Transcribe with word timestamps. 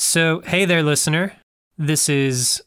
So, 0.00 0.40
hey 0.46 0.64
there, 0.64 0.82
listener. 0.82 1.34
This 1.76 2.08
is 2.08 2.62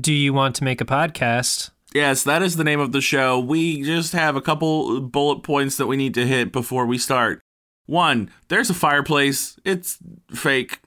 Do 0.00 0.12
You 0.12 0.32
Want 0.32 0.54
to 0.54 0.64
Make 0.64 0.80
a 0.80 0.84
Podcast? 0.84 1.70
Yes, 1.92 2.22
that 2.22 2.42
is 2.42 2.54
the 2.54 2.62
name 2.62 2.78
of 2.78 2.92
the 2.92 3.00
show. 3.00 3.40
We 3.40 3.82
just 3.82 4.12
have 4.12 4.36
a 4.36 4.40
couple 4.40 5.00
bullet 5.00 5.42
points 5.42 5.76
that 5.78 5.88
we 5.88 5.96
need 5.96 6.14
to 6.14 6.24
hit 6.24 6.52
before 6.52 6.86
we 6.86 6.96
start. 6.96 7.40
One, 7.86 8.30
there's 8.46 8.70
a 8.70 8.74
fireplace. 8.74 9.58
It's 9.64 9.98
fake. 10.30 10.78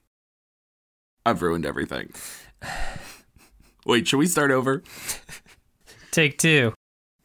I've 1.25 1.41
ruined 1.41 1.65
everything. 1.65 2.13
Wait, 3.85 4.07
should 4.07 4.19
we 4.19 4.27
start 4.27 4.51
over? 4.51 4.81
Take 6.11 6.37
two. 6.37 6.73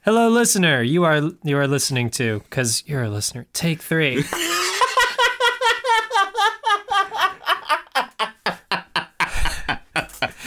Hello, 0.04 0.28
listener. 0.28 0.82
You 0.82 1.04
are 1.04 1.30
you 1.44 1.56
are 1.58 1.68
listening 1.68 2.10
to 2.10 2.40
because 2.40 2.82
you're 2.88 3.04
a 3.04 3.08
listener. 3.08 3.46
Take 3.52 3.82
three. 3.82 4.24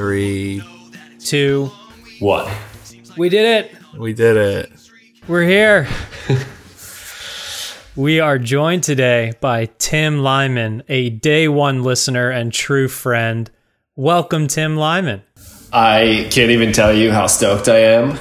Three. 0.00 0.62
Two. 1.18 1.70
What? 2.20 2.50
We 3.18 3.28
did 3.28 3.66
it. 3.66 3.98
We 3.98 4.14
did 4.14 4.34
it. 4.34 4.72
We're 5.28 5.42
here. 5.42 5.88
we 7.96 8.18
are 8.18 8.38
joined 8.38 8.82
today 8.82 9.34
by 9.42 9.66
Tim 9.76 10.20
Lyman, 10.20 10.84
a 10.88 11.10
day 11.10 11.48
one 11.48 11.82
listener 11.82 12.30
and 12.30 12.50
true 12.50 12.88
friend. 12.88 13.50
Welcome, 13.94 14.46
Tim 14.46 14.74
Lyman. 14.74 15.20
I 15.70 16.28
can't 16.30 16.50
even 16.50 16.72
tell 16.72 16.94
you 16.94 17.12
how 17.12 17.26
stoked 17.26 17.68
I 17.68 17.80
am 17.80 18.18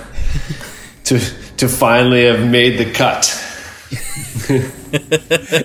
to 1.05 1.17
to 1.55 1.69
finally 1.69 2.25
have 2.25 2.45
made 2.45 2.77
the 2.77 2.91
cut. 2.91 3.23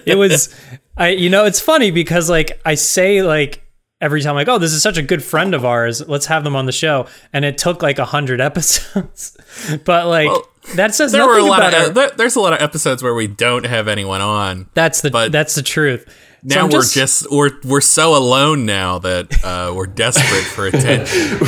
It 0.07 0.17
was, 0.17 0.55
I 0.97 1.09
you 1.09 1.29
know, 1.29 1.45
it's 1.45 1.61
funny 1.61 1.91
because 1.91 2.31
like 2.31 2.61
I 2.65 2.77
say 2.77 3.25
like 3.25 3.64
every 4.01 4.21
time 4.23 4.35
like, 4.35 4.49
oh, 4.49 4.59
this 4.59 4.73
is 4.73 4.83
such 4.83 4.99
a 4.99 5.03
good 5.03 5.23
friend 5.23 5.55
of 5.55 5.65
ours. 5.65 6.07
Let's 6.07 6.27
have 6.27 6.45
them 6.45 6.57
on 6.57 6.67
the 6.67 6.73
show, 6.73 7.07
and 7.33 7.45
it 7.45 7.59
took 7.59 7.83
like 7.83 7.99
a 7.99 8.05
hundred 8.05 8.41
episodes, 8.41 9.37
but 9.85 10.07
like 10.07 10.29
Well, 10.29 10.49
that 10.77 10.95
says 10.95 11.13
there 11.13 11.21
nothing 11.21 11.35
were 11.35 11.41
a 11.41 11.51
lot 11.51 11.59
about 11.61 11.75
of 11.75 11.81
our- 11.89 11.93
there, 11.95 12.11
there's 12.17 12.37
a 12.37 12.41
lot 12.41 12.53
of 12.53 12.61
episodes 12.61 13.03
where 13.03 13.15
we 13.15 13.27
don't 13.27 13.67
have 13.67 13.89
anyone 13.89 14.21
on. 14.21 14.69
That's 14.75 15.01
the 15.01 15.11
but 15.11 15.33
that's 15.33 15.55
the 15.55 15.63
truth. 15.63 16.07
Now 16.47 16.65
I'm 16.65 16.71
we're 16.71 16.83
just, 16.85 17.31
we're 17.31 17.53
we're 17.65 17.81
so 17.81 18.15
alone 18.15 18.67
now 18.67 18.99
that 18.99 19.43
uh, 19.45 19.73
we're 19.75 19.87
desperate 19.87 20.45
for 20.45 20.67
attention. 20.77 21.39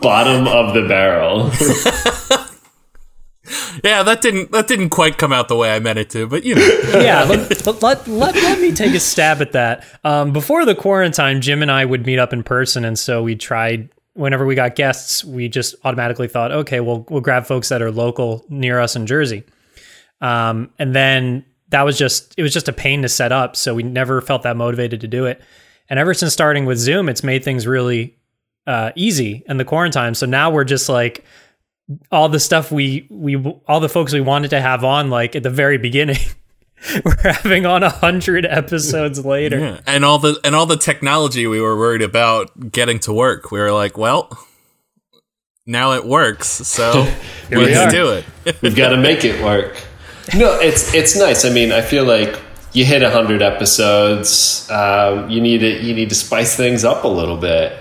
Bottom 0.00 0.48
of 0.48 0.74
the 0.74 0.84
barrel. 0.88 1.52
yeah, 3.84 4.02
that 4.02 4.20
didn't 4.22 4.52
that 4.52 4.66
didn't 4.66 4.90
quite 4.90 5.18
come 5.18 5.32
out 5.32 5.48
the 5.48 5.56
way 5.56 5.74
I 5.74 5.78
meant 5.78 5.98
it 5.98 6.10
to, 6.10 6.26
but 6.26 6.44
you 6.44 6.54
know, 6.54 6.80
yeah, 6.94 7.24
let, 7.24 7.66
let, 7.66 7.82
let, 7.82 8.06
let, 8.08 8.60
me 8.60 8.72
take 8.72 8.94
a 8.94 9.00
stab 9.00 9.40
at 9.40 9.52
that. 9.52 9.84
Um, 10.04 10.32
before 10.32 10.64
the 10.64 10.74
quarantine, 10.74 11.40
Jim 11.40 11.62
and 11.62 11.70
I 11.70 11.84
would 11.84 12.06
meet 12.06 12.18
up 12.18 12.32
in 12.32 12.42
person, 12.42 12.84
and 12.84 12.98
so 12.98 13.22
we 13.22 13.36
tried. 13.36 13.88
Whenever 14.14 14.44
we 14.44 14.54
got 14.54 14.74
guests, 14.74 15.24
we 15.24 15.48
just 15.48 15.74
automatically 15.84 16.28
thought, 16.28 16.52
okay, 16.52 16.80
we'll 16.80 17.06
we'll 17.08 17.22
grab 17.22 17.46
folks 17.46 17.70
that 17.70 17.80
are 17.80 17.90
local 17.90 18.44
near 18.50 18.78
us 18.78 18.94
in 18.94 19.06
Jersey. 19.06 19.42
Um, 20.20 20.70
and 20.78 20.94
then 20.94 21.46
that 21.70 21.82
was 21.82 21.98
just 21.98 22.34
it 22.36 22.42
was 22.42 22.52
just 22.52 22.68
a 22.68 22.72
pain 22.72 23.02
to 23.02 23.08
set 23.08 23.32
up, 23.32 23.56
so 23.56 23.74
we 23.74 23.82
never 23.82 24.20
felt 24.20 24.42
that 24.42 24.56
motivated 24.56 25.00
to 25.00 25.08
do 25.08 25.24
it. 25.24 25.40
And 25.88 25.98
ever 25.98 26.14
since 26.14 26.32
starting 26.32 26.64
with 26.64 26.78
Zoom, 26.78 27.08
it's 27.08 27.24
made 27.24 27.42
things 27.42 27.66
really 27.66 28.16
uh, 28.66 28.92
easy 28.94 29.42
in 29.48 29.56
the 29.56 29.64
quarantine. 29.64 30.14
So 30.14 30.26
now 30.26 30.50
we're 30.50 30.64
just 30.64 30.88
like 30.88 31.24
all 32.10 32.28
the 32.28 32.40
stuff 32.40 32.70
we 32.70 33.06
we 33.10 33.36
all 33.66 33.80
the 33.80 33.88
folks 33.88 34.12
we 34.12 34.20
wanted 34.20 34.50
to 34.50 34.60
have 34.60 34.84
on 34.84 35.10
like 35.10 35.36
at 35.36 35.42
the 35.42 35.50
very 35.50 35.78
beginning 35.78 36.18
we're 37.04 37.32
having 37.32 37.66
on 37.66 37.82
a 37.82 37.90
hundred 37.90 38.44
episodes 38.44 39.24
later 39.24 39.58
yeah. 39.58 39.80
and 39.86 40.04
all 40.04 40.18
the 40.18 40.38
and 40.44 40.54
all 40.54 40.66
the 40.66 40.76
technology 40.76 41.46
we 41.46 41.60
were 41.60 41.76
worried 41.76 42.02
about 42.02 42.70
getting 42.72 42.98
to 43.00 43.12
work, 43.12 43.50
we 43.50 43.60
were 43.60 43.72
like, 43.72 43.96
well, 43.96 44.36
now 45.66 45.92
it 45.92 46.04
works, 46.04 46.48
so 46.48 47.06
we 47.50 47.56
are. 47.56 47.60
let's 47.66 47.92
do 47.92 48.12
it. 48.12 48.24
We've 48.62 48.76
got 48.76 48.90
to 48.90 48.96
make 48.96 49.24
it 49.24 49.42
work. 49.42 49.80
No, 50.34 50.58
it's 50.60 50.92
it's 50.94 51.16
nice. 51.16 51.44
I 51.44 51.50
mean, 51.50 51.72
I 51.72 51.82
feel 51.82 52.04
like 52.04 52.40
you 52.72 52.84
hit 52.84 53.02
a 53.02 53.10
hundred 53.10 53.42
episodes. 53.42 54.68
Um, 54.70 55.30
you 55.30 55.40
need 55.40 55.58
to 55.58 55.82
you 55.82 55.94
need 55.94 56.08
to 56.08 56.14
spice 56.14 56.56
things 56.56 56.84
up 56.84 57.04
a 57.04 57.08
little 57.08 57.36
bit. 57.36 57.78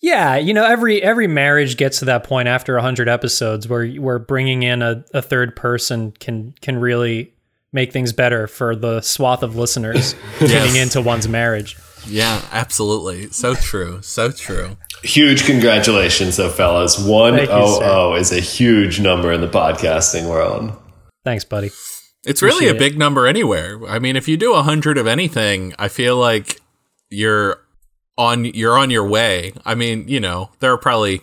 Yeah 0.00 0.36
you 0.36 0.52
know 0.54 0.64
every 0.64 1.02
every 1.02 1.26
marriage 1.26 1.76
gets 1.76 1.98
to 1.98 2.04
that 2.06 2.24
point 2.24 2.48
after 2.48 2.76
a 2.76 2.82
hundred 2.82 3.08
episodes 3.08 3.68
where 3.68 3.86
where 3.92 4.18
bringing 4.18 4.62
in 4.62 4.82
a, 4.82 5.04
a 5.14 5.22
third 5.22 5.54
person 5.56 6.12
can 6.12 6.54
can 6.60 6.78
really 6.78 7.32
make 7.72 7.92
things 7.92 8.12
better 8.12 8.46
for 8.46 8.74
the 8.74 9.00
swath 9.00 9.42
of 9.42 9.56
listeners 9.56 10.14
tuning 10.38 10.76
into 10.76 11.00
one's 11.00 11.28
marriage 11.28 11.76
Yeah, 12.06 12.40
absolutely. 12.50 13.28
So 13.30 13.54
true. 13.54 14.00
So 14.00 14.32
true. 14.32 14.78
Huge 15.04 15.44
congratulations, 15.44 16.36
though, 16.38 16.48
fellas. 16.48 16.98
One 16.98 17.34
Thank 17.36 17.50
you, 17.50 17.54
oh 17.54 17.78
sir. 17.78 17.84
oh 17.84 18.14
is 18.14 18.32
a 18.32 18.40
huge 18.40 19.00
number 19.00 19.30
in 19.32 19.42
the 19.42 19.48
podcasting 19.48 20.26
world. 20.28 20.72
thanks 21.24 21.44
buddy 21.44 21.70
It's 22.24 22.40
really 22.42 22.68
Appreciate 22.68 22.76
a 22.76 22.90
big 22.92 22.98
number 22.98 23.26
anywhere. 23.26 23.78
I 23.86 23.98
mean, 23.98 24.16
if 24.16 24.28
you 24.28 24.36
do 24.38 24.54
a 24.54 24.62
hundred 24.62 24.96
of 24.98 25.06
anything, 25.06 25.74
I 25.78 25.88
feel 25.88 26.16
like 26.16 26.60
you're 27.10 27.60
on 28.20 28.44
you're 28.44 28.76
on 28.78 28.90
your 28.90 29.06
way. 29.06 29.52
I 29.64 29.74
mean, 29.74 30.06
you 30.06 30.20
know, 30.20 30.50
there 30.60 30.72
are 30.72 30.78
probably 30.78 31.22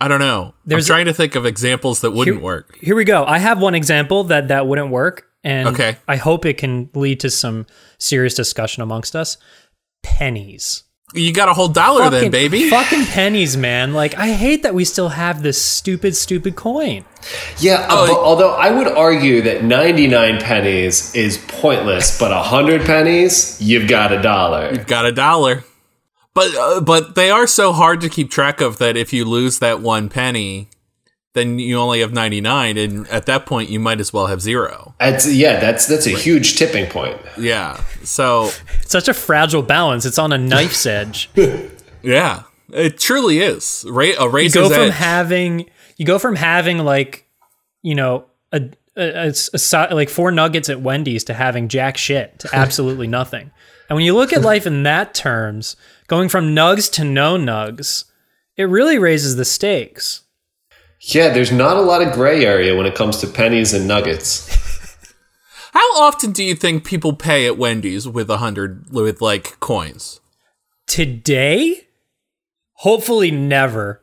I 0.00 0.08
don't 0.08 0.18
know. 0.20 0.54
There's- 0.64 0.84
I'm 0.84 0.94
trying 0.94 1.04
to 1.06 1.12
think 1.12 1.34
of 1.34 1.44
examples 1.46 2.00
that 2.00 2.10
wouldn't 2.12 2.38
Here- 2.38 2.44
work. 2.44 2.76
Here 2.80 2.96
we 2.96 3.04
go. 3.04 3.24
I 3.26 3.38
have 3.38 3.60
one 3.60 3.74
example 3.74 4.24
that 4.24 4.48
that 4.48 4.66
wouldn't 4.66 4.88
work, 4.90 5.26
and 5.44 5.68
Okay. 5.68 5.98
I 6.08 6.16
hope 6.16 6.46
it 6.46 6.56
can 6.56 6.88
lead 6.94 7.20
to 7.20 7.28
some 7.30 7.66
serious 7.98 8.34
discussion 8.34 8.82
amongst 8.82 9.14
us. 9.14 9.36
Pennies, 10.02 10.84
You 11.12 11.32
got 11.32 11.48
a 11.48 11.52
whole 11.52 11.68
dollar 11.68 12.08
then, 12.08 12.30
baby. 12.30 12.70
Fucking 12.70 13.04
pennies, 13.06 13.56
man. 13.56 13.92
Like 13.94 14.16
I 14.16 14.28
hate 14.32 14.62
that 14.62 14.74
we 14.74 14.84
still 14.84 15.08
have 15.08 15.42
this 15.42 15.60
stupid, 15.60 16.14
stupid 16.14 16.54
coin. 16.54 17.04
Yeah, 17.58 17.86
uh, 17.88 18.06
but 18.06 18.16
although 18.16 18.52
I 18.52 18.70
would 18.70 18.86
argue 18.86 19.42
that 19.42 19.64
99 19.64 20.40
pennies 20.40 21.14
is 21.14 21.38
pointless, 21.48 22.18
but 22.18 22.30
100 22.30 22.82
pennies, 22.86 23.60
you've 23.60 23.88
got 23.88 24.12
a 24.12 24.22
dollar. 24.22 24.70
You've 24.72 24.86
got 24.86 25.04
a 25.04 25.12
dollar. 25.12 25.64
But 26.32 26.54
uh, 26.54 26.80
but 26.80 27.16
they 27.16 27.30
are 27.30 27.46
so 27.46 27.72
hard 27.72 28.00
to 28.02 28.08
keep 28.08 28.30
track 28.30 28.60
of 28.60 28.78
that 28.78 28.96
if 28.96 29.12
you 29.12 29.24
lose 29.24 29.58
that 29.58 29.80
one 29.80 30.08
penny, 30.08 30.68
then 31.34 31.58
you 31.58 31.76
only 31.78 32.00
have 32.00 32.12
99 32.12 32.76
and 32.76 33.06
at 33.08 33.26
that 33.26 33.46
point 33.46 33.70
you 33.70 33.78
might 33.78 34.00
as 34.00 34.12
well 34.12 34.26
have 34.26 34.40
zero. 34.40 34.94
That's, 34.98 35.32
yeah, 35.32 35.60
that's 35.60 35.86
that's 35.86 36.06
a 36.06 36.10
huge 36.10 36.56
tipping 36.56 36.86
point. 36.90 37.20
Yeah. 37.38 37.82
So, 38.02 38.50
It's 38.82 38.90
such 38.90 39.06
a 39.08 39.14
fragile 39.14 39.62
balance. 39.62 40.04
It's 40.04 40.18
on 40.18 40.32
a 40.32 40.38
knife's 40.38 40.84
edge. 40.98 41.30
yeah. 42.02 42.42
It 42.72 42.98
truly 42.98 43.40
is. 43.40 43.84
Ra- 43.88 44.04
a 44.18 44.42
You 44.42 44.50
go 44.50 44.68
from 44.68 44.82
edge. 44.82 44.92
having 44.92 45.70
you 45.96 46.06
go 46.06 46.18
from 46.18 46.36
having 46.36 46.78
like 46.78 47.26
you 47.82 47.94
know 47.94 48.26
a, 48.52 48.62
a, 48.96 49.02
a, 49.02 49.26
a 49.28 49.32
si- 49.34 49.92
like 49.92 50.08
four 50.08 50.30
nuggets 50.30 50.68
at 50.68 50.80
Wendy's 50.80 51.24
to 51.24 51.34
having 51.34 51.68
jack 51.68 51.96
shit 51.96 52.38
to 52.40 52.48
absolutely 52.54 53.06
nothing. 53.08 53.50
And 53.88 53.96
when 53.96 54.04
you 54.04 54.14
look 54.14 54.32
at 54.32 54.42
life 54.42 54.66
in 54.68 54.84
that 54.84 55.14
terms, 55.14 55.74
going 56.06 56.28
from 56.28 56.54
nugs 56.54 56.90
to 56.92 57.04
no 57.04 57.36
nugs 57.36 58.04
it 58.56 58.64
really 58.64 58.98
raises 58.98 59.36
the 59.36 59.44
stakes. 59.44 60.22
Yeah, 61.00 61.30
there's 61.30 61.52
not 61.52 61.76
a 61.76 61.82
lot 61.82 62.02
of 62.02 62.12
gray 62.12 62.44
area 62.44 62.76
when 62.76 62.86
it 62.86 62.94
comes 62.94 63.18
to 63.18 63.26
pennies 63.26 63.72
and 63.72 63.88
nuggets. 63.88 64.48
How 65.72 66.02
often 66.02 66.32
do 66.32 66.44
you 66.44 66.54
think 66.54 66.84
people 66.84 67.14
pay 67.14 67.46
at 67.46 67.56
Wendy's 67.56 68.06
with 68.06 68.28
a 68.28 68.36
hundred 68.36 68.90
with 68.90 69.22
like 69.22 69.58
coins? 69.60 70.20
Today, 70.86 71.88
hopefully 72.74 73.30
never. 73.30 74.02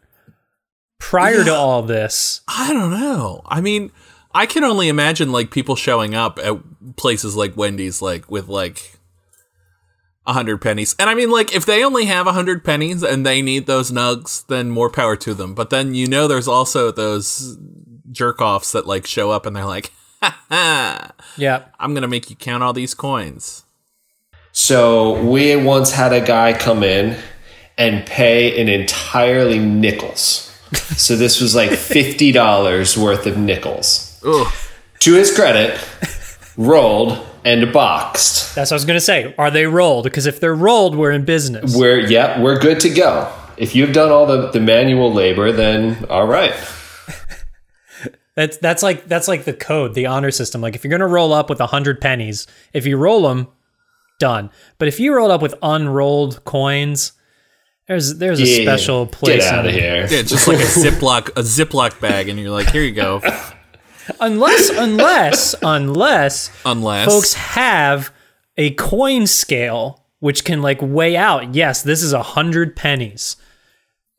Prior 0.99 1.43
to 1.43 1.53
all 1.53 1.83
this, 1.83 2.41
I 2.47 2.73
don't 2.73 2.89
know. 2.89 3.41
I 3.45 3.61
mean, 3.61 3.91
I 4.33 4.47
can 4.47 4.63
only 4.63 4.87
imagine 4.87 5.31
like 5.31 5.51
people 5.51 5.75
showing 5.75 6.15
up 6.15 6.39
at 6.41 6.95
places 6.95 7.35
like 7.35 7.55
Wendy's, 7.55 8.01
like 8.01 8.31
with 8.31 8.47
like 8.47 8.96
a 10.27 10.33
hundred 10.33 10.61
pennies. 10.61 10.95
And 10.99 11.09
I 11.09 11.15
mean, 11.15 11.31
like 11.31 11.55
if 11.55 11.65
they 11.65 11.83
only 11.83 12.05
have 12.05 12.27
a 12.27 12.33
hundred 12.33 12.63
pennies 12.63 13.01
and 13.01 13.25
they 13.25 13.41
need 13.41 13.65
those 13.65 13.91
nugs, 13.91 14.45
then 14.47 14.69
more 14.69 14.89
power 14.89 15.15
to 15.15 15.33
them. 15.33 15.55
But 15.55 15.69
then 15.69 15.95
you 15.95 16.05
know, 16.05 16.27
there's 16.27 16.49
also 16.49 16.91
those 16.91 17.57
jerk 18.11 18.41
offs 18.41 18.73
that 18.73 18.85
like 18.85 19.07
show 19.07 19.31
up 19.31 19.45
and 19.45 19.55
they're 19.55 19.65
like, 19.65 19.91
ha 20.21 20.43
ha, 20.49 21.11
yeah. 21.37 21.65
I'm 21.79 21.93
gonna 21.93 22.09
make 22.09 22.29
you 22.29 22.35
count 22.35 22.61
all 22.61 22.73
these 22.73 22.93
coins. 22.93 23.63
So 24.51 25.23
we 25.23 25.55
once 25.55 25.91
had 25.91 26.13
a 26.13 26.21
guy 26.21 26.51
come 26.57 26.83
in 26.83 27.17
and 27.77 28.05
pay 28.05 28.59
an 28.61 28.67
entirely 28.67 29.59
nickels. 29.59 30.43
So 30.97 31.15
this 31.15 31.39
was 31.39 31.55
like 31.55 31.71
fifty 31.71 32.33
dollars 32.33 32.97
worth 32.97 33.25
of 33.25 33.37
nickels. 33.37 34.19
Ugh. 34.25 34.51
To 34.99 35.13
his 35.13 35.33
credit, 35.33 35.79
rolled 36.57 37.25
and 37.45 37.71
boxed. 37.71 38.55
That's 38.55 38.71
what 38.71 38.75
I 38.75 38.77
was 38.77 38.85
going 38.85 38.97
to 38.97 39.01
say. 39.01 39.33
Are 39.37 39.49
they 39.51 39.65
rolled? 39.67 40.03
Because 40.03 40.25
if 40.25 40.39
they're 40.39 40.55
rolled, 40.55 40.95
we're 40.95 41.11
in 41.11 41.23
business. 41.23 41.75
We're 41.75 41.99
yeah, 41.99 42.41
we're 42.41 42.59
good 42.59 42.79
to 42.81 42.89
go. 42.89 43.31
If 43.55 43.75
you've 43.75 43.93
done 43.93 44.11
all 44.11 44.25
the, 44.25 44.51
the 44.51 44.59
manual 44.59 45.13
labor, 45.13 45.51
then 45.51 46.05
all 46.09 46.27
right. 46.27 46.53
That's 48.35 48.57
that's 48.57 48.83
like 48.83 49.07
that's 49.07 49.27
like 49.27 49.45
the 49.45 49.53
code, 49.53 49.95
the 49.95 50.05
honor 50.05 50.29
system. 50.29 50.61
Like 50.61 50.75
if 50.75 50.83
you're 50.83 50.91
gonna 50.91 51.07
roll 51.07 51.33
up 51.33 51.49
with 51.49 51.59
a 51.59 51.65
hundred 51.65 51.99
pennies, 51.99 52.45
if 52.71 52.85
you 52.85 52.95
roll 52.95 53.23
them, 53.23 53.47
done. 54.19 54.51
But 54.77 54.87
if 54.89 54.99
you 54.99 55.15
roll 55.15 55.31
up 55.31 55.41
with 55.41 55.55
unrolled 55.63 56.45
coins, 56.45 57.13
there's 57.87 58.19
there's 58.19 58.39
a 58.39 58.45
Yeah, 58.45 58.61
special 58.61 59.07
place. 59.07 59.43
Get 59.43 59.51
out 59.51 59.65
in 59.65 59.69
of 59.69 59.73
here. 59.73 59.95
Yeah, 60.11 60.19
it's 60.19 60.29
just 60.29 60.47
like 60.47 60.59
a 60.59 60.61
Ziploc, 60.65 61.29
a 61.29 61.41
Ziploc 61.41 61.99
bag, 61.99 62.29
and 62.29 62.39
you're 62.39 62.51
like, 62.51 62.69
here 62.69 62.83
you 62.83 62.91
go. 62.93 63.21
Unless 64.19 64.69
unless 64.69 65.55
unless 65.61 66.51
Unless 66.65 67.07
folks 67.07 67.33
have 67.33 68.11
a 68.57 68.71
coin 68.71 69.27
scale 69.27 70.03
which 70.19 70.43
can 70.43 70.61
like 70.61 70.79
weigh 70.81 71.15
out. 71.15 71.53
Yes, 71.53 71.83
this 71.83 72.01
is 72.01 72.13
a 72.13 72.23
hundred 72.23 72.75
pennies. 72.75 73.35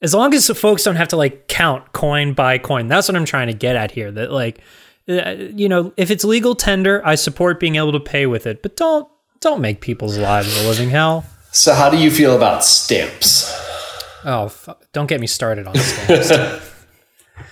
As 0.01 0.15
long 0.15 0.33
as 0.33 0.47
the 0.47 0.55
folks 0.55 0.85
don't 0.85 0.97
have 0.97 1.09
to 1.09 1.17
like 1.17 1.49
count 1.49 1.93
coin 1.93 2.33
by 2.33 2.59
coin. 2.59 2.87
That's 2.87 3.09
what 3.09 3.17
I'm 3.17 3.25
trying 3.25 3.49
to 3.49 3.53
get 3.55 3.75
at 3.75 3.91
here. 3.91 4.13
That 4.13 4.31
like, 4.31 4.61
uh, 5.09 5.35
you 5.55 5.69
know, 5.69 5.93
if 5.97 6.11
it's 6.11 6.23
legal 6.25 6.55
tender, 6.55 7.05
I 7.05 7.17
support 7.17 7.59
being 7.59 7.77
able 7.77 7.93
to 7.93 8.01
pay 8.01 8.27
with 8.27 8.47
it, 8.47 8.63
but 8.63 8.77
don't 8.77 9.09
don't 9.41 9.61
make 9.61 9.81
people's 9.81 10.19
lives 10.19 10.57
a 10.63 10.69
living 10.69 10.91
hell. 10.91 11.25
So 11.51 11.75
how 11.75 11.91
do 11.91 11.97
you 11.97 12.11
feel 12.11 12.37
about 12.37 12.65
stamps? 12.65 13.53
Oh, 14.25 14.49
fu- 14.49 14.75
don't 14.93 15.07
get 15.07 15.21
me 15.21 15.27
started 15.27 15.67
on 15.67 15.75
stamps. 15.79 16.31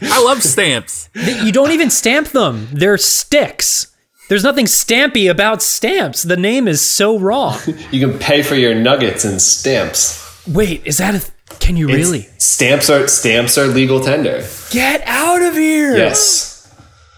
I 0.03 0.23
love 0.23 0.43
stamps. 0.43 1.09
you 1.15 1.53
don't 1.53 1.71
even 1.71 1.91
stamp 1.91 2.29
them. 2.29 2.69
They're 2.73 2.99
sticks. 2.99 3.93
There's 4.29 4.43
nothing 4.45 4.67
stampy 4.67 5.31
about 5.31 5.63
stamps. 5.63 6.23
The 6.23 6.37
name 6.37 6.67
is 6.69 6.81
so 6.81 7.19
wrong. 7.19 7.59
You 7.93 8.07
can 8.09 8.19
pay 8.19 8.43
for 8.43 8.55
your 8.57 8.75
nuggets 8.75 9.25
in 9.25 9.39
stamps. 9.39 10.23
Wait, 10.49 10.83
is 10.85 10.99
that 10.99 11.15
a? 11.15 11.21
Th- 11.21 11.33
can 11.61 11.77
you 11.77 11.87
really 11.87 12.21
It's- 12.21 12.45
stamps 12.45 12.91
are 12.91 13.07
stamps 13.09 13.57
are 13.57 13.67
legal 13.67 14.01
tender. 14.01 14.45
get 14.71 15.03
out 15.07 15.43
of 15.43 15.55
here? 15.55 15.97
Yes. 15.97 16.53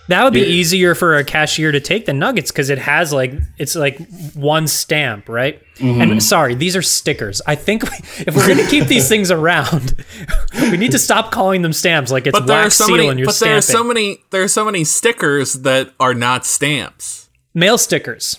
that 0.08 0.22
would 0.24 0.32
be 0.34 0.40
Yeah. 0.40 0.46
easier 0.46 0.94
for 0.94 1.16
a 1.16 1.24
cashier 1.24 1.70
to 1.72 1.80
take 1.80 2.06
the 2.06 2.12
nuggets 2.14 2.50
because 2.50 2.70
it 2.70 2.78
has 2.78 3.12
like 3.12 3.32
it's 3.58 3.74
like 3.74 3.98
one 4.34 4.66
stamp, 4.68 5.28
right? 5.28 5.60
Mm-hmm. 5.78 6.00
And 6.00 6.22
sorry, 6.22 6.54
these 6.54 6.74
are 6.76 6.82
stickers. 6.82 7.40
I 7.46 7.54
think 7.54 7.84
we, 7.84 7.88
if 8.26 8.34
we're 8.36 8.46
going 8.46 8.58
to 8.58 8.68
keep 8.70 8.84
these 8.86 9.08
things 9.08 9.30
around, 9.30 9.94
we 10.60 10.76
need 10.76 10.92
to 10.92 10.98
stop 10.98 11.30
calling 11.32 11.62
them 11.62 11.72
stamps. 11.72 12.10
Like 12.10 12.26
it's 12.26 12.38
But 12.38 12.48
wax 12.48 12.74
so 12.76 12.86
seal 12.86 12.96
many. 12.96 13.08
and 13.08 13.18
you're 13.18 13.26
But 13.26 13.38
there 13.38 13.56
are 13.56 13.60
stamping. 13.60 13.82
so 13.82 13.84
many. 13.88 14.18
There 14.30 14.42
are 14.42 14.48
so 14.48 14.64
many 14.64 14.84
stickers 14.84 15.54
that 15.54 15.92
are 16.00 16.14
not 16.14 16.44
stamps. 16.44 17.28
Mail 17.54 17.78
stickers, 17.78 18.38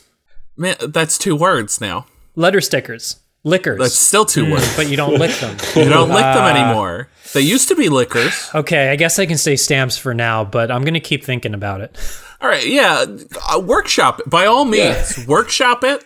Man, 0.58 0.76
that's 0.90 1.18
two 1.18 1.36
words 1.36 1.80
now. 1.82 2.06
letter 2.36 2.62
stickers, 2.62 3.18
liquors. 3.44 3.80
That's 3.80 3.96
still 3.96 4.26
two 4.26 4.52
words. 4.52 4.76
but 4.76 4.90
you 4.90 4.96
don't 4.98 5.16
lick 5.18 5.32
them. 5.40 5.56
You 5.76 5.90
don't 5.90 6.10
lick 6.10 6.24
them 6.24 6.44
Ah. 6.44 6.50
anymore. 6.66 7.10
They 7.34 7.42
used 7.42 7.68
to 7.70 7.76
be 7.76 7.90
liquors. 7.90 8.50
Okay, 8.56 8.90
I 8.90 8.96
guess 8.96 9.20
I 9.20 9.26
can 9.26 9.38
say 9.38 9.56
stamps 9.56 9.98
for 9.98 10.14
now, 10.14 10.44
but 10.44 10.72
I'm 10.72 10.84
gonna 10.84 11.00
keep 11.00 11.24
thinking 11.24 11.54
about 11.54 11.82
it. 11.82 11.96
All 12.42 12.48
right, 12.50 12.66
yeah. 12.66 13.06
Uh, 13.52 13.60
workshop 13.60 14.20
it 14.22 14.30
by 14.30 14.46
all 14.46 14.64
means. 14.66 15.26
Workshop 15.28 15.84
it 15.84 16.04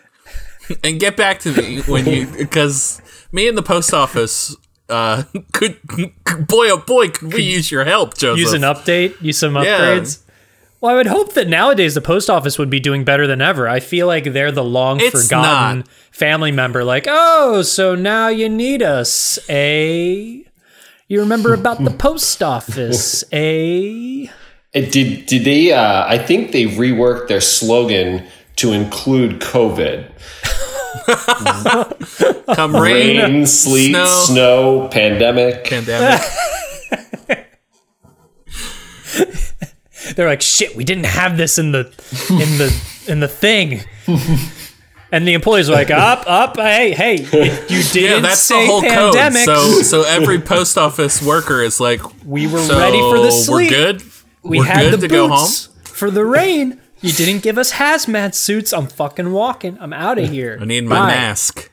and 0.83 1.00
get 1.00 1.15
back 1.18 1.39
to 1.42 1.54
me 1.54 1.81
when 1.81 2.06
you 2.06 2.27
because 2.38 3.01
me 3.31 3.48
and 3.48 3.57
the 3.57 3.63
post 3.63 3.94
office 3.94 4.56
uh 4.89 5.24
could 5.54 5.80
boy 5.88 6.69
oh 6.69 6.77
boy 6.86 7.10
could 7.10 7.33
we 7.33 7.42
use 7.44 7.71
your 7.71 7.86
help, 7.86 8.18
Joseph. 8.18 8.39
Use 8.39 8.54
an 8.54 8.62
update, 8.62 9.19
use 9.21 9.38
some 9.38 9.56
Yeah. 9.56 9.62
upgrades. 9.80 10.19
Well, 10.81 10.92
I 10.92 10.95
would 10.95 11.07
hope 11.07 11.33
that 11.36 11.48
nowadays 11.48 11.94
the 11.95 12.01
post 12.01 12.30
office 12.30 12.60
would 12.60 12.69
be 12.69 12.81
doing 12.81 13.06
better 13.06 13.25
than 13.25 13.42
ever. 13.42 13.69
I 13.69 13.80
feel 13.80 14.06
like 14.06 14.25
they're 14.33 14.51
the 14.51 14.65
long 14.65 15.00
It's 15.00 15.24
forgotten 15.27 15.77
not. 15.80 15.88
family 16.12 16.51
member. 16.51 16.83
Like, 16.83 17.06
oh, 17.10 17.62
so 17.62 17.95
now 17.95 18.27
you 18.27 18.50
need 18.50 18.81
us, 18.83 19.39
eh? 19.48 20.42
You 21.07 21.19
remember 21.21 21.54
about 21.54 21.81
the 21.86 21.89
post 21.92 22.44
office, 22.44 23.24
eh? 23.31 24.25
Did 24.74 25.25
did 25.25 25.45
they 25.45 25.71
uh, 25.71 26.06
I 26.06 26.18
think 26.18 26.51
they 26.51 26.65
reworked 26.65 27.30
their 27.30 27.39
slogan 27.42 28.25
to 28.57 28.71
include 28.73 29.39
COVID. 29.41 30.09
Come 32.55 32.75
rain, 32.75 33.17
Rain, 33.17 33.45
sleet, 33.45 33.91
snow. 33.91 34.05
snow, 34.25 34.88
pandemic. 34.89 35.65
pandemic. 35.65 36.21
They're 40.15 40.27
like, 40.27 40.41
shit, 40.41 40.75
we 40.75 40.83
didn't 40.83 41.05
have 41.05 41.38
this 41.38 41.57
in 41.57 41.71
the 41.71 41.79
in 42.29 42.57
the 42.57 43.03
in 43.07 43.19
the 43.19 43.27
thing. 43.27 43.81
And 45.11 45.27
the 45.27 45.35
employees 45.35 45.69
are 45.69 45.73
like, 45.73 45.91
up, 45.91 46.23
up, 46.25 46.57
hey, 46.57 46.91
hey, 46.91 47.17
you 47.17 47.83
didn't 47.83 47.95
Yeah, 47.95 48.19
that's 48.19 48.41
say 48.41 48.65
the 48.65 48.67
whole 48.71 48.81
pandemic. 48.81 49.45
code. 49.45 49.85
So 49.85 49.91
so 50.01 50.01
every 50.09 50.39
post 50.41 50.75
office 50.75 51.21
worker 51.21 51.61
is 51.61 51.79
like, 51.79 52.01
we 52.25 52.47
were 52.47 52.57
so 52.57 52.79
ready 52.79 52.97
for 53.00 53.19
the 53.19 53.29
sleep. 53.29 53.69
We're 53.69 53.93
good. 53.93 54.03
We 54.41 54.57
we're 54.57 54.65
had 54.65 54.89
good 54.89 55.01
the 55.01 55.07
to 55.07 55.13
go 55.13 55.27
home. 55.27 55.38
boots 55.41 55.69
for 55.83 56.10
the 56.10 56.25
rain. 56.25 56.81
You 57.03 57.12
didn't 57.12 57.43
give 57.43 57.57
us 57.57 57.74
hazmat 57.74 58.33
suits. 58.33 58.72
I'm 58.72 58.88
fucking 58.88 59.33
walking. 59.33 59.77
I'm 59.81 59.91
out 59.91 60.17
of 60.17 60.29
here. 60.31 60.57
I 60.60 60.63
need 60.65 60.86
my 60.86 61.00
Bye. 61.00 61.07
mask. 61.07 61.69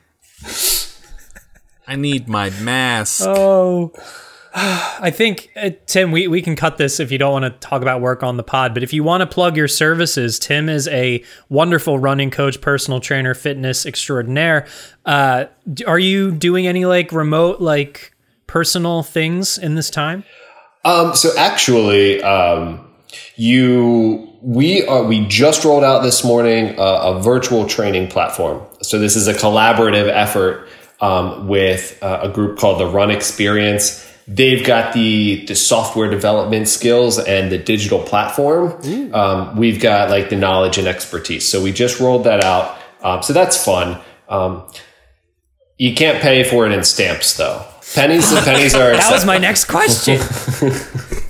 I 1.87 1.95
need 1.95 2.27
my 2.27 2.49
mask. 2.49 3.23
Oh, 3.25 3.93
I 4.53 5.09
think 5.09 5.49
uh, 5.55 5.69
Tim, 5.85 6.11
we, 6.11 6.27
we 6.27 6.41
can 6.41 6.57
cut 6.57 6.77
this 6.77 6.99
if 6.99 7.13
you 7.13 7.17
don't 7.17 7.31
want 7.31 7.45
to 7.45 7.51
talk 7.65 7.81
about 7.81 8.01
work 8.01 8.23
on 8.23 8.35
the 8.35 8.43
pod. 8.43 8.73
But 8.73 8.83
if 8.83 8.91
you 8.91 9.05
want 9.05 9.21
to 9.21 9.27
plug 9.27 9.55
your 9.55 9.69
services, 9.69 10.37
Tim 10.37 10.67
is 10.67 10.89
a 10.89 11.23
wonderful 11.47 11.97
running 11.97 12.29
coach, 12.29 12.59
personal 12.59 12.99
trainer, 12.99 13.33
fitness 13.33 13.85
extraordinaire. 13.85 14.67
Uh, 15.05 15.45
are 15.87 15.99
you 15.99 16.31
doing 16.31 16.67
any 16.67 16.83
like 16.83 17.13
remote 17.13 17.61
like 17.61 18.13
personal 18.47 19.01
things 19.03 19.57
in 19.57 19.75
this 19.75 19.89
time? 19.89 20.25
Um, 20.83 21.15
so 21.15 21.29
actually, 21.37 22.21
um, 22.21 22.85
you 23.37 24.27
we 24.41 24.85
are 24.87 25.03
we 25.03 25.25
just 25.27 25.63
rolled 25.63 25.83
out 25.83 26.01
this 26.01 26.23
morning 26.23 26.79
uh, 26.79 26.83
a 27.15 27.21
virtual 27.21 27.67
training 27.67 28.07
platform. 28.07 28.61
So 28.81 28.99
this 28.99 29.15
is 29.15 29.27
a 29.27 29.33
collaborative 29.33 30.09
effort 30.09 30.67
um, 30.99 31.47
with 31.47 32.01
uh, 32.01 32.21
a 32.23 32.29
group 32.29 32.57
called 32.57 32.79
the 32.79 32.87
Run 32.87 33.11
Experience. 33.11 34.07
They've 34.27 34.65
got 34.65 34.93
the 34.93 35.45
the 35.45 35.55
software 35.55 36.09
development 36.09 36.67
skills 36.67 37.19
and 37.19 37.51
the 37.51 37.57
digital 37.57 38.01
platform. 38.01 38.79
Um, 39.13 39.57
we've 39.57 39.79
got 39.79 40.09
like 40.09 40.29
the 40.29 40.37
knowledge 40.37 40.77
and 40.77 40.87
expertise. 40.87 41.47
So 41.47 41.61
we 41.61 41.71
just 41.71 41.99
rolled 41.99 42.23
that 42.23 42.43
out. 42.43 42.77
Um, 43.01 43.21
so 43.21 43.33
that's 43.33 43.63
fun. 43.63 44.01
Um, 44.27 44.63
you 45.77 45.93
can't 45.95 46.21
pay 46.21 46.43
for 46.43 46.65
it 46.65 46.71
in 46.71 46.83
stamps 46.83 47.37
though. 47.37 47.65
Pennies, 47.93 48.29
the 48.29 48.41
pennies 48.41 48.73
are. 48.73 48.91
That 49.01 49.11
was 49.11 49.25
my 49.25 49.37
next 49.37 49.65
question. 49.65 50.19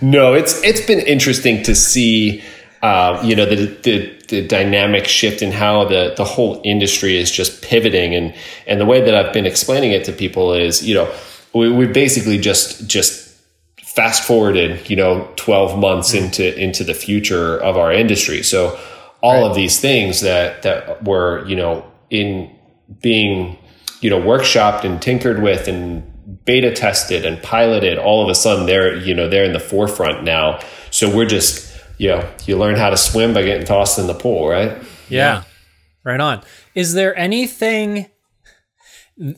No, 0.00 0.34
it's 0.34 0.62
it's 0.62 0.80
been 0.80 1.00
interesting 1.00 1.62
to 1.64 1.74
see, 1.74 2.42
uh, 2.82 3.20
you 3.24 3.34
know, 3.34 3.46
the, 3.46 3.66
the 3.82 4.22
the 4.28 4.46
dynamic 4.46 5.06
shift 5.06 5.42
in 5.42 5.52
how 5.52 5.84
the 5.84 6.14
the 6.16 6.24
whole 6.24 6.60
industry 6.64 7.16
is 7.16 7.30
just 7.30 7.62
pivoting, 7.62 8.14
and 8.14 8.34
and 8.66 8.80
the 8.80 8.86
way 8.86 9.00
that 9.00 9.14
I've 9.14 9.32
been 9.32 9.46
explaining 9.46 9.92
it 9.92 10.04
to 10.04 10.12
people 10.12 10.54
is, 10.54 10.86
you 10.86 10.94
know, 10.94 11.12
we 11.54 11.70
we 11.70 11.86
basically 11.86 12.38
just 12.38 12.86
just 12.86 13.36
fast 13.82 14.22
forwarded, 14.22 14.88
you 14.88 14.96
know, 14.96 15.28
twelve 15.36 15.78
months 15.78 16.14
into 16.14 16.56
into 16.58 16.84
the 16.84 16.94
future 16.94 17.58
of 17.58 17.76
our 17.76 17.92
industry. 17.92 18.42
So 18.42 18.78
all 19.20 19.44
of 19.44 19.56
these 19.56 19.80
things 19.80 20.20
that 20.20 20.62
that 20.62 21.02
were, 21.04 21.44
you 21.46 21.56
know, 21.56 21.84
in 22.10 22.54
being, 23.02 23.58
you 24.00 24.10
know, 24.10 24.20
workshopped 24.20 24.84
and 24.84 25.02
tinkered 25.02 25.42
with 25.42 25.66
and 25.66 26.04
beta 26.48 26.72
tested 26.72 27.26
and 27.26 27.40
piloted. 27.42 27.98
All 27.98 28.22
of 28.22 28.30
a 28.30 28.34
sudden, 28.34 28.64
they're 28.64 28.96
you 28.96 29.14
know 29.14 29.28
they're 29.28 29.44
in 29.44 29.52
the 29.52 29.60
forefront 29.60 30.24
now. 30.24 30.58
So 30.90 31.14
we're 31.14 31.26
just 31.26 31.78
you 31.98 32.08
know 32.08 32.28
you 32.46 32.56
learn 32.56 32.74
how 32.74 32.88
to 32.88 32.96
swim 32.96 33.34
by 33.34 33.42
getting 33.42 33.66
tossed 33.66 33.98
in 33.98 34.06
the 34.06 34.14
pool, 34.14 34.48
right? 34.48 34.82
Yeah. 35.10 35.44
Right 36.02 36.20
on. 36.20 36.42
Is 36.74 36.94
there 36.94 37.16
anything 37.18 38.06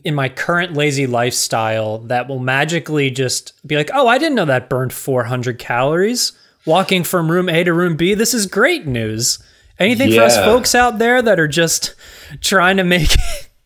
in 0.04 0.14
my 0.14 0.28
current 0.28 0.74
lazy 0.74 1.06
lifestyle 1.08 1.98
that 1.98 2.28
will 2.28 2.38
magically 2.38 3.10
just 3.10 3.54
be 3.66 3.76
like, 3.76 3.90
oh, 3.92 4.06
I 4.06 4.18
didn't 4.18 4.36
know 4.36 4.44
that 4.44 4.68
burned 4.68 4.92
400 4.92 5.58
calories 5.58 6.32
walking 6.64 7.02
from 7.02 7.30
room 7.30 7.48
A 7.48 7.64
to 7.64 7.72
room 7.72 7.96
B? 7.96 8.14
This 8.14 8.34
is 8.34 8.46
great 8.46 8.86
news. 8.86 9.42
Anything 9.80 10.12
for 10.12 10.22
us 10.22 10.36
folks 10.36 10.74
out 10.74 10.98
there 10.98 11.22
that 11.22 11.40
are 11.40 11.48
just 11.48 11.96
trying 12.40 12.76
to 12.76 12.84
make 12.84 13.10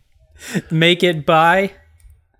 make 0.70 1.02
it 1.02 1.26
by? 1.26 1.72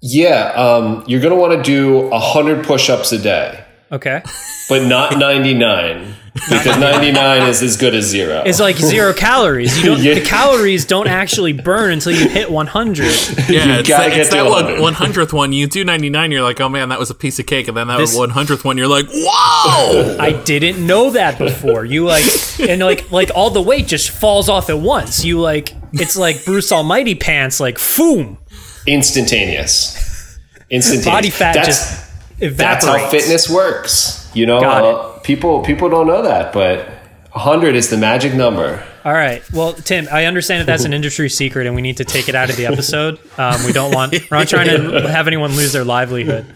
Yeah, 0.07 0.53
um, 0.55 1.03
you're 1.07 1.21
going 1.23 1.33
to 1.33 1.41
want 1.41 1.53
to 1.55 1.63
do 1.63 2.09
100 2.11 2.67
push 2.67 2.91
ups 2.91 3.11
a 3.13 3.19
day, 3.19 3.65
Okay. 3.91 4.23
but 4.69 4.83
not 4.87 5.17
99 5.19 6.15
because 6.35 6.77
99 6.79 7.49
is 7.49 7.63
as 7.63 7.77
good 7.79 7.95
as 7.95 8.05
zero. 8.05 8.43
It's 8.45 8.61
like 8.61 8.77
zero 8.77 9.13
calories. 9.27 9.79
You 9.79 9.85
don't 9.95 10.03
Yeah. 10.03 10.15
the 10.15 10.21
calories 10.21 10.85
don't 10.85 11.07
actually 11.07 11.53
burn 11.55 11.93
until 11.93 12.13
you 12.13 12.29
hit 12.29 12.51
100. 12.51 13.05
Yeah, 13.49 13.79
it's, 13.79 13.89
gotta 13.89 14.11
that, 14.11 14.11
get 14.11 14.19
it's 14.19 14.29
to 14.31 14.37
that 14.37 14.45
100. 14.51 14.81
one 14.81 14.93
hundredth 14.95 15.33
one. 15.33 15.53
You 15.53 15.67
do 15.69 15.85
ninety 15.85 16.11
nine, 16.11 16.31
you're 16.33 16.43
like, 16.43 16.61
oh 16.61 16.69
man, 16.69 16.89
that 16.91 16.99
was 16.99 17.09
a 17.11 17.15
piece 17.15 17.39
of 17.39 17.47
cake, 17.47 17.69
and 17.69 17.77
then 17.77 17.87
that 17.87 17.99
This- 17.99 18.17
one 18.17 18.31
hundredth 18.31 18.65
one, 18.65 18.77
you're 18.77 18.89
like, 18.89 19.07
whoa! 19.11 20.17
I 20.19 20.33
didn't 20.45 20.85
know 20.85 21.11
that 21.11 21.39
before. 21.39 21.85
You 21.85 22.05
like 22.05 22.25
and 22.61 22.83
like 22.83 23.11
like 23.13 23.31
all 23.35 23.51
the 23.51 23.63
weight 23.63 23.87
just 23.87 24.11
falls 24.11 24.49
off 24.49 24.69
at 24.71 24.79
once. 24.79 25.25
You 25.25 25.41
like 25.41 25.73
it's 25.93 26.17
like 26.17 26.45
Bruce 26.45 26.73
Almighty 26.73 27.15
pants 27.15 27.61
like 27.61 27.77
foom. 27.77 28.39
Instantaneous. 28.87 30.39
Instantaneous. 30.71 31.05
Body 31.07 31.31
fat 31.31 31.55
That's- 31.55 31.67
just 31.67 32.11
evaporates. 32.41 32.85
That's 32.85 32.85
how 32.87 33.09
fitness 33.11 33.51
works. 33.51 34.31
You 34.35 34.47
know, 34.47 34.59
uh, 34.59 35.19
people 35.21 35.63
people 35.63 35.89
don't 35.89 36.07
know 36.07 36.23
that, 36.23 36.53
but 36.53 36.89
100 37.33 37.77
is 37.77 37.91
the 37.91 37.97
magic 37.97 38.35
number. 38.35 38.83
All 39.05 39.13
right. 39.13 39.43
Well, 39.53 39.75
Tim, 39.75 40.09
I 40.11 40.25
understand 40.25 40.61
that 40.63 40.67
that's 40.67 40.85
an 40.85 40.93
industry 40.99 41.29
secret 41.29 41.67
and 41.67 41.77
we 41.77 41.83
need 41.83 41.99
to 41.99 42.05
take 42.05 42.29
it 42.29 42.35
out 42.35 42.51
of 42.51 42.57
the 42.57 42.67
episode. 42.73 43.19
Um, 43.39 43.65
we 43.65 43.73
don't 43.73 43.95
want 43.95 44.13
we're 44.31 44.39
not 44.39 44.49
trying 44.49 44.67
to 44.69 45.09
have 45.09 45.27
anyone 45.29 45.53
lose 45.53 45.73
their 45.73 45.85
livelihood. 45.85 46.47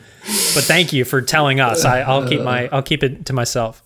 But 0.54 0.64
thank 0.64 0.92
you 0.92 1.04
for 1.04 1.22
telling 1.22 1.60
us. 1.60 1.84
I, 1.84 2.00
I'll 2.00 2.26
keep 2.28 2.40
my 2.42 2.68
I'll 2.72 2.82
keep 2.82 3.02
it 3.02 3.26
to 3.26 3.32
myself. 3.32 3.82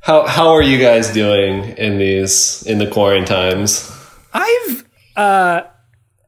How 0.00 0.26
how 0.26 0.48
are 0.50 0.62
you 0.62 0.78
guys 0.78 1.12
doing 1.12 1.76
in 1.78 1.98
these 1.98 2.62
in 2.66 2.78
the 2.78 2.86
quarantines? 2.88 3.90
I've 4.34 4.84
uh 5.16 5.62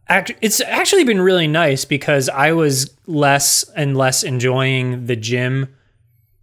act- 0.08 0.32
it's 0.40 0.60
actually 0.60 1.04
been 1.04 1.20
really 1.20 1.46
nice 1.46 1.84
because 1.84 2.28
I 2.28 2.52
was 2.52 2.90
less 3.06 3.64
and 3.76 3.96
less 3.96 4.22
enjoying 4.22 5.06
the 5.06 5.16
gym 5.16 5.74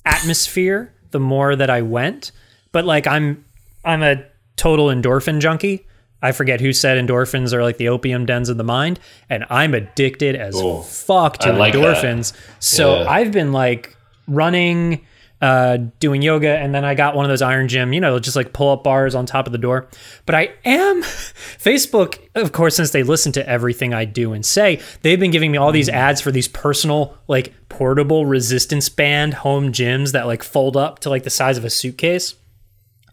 atmosphere 0.05 0.93
the 1.11 1.19
more 1.19 1.55
that 1.55 1.69
I 1.69 1.81
went. 1.81 2.31
But 2.71 2.85
like 2.85 3.07
I'm 3.07 3.43
I'm 3.83 4.03
a 4.03 4.23
total 4.55 4.87
endorphin 4.87 5.39
junkie. 5.39 5.85
I 6.21 6.31
forget 6.31 6.59
who 6.59 6.73
said 6.73 6.97
endorphins 6.97 7.53
are 7.53 7.61
like 7.61 7.77
the 7.77 7.89
opium 7.89 8.25
dens 8.25 8.49
of 8.49 8.57
the 8.57 8.63
mind, 8.63 8.99
and 9.29 9.45
I'm 9.49 9.73
addicted 9.73 10.35
as 10.35 10.55
Ooh, 10.59 10.81
fuck 10.81 11.37
to 11.39 11.53
like 11.53 11.73
that. 11.73 11.79
endorphins. 11.79 12.33
So 12.59 13.01
Yeah. 13.01 13.09
I've 13.09 13.31
been 13.31 13.51
like 13.51 13.95
running, 14.27 15.05
uh, 15.45 15.77
doing 15.99 16.23
yoga, 16.23 16.57
and 16.57 16.73
then 16.73 16.83
I 16.83 16.95
got 16.95 17.15
one 17.15 17.23
of 17.23 17.29
those 17.29 17.43
iron 17.43 17.67
gym, 17.67 17.93
you 17.93 18.01
know, 18.01 18.17
just 18.17 18.35
like 18.35 18.51
pull 18.51 18.71
up 18.71 18.83
bars 18.83 19.13
on 19.13 19.27
top 19.27 19.45
of 19.45 19.51
the 19.51 19.59
door. 19.59 19.87
But 20.25 20.33
I 20.33 20.49
am 20.65 21.01
Facebook, 21.03 22.17
of 22.33 22.51
course, 22.51 22.75
since 22.75 22.89
they 22.89 23.03
listen 23.03 23.31
to 23.33 23.47
everything 23.47 23.93
I 23.93 24.05
do 24.05 24.33
and 24.33 24.43
say, 24.43 24.81
they've 25.03 25.19
been 25.19 25.29
giving 25.29 25.51
me 25.51 25.59
all 25.59 25.71
these 25.71 25.87
ads 25.87 26.19
for 26.19 26.31
these 26.31 26.47
personal, 26.47 27.15
like 27.27 27.53
portable 27.69 28.25
resistance 28.25 28.89
band 28.89 29.35
home 29.35 29.71
gyms 29.71 30.13
that 30.13 30.25
like 30.25 30.41
fold 30.41 30.75
up 30.75 30.97
to 31.01 31.11
like 31.11 31.21
the 31.21 31.29
size 31.29 31.59
of 31.59 31.63
a 31.63 31.69
suitcase. 31.69 32.33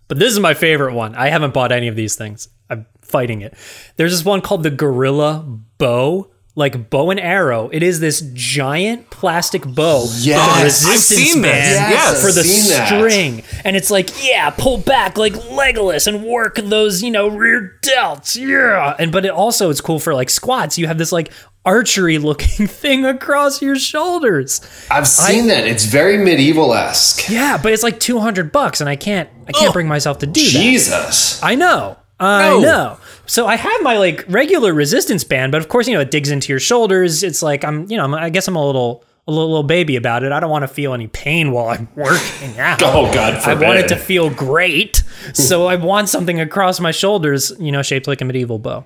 But 0.08 0.18
this 0.18 0.32
is 0.32 0.40
my 0.40 0.54
favorite 0.54 0.94
one. 0.94 1.14
I 1.14 1.28
haven't 1.28 1.52
bought 1.52 1.70
any 1.70 1.88
of 1.88 1.96
these 1.96 2.16
things. 2.16 2.48
I'm 2.70 2.86
fighting 3.02 3.42
it. 3.42 3.54
There's 3.96 4.12
this 4.12 4.24
one 4.24 4.40
called 4.40 4.62
the 4.62 4.70
Gorilla 4.70 5.44
Bow, 5.76 6.30
like 6.54 6.90
bow 6.90 7.10
and 7.10 7.18
arrow. 7.18 7.70
It 7.72 7.82
is 7.82 8.00
this 8.00 8.20
giant 8.34 9.08
plastic 9.10 9.64
bow. 9.66 10.06
Yes. 10.18 10.62
resistance 10.62 10.90
I've 10.92 10.98
seen 11.00 11.42
band 11.42 11.92
Yes, 11.92 12.20
for 12.20 12.30
the 12.30 12.44
seen 12.44 12.70
that. 12.76 12.86
string. 12.88 13.42
And 13.64 13.74
it's 13.74 13.90
like, 13.90 14.10
yeah, 14.22 14.50
pull 14.50 14.76
back 14.78 15.16
like 15.16 15.32
Legolas 15.32 16.06
and 16.06 16.22
work 16.24 16.56
those, 16.56 17.02
you 17.02 17.10
know, 17.10 17.28
rear 17.28 17.78
delts. 17.82 18.36
Yeah. 18.36 18.94
And 18.98 19.10
but 19.10 19.24
it 19.24 19.30
also 19.30 19.70
it's 19.70 19.80
cool 19.80 19.98
for 19.98 20.12
like 20.14 20.28
squats. 20.28 20.76
You 20.76 20.86
have 20.88 20.98
this 20.98 21.10
like 21.12 21.32
archery 21.64 22.18
looking 22.18 22.66
thing 22.66 23.06
across 23.06 23.62
your 23.62 23.76
shoulders. 23.76 24.60
I've 24.90 25.08
seen 25.08 25.46
that. 25.46 25.66
It's 25.66 25.86
very 25.86 26.18
medieval 26.18 26.74
esque. 26.74 27.30
Yeah, 27.30 27.56
but 27.62 27.72
it's 27.72 27.82
like 27.82 27.98
200 27.98 28.52
bucks 28.52 28.80
and 28.82 28.90
I 28.90 28.96
can't 28.96 29.30
I 29.48 29.52
can't 29.52 29.68
Ugh. 29.68 29.72
bring 29.72 29.88
myself 29.88 30.18
to 30.18 30.26
do 30.26 30.42
that. 30.44 30.50
Jesus. 30.50 31.42
I 31.42 31.54
know. 31.54 31.96
I 32.20 32.50
No. 32.50 32.60
know. 32.60 32.98
So 33.26 33.46
I 33.46 33.56
have 33.56 33.82
my 33.82 33.98
like 33.98 34.24
regular 34.28 34.74
resistance 34.74 35.24
band, 35.24 35.52
but 35.52 35.60
of 35.60 35.68
course, 35.68 35.86
you 35.88 35.94
know, 35.94 36.00
it 36.00 36.10
digs 36.10 36.30
into 36.30 36.52
your 36.52 36.60
shoulders. 36.60 37.22
It's 37.22 37.42
like 37.42 37.64
I'm, 37.64 37.90
you 37.90 37.96
know, 37.96 38.04
I'm, 38.04 38.14
I 38.14 38.30
guess 38.30 38.48
I'm 38.48 38.56
a 38.56 38.64
little 38.64 39.04
a 39.28 39.30
little, 39.30 39.48
little 39.48 39.62
baby 39.62 39.94
about 39.96 40.24
it. 40.24 40.32
I 40.32 40.40
don't 40.40 40.50
want 40.50 40.64
to 40.64 40.68
feel 40.68 40.94
any 40.94 41.06
pain 41.06 41.52
while 41.52 41.68
I'm 41.68 41.88
working 41.94 42.58
out. 42.58 42.82
Oh 42.82 43.12
God 43.14 43.34
I 43.46 43.54
want 43.54 43.78
it 43.78 43.88
to 43.88 43.96
feel 43.96 44.30
great. 44.30 45.04
so 45.32 45.66
I 45.66 45.76
want 45.76 46.08
something 46.08 46.40
across 46.40 46.80
my 46.80 46.90
shoulders, 46.90 47.52
you 47.58 47.70
know, 47.70 47.82
shaped 47.82 48.06
like 48.06 48.20
a 48.20 48.24
medieval 48.24 48.58
bow. 48.58 48.84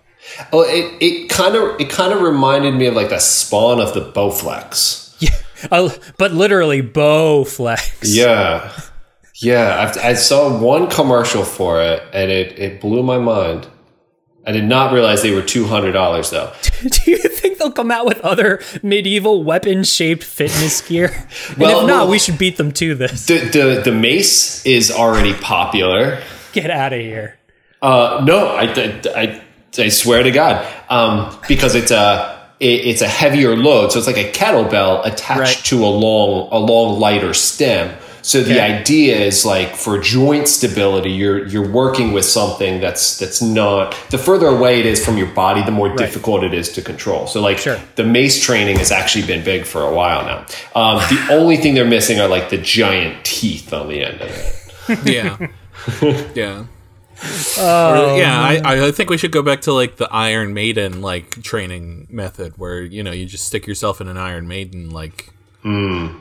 Oh, 0.53 0.63
it 0.63 1.01
it 1.01 1.31
kind 1.31 1.55
of 1.55 1.81
it 1.81 1.89
kind 1.89 2.13
of 2.13 2.21
reminded 2.21 2.75
me 2.75 2.87
of 2.87 2.95
like 2.95 3.09
the 3.09 3.19
spawn 3.19 3.81
of 3.81 3.95
the 3.95 4.13
Bowflex. 4.13 5.05
Yeah. 5.19 5.31
Uh, 5.71 5.89
but 6.19 6.33
literally 6.33 6.83
Bowflex. 6.83 8.03
Yeah, 8.03 8.71
yeah. 9.37 9.89
I've, 9.89 9.97
I 10.05 10.13
saw 10.13 10.61
one 10.61 10.91
commercial 10.91 11.43
for 11.43 11.81
it, 11.81 12.03
and 12.13 12.31
it 12.31 12.59
it 12.59 12.81
blew 12.83 13.03
my 13.03 13.17
mind. 13.17 13.67
I 14.47 14.53
did 14.53 14.65
not 14.65 14.93
realize 14.93 15.23
they 15.23 15.35
were 15.35 15.43
two 15.43 15.65
hundred 15.67 15.93
dollars 15.93 16.31
though. 16.31 16.53
Do 16.83 17.11
you 17.11 17.19
think 17.19 17.59
they'll 17.59 17.73
come 17.73 17.91
out 17.91 18.07
with 18.07 18.21
other 18.21 18.61
medieval 18.83 19.43
weapon 19.43 19.83
shaped 19.83 20.23
fitness 20.23 20.81
gear? 20.87 21.13
And 21.49 21.59
Well, 21.59 21.81
if 21.81 21.87
not, 21.89 22.03
well- 22.03 22.09
we 22.11 22.19
should 22.21 22.39
beat 22.39 22.57
them 22.57 22.71
to 22.73 22.95
this. 22.95 23.27
The 23.27 23.39
the 23.39 23.83
the 23.85 23.93
mace 23.93 24.65
is 24.65 24.91
already 24.93 25.35
popular. 25.35 26.23
Get 26.53 26.71
out 26.71 26.93
of 26.93 27.01
here. 27.01 27.39
Uh, 27.83 28.23
no, 28.27 28.47
I, 28.47 28.73
I, 29.15 29.43
I 29.79 29.89
swear 29.91 30.23
to 30.23 30.31
God, 30.31 30.67
um, 30.89 31.39
because 31.49 31.75
it's 31.75 31.91
a 31.91 32.49
it, 32.59 32.87
it's 32.87 33.03
a 33.03 33.09
heavier 33.09 33.55
load, 33.57 33.93
so 33.93 33.99
it's 33.99 34.07
like 34.07 34.17
a 34.17 34.31
kettlebell 34.33 35.05
attached 35.05 35.39
Right. 35.41 35.65
to 35.67 35.85
a 35.85 35.87
long 35.91 36.49
a 36.53 36.59
long 36.59 36.99
lighter 37.01 37.35
stem. 37.35 37.95
So 38.27 38.43
the 38.43 38.55
Okay. 38.61 38.79
idea 38.81 39.17
is 39.21 39.45
like 39.47 39.77
for 39.77 39.99
joint 39.99 40.49
stability, 40.49 41.11
you're 41.13 41.47
you're 41.47 41.69
working 41.83 42.13
with 42.13 42.25
something 42.25 42.81
that's 42.81 43.19
that's 43.21 43.41
not 43.41 43.95
the 44.11 44.19
further 44.19 44.49
away 44.49 44.81
it 44.81 44.87
is 44.87 44.99
from 45.05 45.17
your 45.17 45.29
body, 45.29 45.63
the 45.63 45.71
more 45.81 45.95
difficult 45.95 46.43
it 46.43 46.53
is 46.53 46.69
to 46.73 46.83
control. 46.83 47.29
So 47.29 47.41
like 47.41 47.59
Sure. 47.59 47.79
the 47.95 48.03
mace 48.03 48.43
training 48.43 48.79
has 48.79 48.91
actually 48.91 49.27
been 49.27 49.45
big 49.45 49.65
for 49.65 49.83
a 49.83 49.95
while 49.95 50.23
now. 50.25 50.39
Um, 50.75 50.97
the 51.09 51.21
only 51.39 51.57
thing 51.57 51.75
they're 51.77 51.85
missing 51.99 52.19
are 52.19 52.27
like 52.27 52.51
the 52.51 52.59
giant 52.59 53.25
teeth 53.25 53.73
on 53.73 53.89
the 53.89 54.03
end 54.03 54.21
of 54.21 54.29
it. 54.29 54.53
Yeah. 55.17 55.37
yeah. 56.35 56.65
Or, 57.59 58.19
yeah, 58.19 58.61
I, 58.65 58.87
I 58.89 58.93
think 58.93 59.09
we 59.09 59.17
should 59.19 59.33
go 59.33 59.43
back 59.43 59.61
to 59.63 59.73
like 59.73 59.97
the 59.97 60.09
Iron 60.13 60.53
Maiden 60.53 61.01
like 61.01 61.43
training 61.43 62.07
method 62.11 62.55
where, 62.59 62.83
you 62.83 63.03
know, 63.03 63.13
you 63.13 63.25
just 63.27 63.47
stick 63.47 63.67
yourself 63.67 64.01
in 64.01 64.09
an 64.09 64.17
Iron 64.19 64.47
Maiden 64.47 64.91
like 64.91 65.31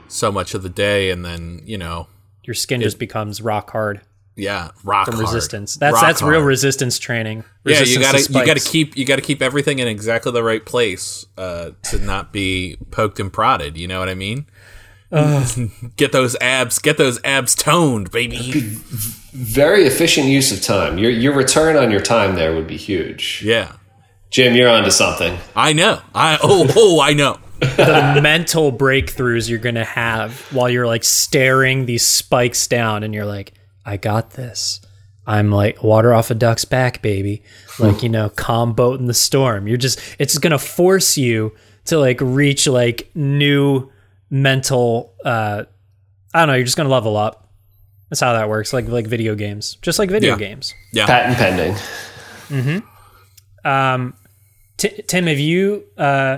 so 0.07 0.31
much 0.31 0.53
of 0.53 0.63
the 0.63 0.69
day 0.69 1.09
and 1.11 1.23
then, 1.23 1.61
you 1.65 1.77
know, 1.77 2.07
Your 2.43 2.53
skin 2.53 2.81
just 2.81 2.99
becomes 2.99 3.41
rock 3.41 3.71
hard 3.71 4.01
yeah, 4.35 4.71
rock 4.83 5.05
from 5.05 5.15
hard. 5.15 5.27
resistance. 5.27 5.75
That's 5.75 5.93
Rock 5.93 6.03
that's 6.03 6.21
real 6.21 6.41
resistance 6.41 6.99
training. 6.99 7.43
Yeah, 7.63 7.81
you 7.83 7.99
gotta 7.99 8.21
to 8.23 8.33
you 8.33 8.45
gotta 8.45 8.59
keep 8.59 8.97
you 8.97 9.05
gotta 9.05 9.21
keep 9.21 9.41
everything 9.41 9.79
in 9.79 9.87
exactly 9.87 10.31
the 10.31 10.43
right 10.43 10.65
place 10.65 11.25
uh, 11.37 11.71
to 11.83 11.99
not 11.99 12.33
be 12.33 12.77
poked 12.91 13.19
and 13.19 13.31
prodded. 13.31 13.77
You 13.77 13.87
know 13.87 13.99
what 13.99 14.09
I 14.09 14.15
mean? 14.15 14.45
get 15.95 16.11
those 16.11 16.35
abs, 16.41 16.79
get 16.79 16.97
those 16.97 17.23
abs 17.23 17.55
toned, 17.55 18.11
baby. 18.11 18.51
Very 19.31 19.85
efficient 19.85 20.27
use 20.27 20.51
of 20.51 20.61
time. 20.61 20.97
Your 20.97 21.11
your 21.11 21.33
return 21.33 21.77
on 21.77 21.89
your 21.89 22.01
time 22.01 22.35
there 22.35 22.53
would 22.53 22.67
be 22.67 22.77
huge. 22.77 23.41
Yeah, 23.45 23.73
Jim, 24.31 24.53
you're 24.55 24.69
onto 24.69 24.91
something. 24.91 25.37
I 25.55 25.71
know. 25.71 26.01
I 26.13 26.37
oh 26.43 26.67
oh 26.75 26.99
I 27.01 27.13
know. 27.13 27.39
The 27.59 28.19
mental 28.21 28.71
breakthroughs 28.71 29.49
you're 29.49 29.59
gonna 29.59 29.85
have 29.85 30.39
while 30.51 30.69
you're 30.69 30.87
like 30.87 31.03
staring 31.03 31.85
these 31.85 32.05
spikes 32.05 32.67
down, 32.67 33.03
and 33.03 33.13
you're 33.13 33.25
like, 33.25 33.53
"I 33.85 33.97
got 33.97 34.31
this." 34.31 34.81
I'm 35.27 35.51
like 35.51 35.81
water 35.83 36.13
off 36.13 36.29
a 36.29 36.35
duck's 36.35 36.65
back, 36.65 37.01
baby. 37.01 37.41
Like 37.79 38.03
you 38.03 38.09
know, 38.09 38.29
calm 38.29 38.73
boat 38.73 38.99
in 38.99 39.07
the 39.07 39.13
storm. 39.13 39.67
You're 39.67 39.77
just 39.77 39.99
it's 40.19 40.37
gonna 40.37 40.59
force 40.59 41.17
you 41.17 41.55
to 41.85 41.97
like 41.97 42.19
reach 42.21 42.67
like 42.67 43.09
new 43.15 43.89
mental. 44.29 45.13
uh 45.23 45.63
I 46.33 46.39
don't 46.39 46.47
know. 46.49 46.53
You're 46.55 46.65
just 46.65 46.77
gonna 46.77 46.89
level 46.89 47.17
up. 47.17 47.49
That's 48.09 48.19
how 48.21 48.33
that 48.33 48.49
works. 48.49 48.71
Like 48.73 48.87
like 48.87 49.07
video 49.07 49.33
games, 49.35 49.77
just 49.81 49.97
like 49.97 50.11
video 50.11 50.33
Yeah. 50.33 50.37
games. 50.37 50.73
Yeah, 50.93 51.05
Patent 51.07 51.37
pending. 51.37 51.73
Mm-hmm. 52.49 53.67
Um, 53.67 54.13
T- 54.77 55.01
Tim, 55.07 55.25
have 55.25 55.39
you? 55.39 55.85
Uh, 55.97 56.37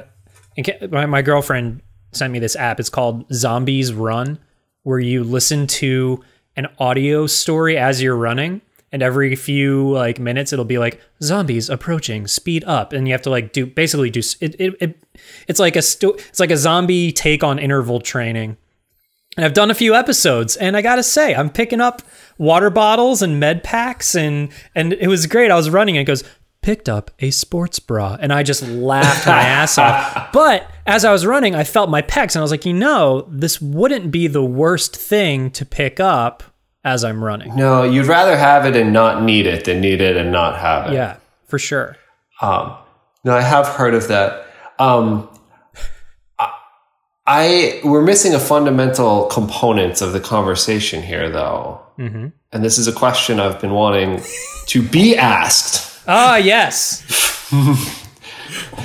ca- 0.66 0.88
my, 0.90 1.06
my 1.06 1.22
girlfriend 1.22 1.82
sent 2.12 2.32
me 2.34 2.40
this 2.40 2.56
app. 2.56 2.80
It's 2.80 2.90
called 2.90 3.26
Zombies 3.34 3.94
Run, 3.94 4.40
where 4.84 5.00
you 5.00 5.24
listen 5.24 5.68
to 5.68 6.24
an 6.56 6.68
audio 6.80 7.28
story 7.28 7.78
as 7.78 8.02
you're 8.02 8.16
running. 8.16 8.62
And 8.92 9.04
every 9.04 9.36
few 9.36 9.92
like 9.92 10.18
minutes, 10.18 10.54
it'll 10.54 10.64
be 10.64 10.78
like 10.78 11.02
zombies 11.22 11.70
approaching, 11.70 12.26
speed 12.26 12.64
up, 12.64 12.94
and 12.94 13.06
you 13.06 13.14
have 13.14 13.22
to 13.24 13.30
like 13.30 13.52
do 13.52 13.66
basically 13.66 14.10
do 14.10 14.22
it. 14.40 14.56
it, 14.60 14.76
it 14.80 15.04
it's 15.48 15.60
like 15.60 15.76
a 15.76 15.82
sto- 15.82 16.14
it's 16.14 16.40
like 16.40 16.52
a 16.52 16.58
zombie 16.58 17.12
take 17.12 17.44
on 17.44 17.60
interval 17.60 18.00
training. 18.00 18.56
And 19.36 19.46
I've 19.46 19.54
done 19.54 19.70
a 19.70 19.76
few 19.76 19.94
episodes, 19.94 20.56
and 20.56 20.78
I 20.78 20.82
gotta 20.82 21.04
say, 21.04 21.36
I'm 21.36 21.50
picking 21.50 21.82
up 21.82 22.02
water 22.38 22.70
bottles 22.70 23.22
and 23.22 23.42
med 23.42 23.62
packs, 23.62 24.16
and 24.16 24.50
and 24.74 24.94
it 24.94 25.08
was 25.08 25.28
great. 25.28 25.52
I 25.52 25.56
was 25.56 25.70
running, 25.70 25.98
and 25.98 26.02
it 26.02 26.06
goes 26.06 26.24
picked 26.68 26.90
up 26.90 27.12
a 27.22 27.32
sports 27.32 27.80
bra, 27.80 28.18
and 28.20 28.34
I 28.34 28.44
just 28.44 28.62
laughed 28.62 29.26
my 29.26 29.40
ass 29.42 29.78
off. 29.78 30.28
But 30.34 30.70
as 30.86 31.06
I 31.06 31.14
was 31.14 31.26
running, 31.26 31.56
I 31.56 31.64
felt 31.64 31.90
my 31.90 32.02
pecs, 32.02 32.36
and 32.36 32.40
I 32.40 32.42
was 32.42 32.52
like, 32.52 32.66
you 32.66 32.74
know, 32.74 33.26
this 33.32 33.62
wouldn't 33.62 34.12
be 34.12 34.28
the 34.28 34.44
worst 34.44 34.94
thing 34.94 35.50
to 35.52 35.66
pick 35.66 36.02
up 36.02 36.44
as 36.84 37.06
I'm 37.06 37.24
running. 37.24 37.56
No, 37.56 37.84
you'd 37.84 38.08
rather 38.08 38.36
have 38.36 38.66
it 38.66 38.76
and 38.76 38.92
not 38.92 39.24
need 39.24 39.48
it 39.48 39.64
than 39.64 39.80
need 39.80 40.02
it 40.02 40.18
and 40.18 40.30
not 40.30 40.60
have 40.60 40.92
it. 40.92 40.96
Yeah, 40.96 41.16
for 41.46 41.58
sure. 41.58 41.96
Um, 42.42 42.76
no, 43.24 43.34
I 43.34 43.42
have 43.42 43.68
heard 43.68 43.94
of 43.94 44.10
that. 44.10 44.46
Um, 44.78 45.30
I, 47.26 47.80
we're 47.86 48.04
missing 48.04 48.34
a 48.34 48.40
fundamental 48.40 49.28
component 49.28 50.02
of 50.02 50.12
the 50.12 50.20
conversation 50.20 51.02
here, 51.02 51.30
though, 51.30 51.82
mm-hmm. 51.98 52.28
and 52.52 52.64
this 52.64 52.78
is 52.78 52.90
a 52.90 52.94
question 52.94 53.40
I've 53.40 53.62
been 53.62 53.74
wanting 53.74 54.22
to 54.68 54.82
be 54.82 55.16
asked. 55.16 55.87
Ah, 56.08 56.38
yes. 56.38 57.04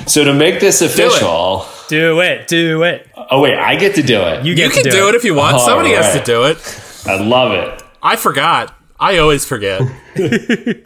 So 0.05 0.23
to 0.25 0.33
make 0.33 0.59
this 0.59 0.81
official, 0.81 1.65
Do 1.87 2.19
it. 2.19 2.47
Do 2.47 2.83
it. 2.83 3.09
oh 3.31 3.39
wait, 3.41 3.57
I 3.57 3.75
get 3.77 3.95
to 3.95 4.03
do 4.03 4.21
it. 4.21 4.43
You 4.45 4.53
get 4.53 4.65
You 4.65 4.69
to 4.69 4.75
can 4.75 4.83
do, 4.83 4.91
do 4.91 5.09
it 5.09 5.15
if 5.15 5.23
you 5.23 5.33
want. 5.33 5.55
All 5.55 5.65
Somebody 5.65 5.91
has 5.91 6.11
to 6.11 6.17
right. 6.17 6.25
do 6.25 6.43
it. 6.43 6.81
I 7.07 7.23
love 7.23 7.53
it. 7.53 7.81
I 8.01 8.17
forgot. 8.17 8.75
I 8.99 9.17
always 9.19 9.45
forget. 9.45 9.81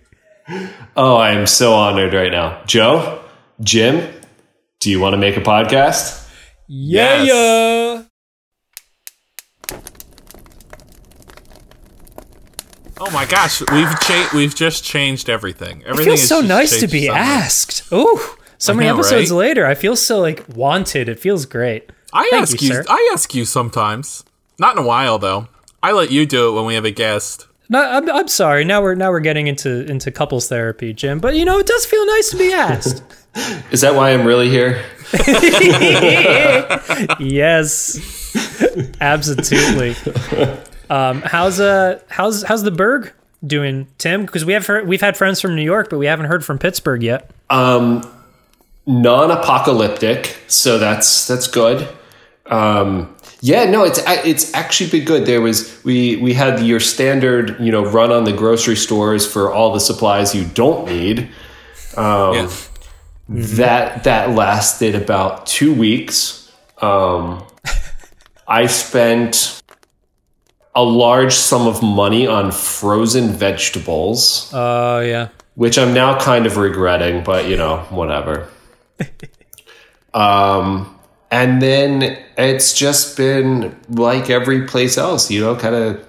Oh, 0.96 1.16
I 1.18 1.32
am 1.32 1.46
so 1.46 1.74
honored 1.74 2.14
right 2.14 2.32
now, 2.32 2.62
Joe, 2.66 3.22
Jim. 3.62 4.14
Do 4.80 4.90
you 4.90 5.00
want 5.00 5.14
to 5.14 5.18
make 5.18 5.36
a 5.36 5.42
podcast? 5.42 6.26
Yeah, 6.68 7.24
Yes. 7.24 7.28
yeah. 7.28 8.04
Oh 13.00 13.12
my 13.12 13.26
gosh, 13.26 13.62
we've 13.72 14.00
cha- 14.00 14.30
we've 14.34 14.56
just 14.56 14.84
changed 14.84 15.30
everything. 15.30 15.82
It 15.82 15.88
Everything 15.88 16.16
feels 16.16 16.28
so 16.28 16.42
nice 16.42 16.80
to 16.80 16.88
be 16.88 17.06
so 17.06 17.12
much. 17.14 17.22
asked. 17.22 17.92
Ooh, 17.94 18.20
so 18.58 18.74
many 18.74 18.88
know, 18.88 18.96
episodes 18.96 19.30
right? 19.30 19.38
later, 19.38 19.66
I 19.66 19.76
feel 19.76 19.96
so 19.96 20.20
like 20.20 20.44
wanted. 20.50 21.08
It 21.08 21.20
feels 21.20 21.46
great. 21.46 21.92
I 22.12 22.28
Thank 22.32 22.44
ask 22.44 22.62
you, 22.62 22.68
you, 22.70 22.74
sir. 22.74 22.84
I 22.90 23.10
ask 23.14 23.36
you 23.36 23.46
sometimes. 23.46 24.24
Not 24.60 24.78
in 24.78 24.84
a 24.84 24.88
while 24.88 25.20
though. 25.20 25.48
I 25.84 25.92
let 25.92 26.10
you 26.12 26.26
do 26.26 26.50
it 26.50 26.54
when 26.54 26.66
we 26.66 26.74
have 26.74 26.86
a 26.86 26.92
guest. 26.92 27.48
No, 27.70 27.84
I'm, 27.84 28.10
I'm 28.10 28.28
sorry. 28.28 28.66
Now 28.66 28.82
we're 28.82 28.96
now 28.96 29.12
we're 29.12 29.20
getting 29.20 29.48
into 29.48 29.86
into 29.86 30.12
couples 30.12 30.48
therapy, 30.48 30.94
Jim. 30.94 31.20
But 31.20 31.36
you 31.36 31.46
know, 31.46 31.60
it 31.60 31.68
does 31.68 31.86
feel 31.86 32.06
nice 32.06 32.32
to 32.32 32.38
be 32.38 32.52
asked. 32.52 33.04
Is 33.72 33.82
that 33.82 33.94
why 33.94 34.12
I'm 34.12 34.26
really 34.26 34.50
here? 34.50 34.84
yes, 37.20 38.00
absolutely. 39.00 39.96
Um, 40.90 41.22
how's 41.22 41.60
uh 41.60 42.00
how's 42.08 42.44
how's 42.44 42.64
the 42.64 42.72
Burgh 42.72 43.12
doing, 43.46 43.88
Tim? 43.98 44.26
Because 44.26 44.46
we 44.46 44.54
have 44.54 44.66
heard, 44.66 44.88
we've 44.88 45.02
had 45.02 45.18
friends 45.18 45.42
from 45.42 45.56
New 45.56 45.64
York, 45.64 45.90
but 45.90 45.98
we 45.98 46.06
haven't 46.06 46.26
heard 46.28 46.44
from 46.46 46.58
Pittsburgh 46.58 47.04
yet. 47.04 47.30
Um, 47.50 48.04
non-apocalyptic, 48.86 50.38
so 50.48 50.78
that's 50.78 51.28
that's 51.28 51.48
good. 51.48 51.88
Um, 52.48 53.14
yeah, 53.42 53.66
no, 53.70 53.84
it's 53.84 54.00
it's 54.26 54.54
actually 54.54 54.90
been 54.90 55.06
good. 55.06 55.26
There 55.26 55.42
was 55.42 55.84
we 55.84 56.16
we 56.18 56.34
had 56.34 56.60
your 56.62 56.80
standard, 56.80 57.58
you 57.60 57.72
know, 57.72 57.86
run 57.86 58.12
on 58.12 58.24
the 58.24 58.34
grocery 58.34 58.76
stores 58.76 59.32
for 59.32 59.52
all 59.52 59.74
the 59.74 59.80
supplies 59.80 60.34
you 60.34 60.46
don't 60.46 60.88
need. 60.88 61.30
Um, 61.96 62.34
Yeah. 62.34 62.52
That 63.30 64.06
that 64.06 64.30
lasted 64.32 64.96
about 64.96 65.46
two 65.46 65.74
weeks. 65.74 66.50
Um, 66.82 67.44
I 68.48 68.68
spent 68.68 69.57
a 70.78 70.84
large 70.84 71.34
sum 71.34 71.66
of 71.68 71.82
money 71.82 72.28
on 72.28 72.52
frozen 72.52 73.30
vegetables 73.30 74.52
Oh 74.54 75.00
yeah. 75.00 75.30
which 75.56 75.78
I'm 75.78 75.94
now 75.94 76.20
kind 76.20 76.46
of 76.46 76.56
regretting, 76.58 77.24
but 77.24 77.48
you 77.50 77.58
know, 77.58 77.78
whatever. 77.90 78.48
um, 80.14 80.94
and 81.32 81.62
then 81.62 82.18
it's 82.38 82.74
just 82.74 83.18
been 83.18 83.76
like 83.90 84.30
every 84.30 84.66
place 84.68 84.98
else, 84.98 85.30
you 85.32 85.42
know, 85.42 85.56
kind 85.56 85.76
of 85.76 86.04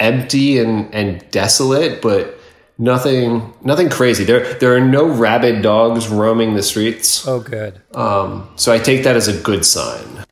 empty 0.00 0.58
and 0.58 0.92
and 0.94 1.24
desolate, 1.30 2.02
but 2.02 2.38
nothing 2.78 3.52
nothing 3.62 3.88
crazy. 3.90 4.24
There 4.24 4.54
there 4.54 4.74
are 4.74 4.80
no 4.80 5.06
rabid 5.06 5.62
dogs 5.62 6.08
roaming 6.08 6.54
the 6.54 6.62
streets, 6.62 7.26
Oh 7.28 7.40
good. 7.40 7.80
um, 7.94 8.48
so 8.56 8.72
I 8.72 8.78
take 8.78 9.04
that 9.04 9.16
as 9.16 9.28
a 9.28 9.38
good 9.40 9.64
sign. 9.64 10.24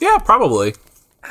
Yeah, 0.00 0.18
probably. 0.18 0.74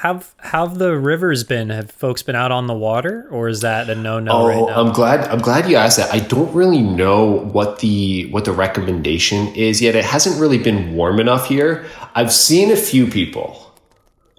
Have 0.02 0.34
have 0.40 0.78
the 0.78 0.98
rivers 0.98 1.44
been? 1.44 1.70
Have 1.70 1.90
folks 1.92 2.22
been 2.22 2.36
out 2.36 2.52
on 2.52 2.68
the 2.68 2.74
water, 2.74 3.28
or 3.32 3.48
is 3.48 3.62
that 3.62 3.90
a 3.90 3.96
no 3.96 4.20
no 4.20 4.32
Oh, 4.32 4.48
right 4.48 4.58
now? 4.58 4.82
I'm 4.82 4.92
glad. 4.94 5.22
I'm 5.30 5.40
glad 5.40 5.70
you 5.70 5.78
asked 5.78 5.98
that. 5.98 6.14
I 6.14 6.20
don't 6.20 6.54
really 6.54 6.82
know 6.82 7.40
what 7.54 7.80
the 7.80 8.30
what 8.32 8.46
the 8.46 8.52
recommendation 8.52 9.48
is 9.56 9.82
yet. 9.82 9.96
It 9.96 10.04
hasn't 10.06 10.40
really 10.40 10.58
been 10.58 10.96
warm 10.96 11.20
enough 11.20 11.48
here. 11.48 11.86
I've 12.14 12.34
seen 12.34 12.72
a 12.72 12.76
few 12.76 13.08
people. 13.08 13.74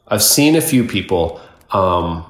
I've 0.09 0.23
seen 0.23 0.57
a 0.57 0.61
few 0.61 0.85
people. 0.87 1.41
Um, 1.71 2.25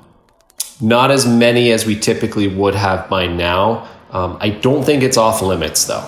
not 0.80 1.10
as 1.10 1.26
many 1.26 1.72
as 1.72 1.84
we 1.84 1.98
typically 1.98 2.48
would 2.48 2.74
have 2.74 3.08
by 3.10 3.26
now. 3.26 3.88
Um, 4.12 4.38
I 4.40 4.50
don't 4.50 4.84
think 4.84 5.02
it's 5.02 5.16
off 5.16 5.42
limits 5.42 5.84
though. 5.86 6.06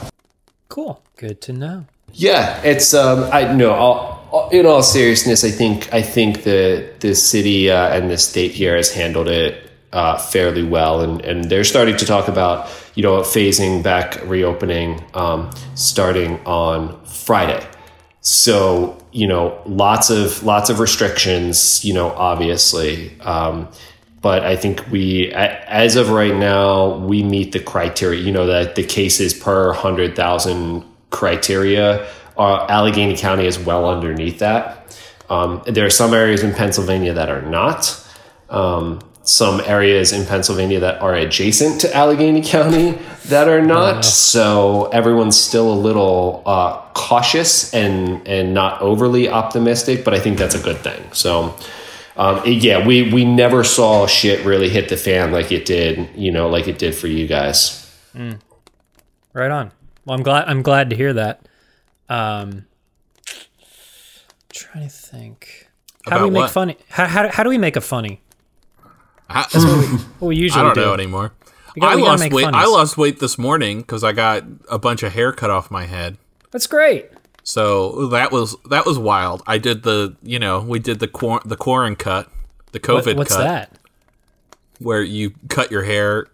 cool. 0.69 1.03
Good 1.17 1.41
to 1.43 1.53
know. 1.53 1.85
Yeah, 2.13 2.63
it's 2.63 2.95
um, 2.95 3.29
I 3.33 3.53
no. 3.53 3.73
I'll, 3.73 4.18
in 4.53 4.67
all 4.67 4.83
seriousness, 4.83 5.45
I 5.45 5.51
think 5.51 5.93
I 5.93 6.03
think 6.03 6.45
the 6.45 6.91
the 7.01 7.15
city 7.15 7.71
uh, 7.71 7.89
and 7.89 8.11
the 8.11 8.19
state 8.19 8.53
here 8.53 8.77
has 8.77 8.93
handled 8.93 9.29
it 9.29 9.71
uh, 9.93 10.19
fairly 10.19 10.63
well, 10.63 11.01
and 11.01 11.21
and 11.23 11.45
they're 11.45 11.65
starting 11.65 11.97
to 11.97 12.05
talk 12.05 12.29
about 12.29 12.69
you 12.95 13.03
know 13.03 13.21
phasing 13.21 13.83
back 13.83 14.19
reopening 14.25 15.03
um, 15.15 15.51
starting 15.75 16.41
on 16.45 17.03
Friday. 17.05 17.67
So 18.21 18.99
you 19.13 19.27
know, 19.27 19.61
lots 19.67 20.11
of 20.11 20.43
lots 20.43 20.71
of 20.71 20.81
restrictions. 20.81 21.85
You 21.85 21.95
know, 21.95 22.11
obviously. 22.11 23.19
Um, 23.21 23.69
but 24.21 24.45
I 24.45 24.57
think 24.57 24.85
we, 24.91 25.31
as 25.33 25.95
of 25.95 26.11
right 26.11 26.35
now, 26.35 26.97
we 26.97 27.23
meet 27.23 27.53
the 27.53 27.61
criteria. 27.61 28.21
You 28.21 28.33
know 28.33 28.47
that 28.47 28.75
the 28.75 28.85
cases 28.85 29.33
per 29.33 29.73
hundred 29.73 30.17
thousand 30.17 30.85
criteria. 31.11 32.07
Uh, 32.39 32.67
Allegheny 32.69 33.17
County 33.17 33.47
is 33.47 33.59
well 33.59 33.89
underneath 33.89 34.39
that. 34.39 34.97
Um, 35.29 35.63
there 35.67 35.85
are 35.85 35.91
some 35.91 36.15
areas 36.15 36.43
in 36.43 36.55
Pennsylvania 36.55 37.13
that 37.15 37.29
are 37.29 37.43
not. 37.43 38.05
Um, 38.49 39.01
some 39.25 39.61
areas 39.67 40.13
in 40.13 40.25
Pennsylvania 40.25 40.81
that 40.81 41.03
are 41.03 41.15
adjacent 41.15 41.83
to 41.83 41.95
Allegheny 41.95 42.41
County 42.43 42.93
that 43.27 43.47
are 43.49 43.61
not. 43.61 44.03
So 44.05 44.87
everyone's 44.91 45.39
still 45.39 45.71
a 45.71 45.75
little 45.75 46.43
uh, 46.47 46.81
cautious 46.95 47.75
and 47.75 48.27
and 48.27 48.55
not 48.55 48.81
overly 48.81 49.29
optimistic. 49.29 50.03
But 50.05 50.15
I 50.15 50.21
think 50.21 50.39
that's 50.39 50.55
a 50.55 50.63
good 50.63 50.79
thing. 50.79 51.03
So. 51.13 51.55
Um, 52.17 52.39
it- 52.45 52.65
yeah, 52.65 52.85
we, 52.85 53.13
we 53.13 53.25
never 53.25 53.63
saw 53.63 54.09
shit 54.09 54.45
really 54.45 54.69
hit 54.69 54.89
the 54.89 54.97
fan 54.97 55.31
like 55.31 55.53
it 55.53 55.65
did, 55.65 56.09
you 56.17 56.33
know, 56.33 56.49
like 56.49 56.67
it 56.67 56.77
did 56.77 56.97
for 56.97 57.07
you 57.07 57.29
guys. 57.29 57.89
Right 59.33 59.51
on. 59.53 59.71
Well, 60.05 60.17
I'm 60.17 60.25
glad. 60.25 60.49
I'm 60.49 60.63
glad 60.63 60.91
to 60.91 60.97
hear 60.97 61.13
that. 61.13 61.48
Um, 62.09 62.65
trying 64.53 64.85
to 64.85 64.91
think. 64.91 65.69
How 66.07 66.19
do 66.19 66.25
we 66.25 66.31
make 66.31 66.41
what? 66.43 66.51
funny? 66.51 66.77
How, 66.89 67.07
how, 67.07 67.29
how 67.29 67.43
do 67.43 67.51
we 67.51 67.59
make 67.59 67.77
a 67.77 67.81
funny? 67.81 68.21
I, 69.29 69.43
What 70.19 70.29
we 70.29 70.37
usually 70.37 70.63
do. 70.63 70.71
I 70.71 70.75
don't 70.75 70.75
do. 70.75 70.81
know 70.89 70.95
anymore. 70.95 71.33
We 71.75 71.81
gotta- 71.81 71.93
I 71.93 71.97
we 71.97 72.03
gotta 72.03 72.11
lost 72.13 72.21
make 72.23 72.33
weight. 72.33 72.45
funnies. 72.45 72.61
I 72.63 72.67
lost 72.67 72.97
weight 72.97 73.21
this 73.21 73.37
morning 73.39 73.81
because 73.81 74.03
I 74.03 74.13
got 74.13 74.45
a 74.71 74.79
bunch 74.79 75.03
of 75.03 75.13
hair 75.13 75.33
cut 75.33 75.51
off 75.51 75.71
my 75.71 75.85
head. 75.85 76.17
That's 76.51 76.67
great. 76.67 77.11
So 77.45 78.07
that 78.09 78.33
was 78.33 78.57
that 78.71 78.87
was 78.87 78.99
wild. 78.99 79.43
I 79.47 79.59
did 79.59 79.83
the 79.83 80.17
you 80.23 80.39
know 80.39 80.61
we 80.61 80.79
did 80.79 80.99
the 80.99 81.09
quar- 81.09 81.43
the 81.45 81.57
quarant 81.57 81.99
cut, 81.99 82.31
the 82.73 82.79
What- 82.79 83.05
COVID 83.05 83.17
what's 83.17 83.35
cut, 83.37 83.43
that? 83.45 83.79
where 84.79 85.03
you 85.03 85.35
cut 85.49 85.71
your 85.71 85.83
hair 85.85 86.27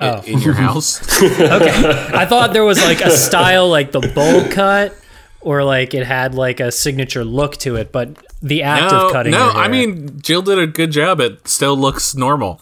Oh. 0.00 0.22
in 0.26 0.38
your 0.40 0.54
house. 0.66 1.00
Okay. 1.22 2.10
I 2.14 2.24
thought 2.28 2.52
there 2.52 2.64
was 2.64 2.78
like 2.82 3.00
a 3.00 3.10
style 3.10 3.68
like 3.68 3.92
the 3.92 4.00
bowl 4.00 4.44
cut, 4.50 4.94
or 5.40 5.64
like 5.64 5.94
it 5.94 6.06
had 6.06 6.34
like 6.34 6.60
a 6.60 6.70
signature 6.70 7.24
look 7.24 7.56
to 7.58 7.76
it, 7.76 7.90
but 7.92 8.10
the 8.42 8.62
act 8.62 8.92
no, 8.92 9.06
of 9.06 9.12
cutting. 9.12 9.32
It. 9.34 9.36
No. 9.36 9.50
I 9.50 9.68
mean 9.68 10.20
Jill 10.20 10.42
did 10.42 10.58
a 10.58 10.66
good 10.66 10.92
job. 10.92 11.20
It 11.20 11.48
still 11.48 11.76
looks 11.76 12.14
normal. 12.14 12.60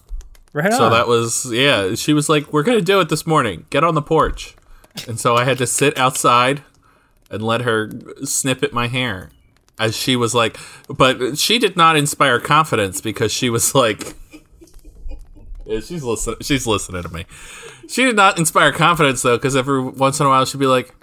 right 0.54 0.72
So 0.72 0.84
on. 0.86 0.92
that 0.92 1.06
was 1.08 1.50
yeah. 1.52 1.94
She 1.94 2.12
was 2.14 2.28
like, 2.28 2.52
"We're 2.52 2.62
gonna 2.62 2.80
do 2.80 3.00
it 3.00 3.08
this 3.10 3.26
morning. 3.26 3.66
Get 3.70 3.84
on 3.84 3.94
the 3.94 4.02
porch," 4.02 4.54
and 5.06 5.20
so 5.20 5.36
I 5.36 5.44
had 5.44 5.58
to 5.58 5.66
sit 5.66 5.96
outside 5.98 6.62
and 7.30 7.42
let 7.42 7.62
her 7.62 7.90
snip 8.24 8.62
at 8.62 8.72
my 8.72 8.86
hair. 8.86 9.30
as 9.78 9.94
she 9.94 10.16
was 10.16 10.34
like, 10.34 10.56
but 10.88 11.36
she 11.36 11.58
did 11.58 11.76
not 11.76 11.96
inspire 11.96 12.40
confidence 12.40 13.02
because 13.02 13.30
she 13.30 13.50
was 13.50 13.74
like, 13.74 14.14
yeah, 15.66 15.80
she's 15.80 16.02
listening. 16.02 16.36
She's 16.42 16.66
listening 16.66 17.02
to 17.02 17.08
me. 17.08 17.26
She 17.88 18.04
did 18.04 18.16
not 18.16 18.38
inspire 18.38 18.72
confidence 18.72 19.22
though, 19.22 19.36
because 19.36 19.56
every 19.56 19.82
once 19.82 20.20
in 20.20 20.26
a 20.26 20.28
while 20.28 20.44
she'd 20.44 20.58
be 20.58 20.66
like, 20.66 20.94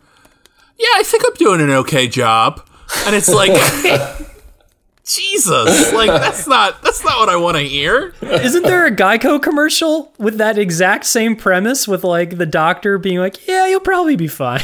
"Yeah, 0.77 0.87
I 0.95 1.03
think 1.03 1.23
I'm 1.25 1.33
doing 1.35 1.61
an 1.61 1.69
okay 1.69 2.07
job," 2.07 2.65
and 3.05 3.15
it's 3.15 3.29
like, 3.29 3.51
Jesus, 5.05 5.91
like 5.93 6.09
that's 6.09 6.47
not 6.47 6.81
that's 6.81 7.03
not 7.03 7.19
what 7.19 7.29
I 7.29 7.35
want 7.35 7.57
to 7.57 7.63
hear. 7.63 8.13
Isn't 8.21 8.63
there 8.63 8.85
a 8.85 8.91
Geico 8.91 9.41
commercial 9.41 10.13
with 10.17 10.37
that 10.37 10.57
exact 10.57 11.05
same 11.05 11.35
premise 11.35 11.87
with 11.87 12.03
like 12.03 12.37
the 12.37 12.45
doctor 12.45 12.97
being 12.97 13.19
like, 13.19 13.45
"Yeah, 13.47 13.67
you'll 13.67 13.81
probably 13.81 14.15
be 14.15 14.27
fine." 14.27 14.61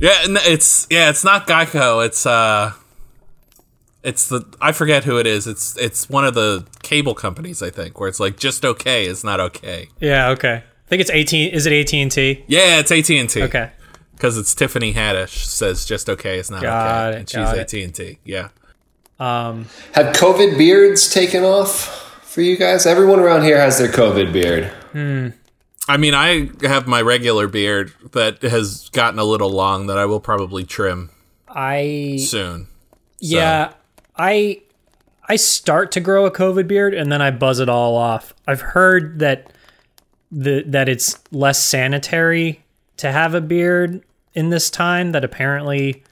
Yeah, 0.00 0.24
and 0.24 0.36
it's 0.38 0.86
yeah, 0.90 1.10
it's 1.10 1.24
not 1.24 1.46
Geico. 1.46 2.04
It's 2.04 2.26
uh, 2.26 2.72
it's 4.04 4.28
the 4.28 4.44
I 4.60 4.70
forget 4.72 5.04
who 5.04 5.18
it 5.18 5.26
is. 5.26 5.46
It's 5.46 5.76
it's 5.78 6.08
one 6.08 6.24
of 6.24 6.34
the 6.34 6.66
cable 6.82 7.14
companies 7.14 7.62
I 7.62 7.70
think 7.70 7.98
where 7.98 8.08
it's 8.08 8.20
like 8.20 8.36
just 8.36 8.64
okay 8.64 9.06
is 9.06 9.24
not 9.24 9.40
okay. 9.40 9.88
Yeah, 9.98 10.28
okay. 10.30 10.62
I 10.62 10.88
think 10.88 11.00
it's 11.00 11.10
18 11.10 11.52
is 11.52 11.66
it 11.66 11.72
AT&T? 11.72 12.44
Yeah, 12.46 12.78
it's 12.78 12.92
AT 12.92 13.10
and 13.10 13.28
T. 13.30 13.42
Okay. 13.42 13.70
because 14.12 14.36
it's 14.38 14.54
Tiffany 14.54 14.92
Haddish 14.92 15.44
says 15.46 15.84
just 15.86 16.08
okay 16.10 16.38
is 16.38 16.50
not 16.50 16.62
Got 16.62 17.08
okay, 17.08 17.16
it, 17.16 17.18
and 17.20 17.28
she's 17.28 17.36
got 17.36 17.56
it. 17.56 17.74
AT 17.74 17.82
and 17.82 17.94
T. 17.94 18.18
Yeah. 18.24 18.48
Um 19.18 19.66
Have 19.92 20.14
COVID 20.14 20.58
beards 20.58 21.08
taken 21.12 21.42
off 21.42 22.20
for 22.22 22.42
you 22.42 22.56
guys? 22.58 22.84
Everyone 22.86 23.20
around 23.20 23.42
here 23.42 23.58
has 23.58 23.78
their 23.78 23.88
COVID 23.88 24.32
beard. 24.32 24.66
Hmm. 24.92 25.28
I 25.88 25.96
mean, 25.98 26.14
I 26.14 26.48
have 26.62 26.86
my 26.86 27.02
regular 27.02 27.46
beard 27.46 27.92
that 28.12 28.40
has 28.42 28.88
gotten 28.90 29.18
a 29.18 29.24
little 29.24 29.50
long 29.50 29.86
that 29.88 29.98
I 29.98 30.06
will 30.06 30.20
probably 30.20 30.64
trim 30.64 31.10
I 31.48 32.16
soon. 32.26 32.68
Yeah, 33.20 33.74
I 34.16 34.62
I 35.28 35.36
start 35.36 35.92
to 35.92 36.00
grow 36.00 36.26
a 36.26 36.30
COVID 36.30 36.66
beard 36.68 36.94
and 36.94 37.10
then 37.10 37.22
I 37.22 37.30
buzz 37.30 37.60
it 37.60 37.68
all 37.68 37.96
off. 37.96 38.34
I've 38.46 38.60
heard 38.60 39.18
that 39.20 39.52
the 40.30 40.62
that 40.66 40.88
it's 40.88 41.18
less 41.32 41.62
sanitary 41.62 42.62
to 42.98 43.10
have 43.10 43.34
a 43.34 43.40
beard 43.40 44.02
in 44.34 44.50
this 44.50 44.70
time. 44.70 45.12
That 45.12 45.24
apparently, 45.24 46.02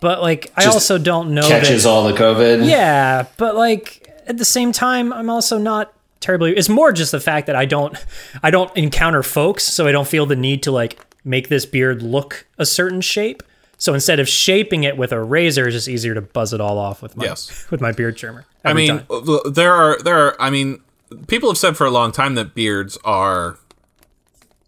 but 0.00 0.20
like 0.20 0.52
I 0.56 0.62
Just 0.64 0.74
also 0.74 0.98
don't 0.98 1.34
know 1.34 1.46
Catches 1.48 1.84
that. 1.84 1.88
all 1.88 2.04
the 2.04 2.14
COVID. 2.14 2.68
Yeah, 2.68 3.26
but 3.36 3.54
like 3.54 4.02
at 4.26 4.38
the 4.38 4.44
same 4.44 4.72
time, 4.72 5.12
I'm 5.12 5.30
also 5.30 5.58
not 5.58 5.92
terribly. 6.20 6.56
It's 6.56 6.68
more 6.68 6.92
just 6.92 7.12
the 7.12 7.20
fact 7.20 7.46
that 7.46 7.56
I 7.56 7.64
don't 7.66 7.96
I 8.42 8.50
don't 8.50 8.74
encounter 8.76 9.22
folks, 9.22 9.64
so 9.64 9.86
I 9.86 9.92
don't 9.92 10.08
feel 10.08 10.26
the 10.26 10.36
need 10.36 10.62
to 10.64 10.72
like 10.72 10.98
make 11.24 11.48
this 11.48 11.66
beard 11.66 12.02
look 12.02 12.46
a 12.58 12.66
certain 12.66 13.00
shape. 13.00 13.42
So 13.78 13.92
instead 13.94 14.20
of 14.20 14.28
shaping 14.28 14.84
it 14.84 14.96
with 14.96 15.12
a 15.12 15.22
razor, 15.22 15.66
it's 15.66 15.74
just 15.74 15.88
easier 15.88 16.14
to 16.14 16.22
buzz 16.22 16.52
it 16.54 16.60
all 16.60 16.78
off 16.78 17.02
with 17.02 17.16
my 17.16 17.24
Yes. 17.26 17.66
with 17.70 17.80
my 17.80 17.92
beard 17.92 18.16
trimmer. 18.16 18.44
I 18.64 18.72
mean, 18.72 19.00
time. 19.06 19.40
there 19.52 19.72
are 19.72 19.98
there 20.02 20.18
are. 20.18 20.36
I 20.40 20.50
mean, 20.50 20.80
people 21.26 21.48
have 21.50 21.58
said 21.58 21.76
for 21.76 21.86
a 21.86 21.90
long 21.90 22.10
time 22.12 22.34
that 22.36 22.54
beards 22.54 22.96
are 23.04 23.58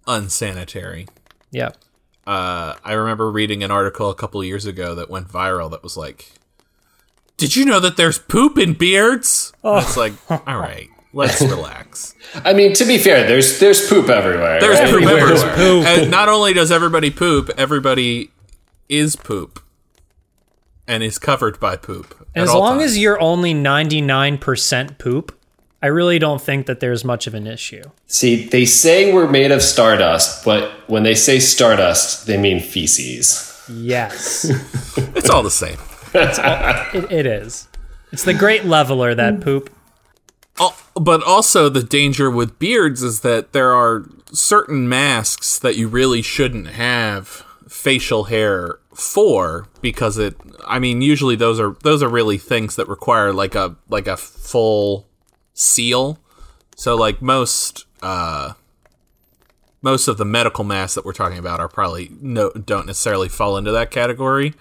unsanitary. 0.06 1.06
yeah, 1.50 1.70
uh, 2.26 2.74
I 2.84 2.92
remember 2.92 3.30
reading 3.30 3.62
an 3.62 3.70
article 3.70 4.10
a 4.10 4.14
couple 4.14 4.40
of 4.40 4.46
years 4.46 4.66
ago 4.66 4.94
that 4.94 5.08
went 5.10 5.28
viral 5.28 5.70
that 5.70 5.82
was 5.82 5.96
like, 5.96 6.32
"Did 7.36 7.56
you 7.56 7.64
know 7.64 7.80
that 7.80 7.96
there's 7.96 8.18
poop 8.18 8.58
in 8.58 8.74
beards?" 8.74 9.52
And 9.62 9.82
It's 9.82 9.96
like, 9.96 10.12
all 10.30 10.58
right, 10.58 10.88
let's 11.12 11.40
relax. 11.54 12.14
I 12.44 12.52
mean, 12.52 12.72
to 12.74 12.84
be 12.84 12.98
fair, 12.98 13.26
there's 13.26 13.58
there's 13.58 13.88
poop 13.88 14.08
everywhere. 14.08 14.60
There's 14.60 14.78
right? 14.78 14.90
poop 14.90 15.02
Everywhere's 15.02 15.42
everywhere, 15.42 15.56
poop. 15.56 15.86
and 15.86 16.10
not 16.10 16.28
only 16.28 16.52
does 16.52 16.70
everybody 16.70 17.10
poop, 17.10 17.50
everybody 17.56 18.30
is 18.88 19.16
poop, 19.16 19.60
and 20.86 21.02
is 21.02 21.18
covered 21.18 21.58
by 21.60 21.76
poop. 21.76 22.26
as 22.34 22.52
long 22.52 22.78
times. 22.78 22.92
as 22.92 22.98
you're 22.98 23.20
only 23.20 23.54
ninety 23.54 24.00
nine 24.00 24.38
percent 24.38 24.98
poop, 24.98 25.36
I 25.82 25.86
really 25.86 26.18
don't 26.18 26.40
think 26.40 26.66
that 26.66 26.80
there's 26.80 27.04
much 27.04 27.26
of 27.26 27.34
an 27.34 27.46
issue. 27.46 27.82
See, 28.06 28.46
they 28.48 28.64
say 28.64 29.12
we're 29.12 29.28
made 29.30 29.50
of 29.52 29.62
stardust, 29.62 30.44
but 30.44 30.70
when 30.88 31.02
they 31.02 31.14
say 31.14 31.38
stardust, 31.38 32.26
they 32.26 32.36
mean 32.36 32.60
feces. 32.60 33.44
Yes, 33.70 34.44
it's 35.14 35.28
all 35.28 35.42
the 35.42 35.50
same. 35.50 35.76
it, 36.14 37.12
it 37.12 37.26
is. 37.26 37.68
It's 38.12 38.24
the 38.24 38.32
great 38.34 38.64
leveler 38.64 39.14
that 39.14 39.40
poop. 39.42 39.68
Al- 40.58 40.74
But 40.94 41.22
also, 41.22 41.68
the 41.68 41.82
danger 41.82 42.30
with 42.30 42.58
beards 42.58 43.02
is 43.02 43.20
that 43.20 43.52
there 43.52 43.72
are 43.74 44.06
certain 44.32 44.88
masks 44.88 45.58
that 45.58 45.76
you 45.76 45.86
really 45.88 46.22
shouldn't 46.22 46.68
have 46.68 47.44
facial 47.78 48.24
hair 48.24 48.80
for 48.94 49.68
because 49.80 50.18
it. 50.18 50.36
I 50.66 50.78
mean, 50.78 51.00
usually 51.00 51.36
those 51.36 51.60
are 51.60 51.76
those 51.82 52.02
are 52.02 52.08
really 52.08 52.38
things 52.38 52.76
that 52.76 52.88
require 52.88 53.32
like 53.32 53.54
a 53.54 53.76
like 53.88 54.06
a 54.06 54.16
full 54.16 55.06
seal. 55.54 56.18
So, 56.76 56.96
like 56.96 57.22
most 57.22 57.86
uh, 58.02 58.54
most 59.82 60.08
of 60.08 60.18
the 60.18 60.24
medical 60.24 60.64
masks 60.64 60.94
that 60.94 61.04
we're 61.04 61.12
talking 61.12 61.38
about 61.38 61.60
are 61.60 61.68
probably 61.68 62.10
no 62.20 62.50
don't 62.50 62.86
necessarily 62.86 63.28
fall 63.28 63.56
into 63.56 63.70
that 63.72 63.90
category. 63.90 64.54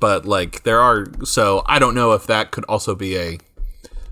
But 0.00 0.26
like 0.26 0.64
there 0.64 0.80
are, 0.80 1.06
so 1.24 1.62
I 1.66 1.78
don't 1.78 1.94
know 1.94 2.12
if 2.12 2.26
that 2.26 2.50
could 2.50 2.64
also 2.64 2.94
be 2.94 3.16
a 3.16 3.38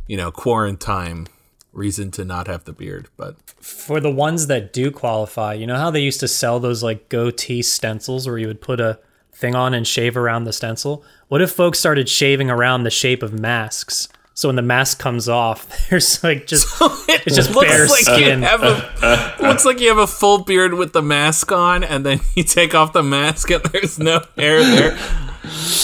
you 0.06 0.16
know, 0.16 0.30
quarantine 0.30 1.26
reason 1.72 2.10
to 2.12 2.24
not 2.24 2.46
have 2.46 2.64
the 2.64 2.72
beard. 2.72 3.08
But 3.16 3.36
For 3.60 4.00
the 4.00 4.10
ones 4.10 4.46
that 4.46 4.72
do 4.72 4.90
qualify, 4.90 5.54
you 5.54 5.66
know 5.66 5.76
how 5.76 5.90
they 5.90 6.00
used 6.00 6.20
to 6.20 6.28
sell 6.28 6.60
those 6.60 6.82
like 6.82 7.08
goatee 7.08 7.62
stencils 7.62 8.26
where 8.26 8.38
you 8.38 8.46
would 8.46 8.60
put 8.60 8.80
a 8.80 8.98
thing 9.32 9.54
on 9.54 9.74
and 9.74 9.86
shave 9.86 10.16
around 10.16 10.44
the 10.44 10.52
stencil? 10.52 11.04
What 11.28 11.42
if 11.42 11.50
folks 11.50 11.78
started 11.78 12.08
shaving 12.08 12.50
around 12.50 12.82
the 12.82 12.90
shape 12.90 13.22
of 13.22 13.32
masks? 13.32 14.08
So 14.34 14.48
when 14.48 14.56
the 14.56 14.62
mask 14.62 14.98
comes 14.98 15.28
off, 15.28 15.68
there's 15.90 16.22
like 16.24 16.46
just 16.46 16.66
it 17.08 17.22
It's 17.26 17.36
just 17.36 17.52
bare 17.54 17.86
skin. 17.88 18.40
You 18.40 18.46
have 18.46 18.62
a, 18.62 19.36
looks 19.42 19.64
like 19.64 19.78
you 19.80 19.88
have 19.88 19.98
a 19.98 20.06
full 20.06 20.38
beard 20.44 20.74
with 20.74 20.92
the 20.92 21.02
mask 21.02 21.52
on, 21.52 21.84
and 21.84 22.04
then 22.06 22.20
you 22.34 22.42
take 22.44 22.74
off 22.74 22.92
the 22.92 23.02
mask 23.02 23.50
and 23.50 23.62
there's 23.64 23.98
no 23.98 24.20
hair 24.36 24.62
there. 24.64 24.98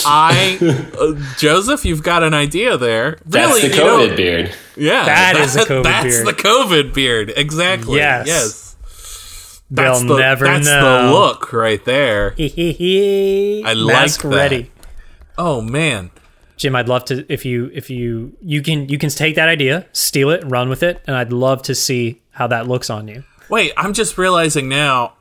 I, 0.07 0.57
uh, 0.99 1.35
Joseph, 1.37 1.85
you've 1.85 2.03
got 2.03 2.23
an 2.23 2.33
idea 2.33 2.77
there. 2.79 3.19
That's 3.27 3.49
really, 3.55 3.69
the 3.69 3.75
you 3.77 3.83
don't- 3.83 4.11
COVID 4.11 4.17
beard. 4.17 4.55
Yeah, 4.77 5.05
That 5.05 5.37
is 5.37 5.57
a 5.57 5.61
COVID 5.65 5.83
That's 5.83 6.05
beard. 6.05 6.27
the 6.29 6.33
COVID 6.33 6.95
beard. 6.95 7.33
Exactly. 7.37 7.97
Yes. 7.97 8.27
Yes. 8.29 8.77
they'll 9.71 9.85
That's 9.95 10.05
the, 10.05 10.17
never 10.19 10.45
that's 10.47 10.67
know. 10.67 11.07
the 11.09 11.13
look 11.13 11.53
right 11.53 11.85
there. 11.85 12.35
I 12.39 13.63
I 13.67 13.73
like 13.73 13.93
mask 13.95 14.23
that. 14.23 14.29
ready. 14.29 14.71
Oh 15.37 15.61
man. 15.61 16.13
Jim, 16.59 16.77
I'd 16.77 16.88
love 16.88 17.05
to 17.07 17.25
if 17.33 17.44
you 17.47 17.71
if 17.73 17.88
you 17.88 18.37
you 18.42 18.61
can 18.62 18.88
you 18.88 18.99
can 18.99 19.09
take 19.09 19.35
that 19.37 19.49
idea, 19.49 19.87
steal 19.92 20.29
it, 20.31 20.42
run 20.44 20.68
with 20.68 20.83
it, 20.83 21.01
and 21.07 21.16
I'd 21.16 21.33
love 21.33 21.62
to 21.62 21.75
see 21.75 22.21
how 22.33 22.47
that 22.49 22.68
looks 22.68 22.90
on 22.90 23.09
you. 23.09 23.25
Wait, 23.49 23.73
I'm 23.77 23.94
just 23.94 24.18
realizing 24.18 24.68
now. 24.68 25.14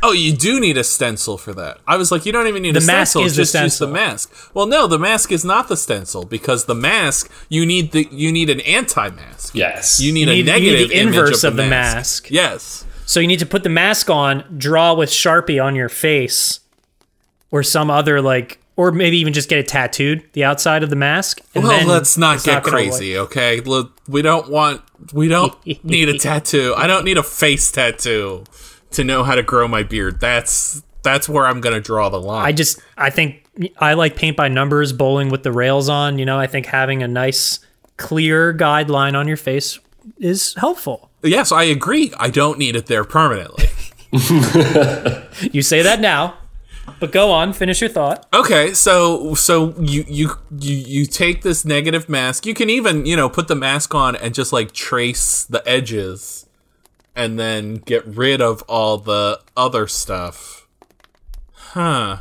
Oh, 0.00 0.12
you 0.12 0.32
do 0.32 0.60
need 0.60 0.76
a 0.78 0.84
stencil 0.84 1.36
for 1.38 1.52
that. 1.54 1.78
I 1.84 1.96
was 1.96 2.12
like, 2.12 2.24
you 2.24 2.30
don't 2.30 2.46
even 2.46 2.62
need 2.62 2.76
The 2.76 2.80
a 2.80 2.86
mask 2.86 3.10
stencil. 3.12 3.24
is 3.24 3.34
the 3.34 3.42
just 3.42 3.54
use 3.54 3.62
the 3.78 3.86
stencil. 3.86 3.90
mask. 3.92 4.50
Well, 4.54 4.66
no, 4.68 4.86
the 4.86 4.98
mask 4.98 5.32
is 5.32 5.44
not 5.44 5.66
the 5.66 5.76
stencil 5.76 6.24
because 6.24 6.66
the 6.66 6.74
mask 6.76 7.28
you 7.48 7.66
need 7.66 7.90
the 7.90 8.06
you 8.12 8.30
need 8.30 8.48
an 8.48 8.60
anti-mask. 8.60 9.56
Yes. 9.56 9.98
You 9.98 10.12
need, 10.12 10.20
You 10.20 10.26
need- 10.26 10.32
a 10.32 10.36
you 10.36 10.44
need 10.44 10.50
negative 10.52 10.88
the 10.90 10.94
image 11.00 11.14
inverse 11.16 11.42
of 11.44 11.52
of 11.52 11.56
the, 11.56 11.62
the 11.64 11.68
mask. 11.70 11.96
mask. 12.26 12.30
Yes. 12.30 12.84
So 13.06 13.18
you 13.20 13.26
need 13.26 13.40
to 13.40 13.46
put 13.46 13.62
the 13.64 13.70
mask 13.70 14.08
on, 14.10 14.44
draw 14.56 14.94
with 14.94 15.08
Sharpie 15.10 15.60
on 15.64 15.74
your 15.74 15.88
face, 15.88 16.60
or 17.50 17.62
some 17.64 17.90
other 17.90 18.20
like, 18.20 18.60
or 18.78 18.92
maybe 18.92 19.18
even 19.18 19.32
just 19.32 19.48
get 19.48 19.58
it 19.58 19.66
tattooed 19.66 20.22
the 20.34 20.44
outside 20.44 20.84
of 20.84 20.88
the 20.88 20.94
mask. 20.94 21.40
And 21.52 21.64
Well, 21.64 21.84
let's 21.84 22.16
not 22.16 22.44
get 22.44 22.62
gonna 22.62 22.76
crazy, 22.76 23.18
okay? 23.18 23.60
Look, 23.60 23.92
we 24.06 24.22
don't 24.22 24.48
want 24.48 24.82
we 25.12 25.26
don't 25.26 25.52
need 25.84 26.08
a 26.08 26.16
tattoo. 26.16 26.74
I 26.76 26.86
don't 26.86 27.04
need 27.04 27.18
a 27.18 27.24
face 27.24 27.72
tattoo 27.72 28.44
to 28.92 29.02
know 29.02 29.24
how 29.24 29.34
to 29.34 29.42
grow 29.42 29.66
my 29.66 29.82
beard. 29.82 30.20
That's 30.20 30.84
that's 31.02 31.28
where 31.28 31.44
I'm 31.44 31.60
gonna 31.60 31.80
draw 31.80 32.08
the 32.08 32.20
line. 32.20 32.46
I 32.46 32.52
just 32.52 32.80
I 32.96 33.10
think 33.10 33.44
I 33.78 33.94
like 33.94 34.14
paint 34.14 34.36
by 34.36 34.46
numbers, 34.46 34.92
bowling 34.92 35.28
with 35.28 35.42
the 35.42 35.50
rails 35.50 35.88
on. 35.88 36.20
You 36.20 36.24
know, 36.24 36.38
I 36.38 36.46
think 36.46 36.66
having 36.66 37.02
a 37.02 37.08
nice 37.08 37.58
clear 37.96 38.54
guideline 38.54 39.14
on 39.18 39.26
your 39.26 39.36
face 39.36 39.80
is 40.20 40.54
helpful. 40.54 41.10
yes, 41.24 41.50
I 41.50 41.64
agree. 41.64 42.12
I 42.16 42.30
don't 42.30 42.60
need 42.60 42.76
it 42.76 42.86
there 42.86 43.02
permanently. 43.02 43.64
You 45.52 45.62
say 45.62 45.82
that 45.82 46.00
now, 46.00 46.38
but 47.00 47.12
go 47.12 47.30
on, 47.30 47.52
finish 47.52 47.80
your 47.80 47.90
thought. 47.90 48.26
Okay, 48.32 48.72
so 48.74 49.34
so 49.34 49.74
you 49.78 50.04
you 50.08 50.30
you 50.58 50.76
you 50.76 51.06
take 51.06 51.42
this 51.42 51.64
negative 51.64 52.08
mask. 52.08 52.46
You 52.46 52.54
can 52.54 52.70
even 52.70 53.06
you 53.06 53.16
know 53.16 53.28
put 53.28 53.48
the 53.48 53.54
mask 53.54 53.94
on 53.94 54.16
and 54.16 54.34
just 54.34 54.52
like 54.52 54.72
trace 54.72 55.44
the 55.44 55.66
edges, 55.68 56.46
and 57.14 57.38
then 57.38 57.74
get 57.76 58.06
rid 58.06 58.40
of 58.40 58.62
all 58.62 58.98
the 58.98 59.40
other 59.56 59.86
stuff. 59.86 60.66
Huh. 61.52 62.18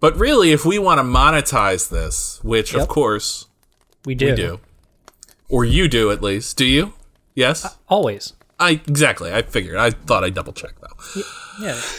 But 0.00 0.16
really, 0.16 0.52
if 0.52 0.64
we 0.64 0.78
want 0.78 0.98
to 0.98 1.02
monetize 1.04 1.88
this, 1.90 2.40
which 2.44 2.74
of 2.74 2.86
course 2.88 3.46
We 4.04 4.14
do. 4.14 4.26
we 4.30 4.34
do, 4.34 4.60
or 5.48 5.64
you 5.64 5.88
do 5.88 6.10
at 6.10 6.22
least, 6.22 6.56
do 6.56 6.64
you? 6.64 6.92
Yes. 7.34 7.76
Always. 7.88 8.34
I 8.60 8.72
exactly. 8.86 9.32
I 9.32 9.42
figured. 9.42 9.76
I 9.76 9.90
thought 9.90 10.24
I'd 10.24 10.34
double 10.34 10.52
check 10.52 10.72
though. 10.80 10.96
Yeah. 11.16 11.22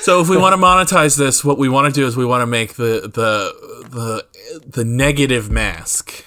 So 0.02 0.22
if 0.22 0.30
we 0.30 0.38
want 0.38 0.54
to 0.54 0.62
monetize 0.62 1.17
this, 1.17 1.43
what 1.43 1.58
we 1.58 1.67
want 1.69 1.93
to 1.93 2.00
do 2.02 2.08
is 2.08 2.15
we 2.15 2.26
want 2.26 2.41
to 2.41 2.48
make 2.48 2.74
the 2.76 3.02
the 3.02 3.86
the 3.89 4.26
the 4.65 4.86
negative 4.86 5.50
mask. 5.50 6.26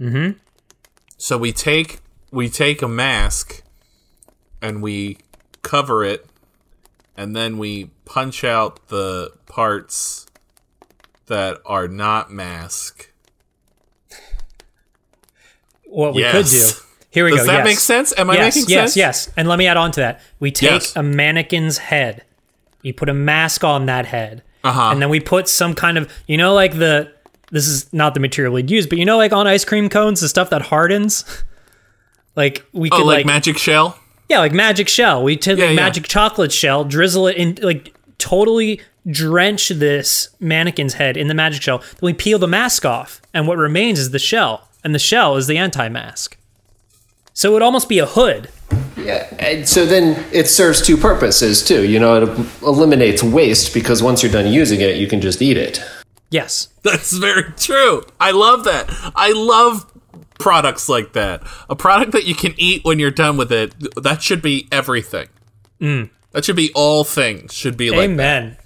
Mm-hmm. 0.00 0.38
So 1.18 1.38
we 1.38 1.52
take 1.52 2.00
we 2.30 2.48
take 2.48 2.82
a 2.82 2.88
mask 2.88 3.62
and 4.62 4.82
we 4.82 5.18
cover 5.62 6.04
it 6.04 6.26
and 7.16 7.34
then 7.36 7.58
we 7.58 7.90
punch 8.04 8.44
out 8.44 8.88
the 8.88 9.32
parts 9.46 10.26
that 11.26 11.58
are 11.66 11.88
not 11.88 12.30
mask. 12.30 13.10
What 15.84 16.14
we 16.14 16.22
Yes. 16.22 16.32
could 16.32 16.80
do. 16.82 16.89
Here 17.10 17.24
we 17.24 17.32
Does 17.32 17.40
go. 17.40 17.46
that 17.46 17.58
yes. 17.58 17.64
make 17.64 17.78
sense? 17.78 18.14
Am 18.16 18.30
I 18.30 18.34
yes, 18.34 18.56
making 18.56 18.70
yes, 18.70 18.80
sense? 18.92 18.96
Yes, 18.96 19.30
And 19.36 19.48
let 19.48 19.58
me 19.58 19.66
add 19.66 19.76
on 19.76 19.90
to 19.92 20.00
that. 20.00 20.20
We 20.38 20.50
take 20.52 20.70
Yes. 20.70 20.96
a 20.96 21.02
mannequin's 21.02 21.78
head. 21.78 22.24
You 22.82 22.94
put 22.94 23.08
a 23.08 23.14
mask 23.14 23.64
on 23.64 23.86
that 23.86 24.06
head. 24.06 24.42
Uh-huh. 24.62 24.90
And 24.92 25.02
then 25.02 25.08
we 25.08 25.18
put 25.20 25.48
some 25.48 25.74
kind 25.74 25.98
of, 25.98 26.10
you 26.28 26.36
know, 26.36 26.54
like 26.54 26.78
the, 26.78 27.12
this 27.50 27.66
is 27.66 27.92
not 27.92 28.14
the 28.14 28.20
material 28.20 28.54
we'd 28.54 28.70
use, 28.70 28.86
but 28.86 28.98
you 28.98 29.04
know, 29.04 29.16
like 29.16 29.32
on 29.32 29.46
ice 29.48 29.64
cream 29.64 29.88
cones, 29.88 30.20
the 30.20 30.28
stuff 30.28 30.50
that 30.50 30.62
hardens? 30.62 31.24
like 32.36 32.64
we 32.72 32.88
Oh, 32.92 32.98
could 32.98 33.06
like, 33.06 33.16
like, 33.18 33.26
magic 33.26 33.58
shell? 33.58 33.98
yeah, 34.28 34.38
like 34.38 34.52
magic 34.52 34.88
shell. 34.88 35.22
We 35.24 35.36
take 35.36 35.58
Yeah, 35.58 35.64
like 35.66 35.76
yeah. 35.76 35.82
magic 35.82 36.04
chocolate 36.04 36.52
shell, 36.52 36.84
drizzle 36.84 37.26
it 37.26 37.36
in, 37.36 37.58
like 37.62 37.92
totally 38.18 38.80
drench 39.10 39.70
this 39.70 40.28
mannequin's 40.38 40.94
head 40.94 41.16
in 41.16 41.26
the 41.26 41.34
magic 41.34 41.62
shell. 41.62 41.78
Then 41.78 41.98
we 42.02 42.12
peel 42.12 42.38
the 42.38 42.46
mask 42.46 42.84
off, 42.86 43.20
and 43.34 43.48
what 43.48 43.56
remains 43.58 43.98
is 43.98 44.10
the 44.10 44.18
shell, 44.18 44.68
and 44.84 44.94
the 44.94 44.98
shell 44.98 45.36
is 45.36 45.46
the 45.48 45.56
anti-mask. 45.58 46.36
So 47.32 47.50
it 47.50 47.52
would 47.54 47.62
almost 47.62 47.88
be 47.88 47.98
a 47.98 48.06
hood. 48.06 48.50
Yeah, 48.96 49.26
and 49.38 49.68
so 49.68 49.86
then 49.86 50.24
it 50.32 50.46
serves 50.46 50.82
two 50.86 50.96
purposes 50.96 51.64
too. 51.64 51.84
You 51.88 51.98
know, 51.98 52.22
it 52.22 52.46
eliminates 52.62 53.22
waste 53.22 53.72
because 53.72 54.02
once 54.02 54.22
you're 54.22 54.32
done 54.32 54.52
using 54.52 54.80
it, 54.80 54.96
you 54.96 55.06
can 55.06 55.20
just 55.20 55.40
eat 55.40 55.56
it. 55.56 55.82
Yes. 56.30 56.68
That's 56.82 57.12
very 57.12 57.52
true. 57.56 58.02
I 58.20 58.30
love 58.30 58.64
that. 58.64 58.88
I 59.14 59.32
love 59.32 59.86
products 60.38 60.88
like 60.88 61.12
that. 61.12 61.42
A 61.68 61.76
product 61.76 62.12
that 62.12 62.24
you 62.24 62.34
can 62.34 62.54
eat 62.56 62.84
when 62.84 62.98
you're 62.98 63.10
done 63.10 63.36
with 63.36 63.52
it. 63.52 63.74
That 64.02 64.22
should 64.22 64.42
be 64.42 64.68
everything. 64.70 65.28
That 65.80 66.44
should 66.44 66.56
be 66.56 66.70
all 66.74 67.04
things. 67.04 67.52
Should 67.54 67.76
be 67.76 67.90
like 67.90 68.10
Amen. 68.10 68.56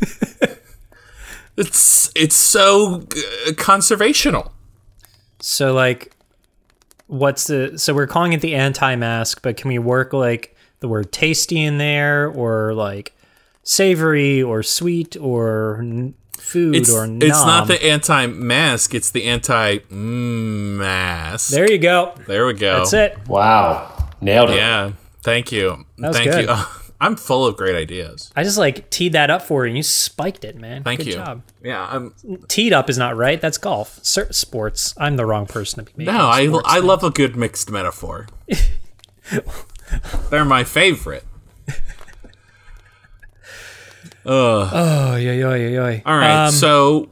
it's 1.56 2.12
it's 2.14 2.36
so 2.36 2.96
uh, 2.96 3.50
conservational. 3.52 4.52
So 5.40 5.72
like 5.72 6.12
what's 7.08 7.48
the 7.48 7.76
so 7.78 7.92
we're 7.94 8.06
calling 8.06 8.32
it 8.32 8.40
the 8.40 8.54
anti-mask, 8.54 9.42
but 9.42 9.56
can 9.56 9.68
we 9.68 9.78
work 9.78 10.12
like 10.12 10.54
the 10.80 10.88
word 10.88 11.10
tasty 11.10 11.60
in 11.60 11.78
there 11.78 12.28
or 12.28 12.72
like 12.74 13.12
savory 13.64 14.40
or 14.42 14.62
sweet 14.62 15.16
or 15.16 15.80
n- 15.80 16.14
food 16.38 16.76
It's 16.76 16.90
or 16.92 17.04
it's 17.04 17.44
not 17.44 17.66
the 17.66 17.82
anti-mask. 17.84 18.94
It's 18.94 19.10
the 19.10 19.24
anti-mask. 20.18 21.50
There 21.50 21.70
you 21.70 21.78
go. 21.78 22.14
There 22.26 22.46
we 22.46 22.54
go. 22.54 22.78
That's 22.78 22.92
it. 22.92 23.18
Wow, 23.28 24.08
nailed 24.20 24.50
it. 24.50 24.56
Yeah. 24.56 24.92
Thank 25.22 25.50
you. 25.52 25.84
was 25.98 26.16
Thank 26.16 26.30
good. 26.30 26.48
you. 26.48 26.56
I'm 27.00 27.14
full 27.16 27.46
of 27.46 27.56
great 27.56 27.76
ideas. 27.76 28.32
I 28.34 28.42
just 28.42 28.58
like 28.58 28.90
teed 28.90 29.12
that 29.12 29.30
up 29.30 29.42
for 29.42 29.64
you 29.64 29.68
and 29.70 29.76
you 29.76 29.82
spiked 29.84 30.44
it, 30.44 30.56
man. 30.56 30.82
Thank 30.82 30.98
Good 30.98 31.06
you. 31.08 31.12
job. 31.14 31.42
Yeah. 31.62 31.86
I'm, 31.88 32.12
Teed 32.48 32.72
up 32.72 32.90
is 32.90 32.98
not 32.98 33.16
right. 33.16 33.40
That's 33.40 33.56
golf. 33.58 34.00
Sports. 34.04 34.94
I'm 34.98 35.16
the 35.16 35.24
wrong 35.24 35.46
person 35.46 35.84
to 35.84 35.92
be 35.96 36.04
no, 36.04 36.12
I 36.26 36.48
I 36.64 36.80
love 36.80 37.04
a 37.04 37.10
good 37.10 37.36
mixed 37.36 37.70
metaphor. 37.70 38.26
They're 40.30 40.44
my 40.44 40.64
favorite. 40.64 41.24
Oh, 44.30 45.16
yeah, 45.16 45.32
yeah, 45.32 45.54
yeah, 45.54 45.68
yeah. 45.90 46.00
All 46.04 46.16
right, 46.16 46.46
Um, 46.46 46.52
so 46.52 47.08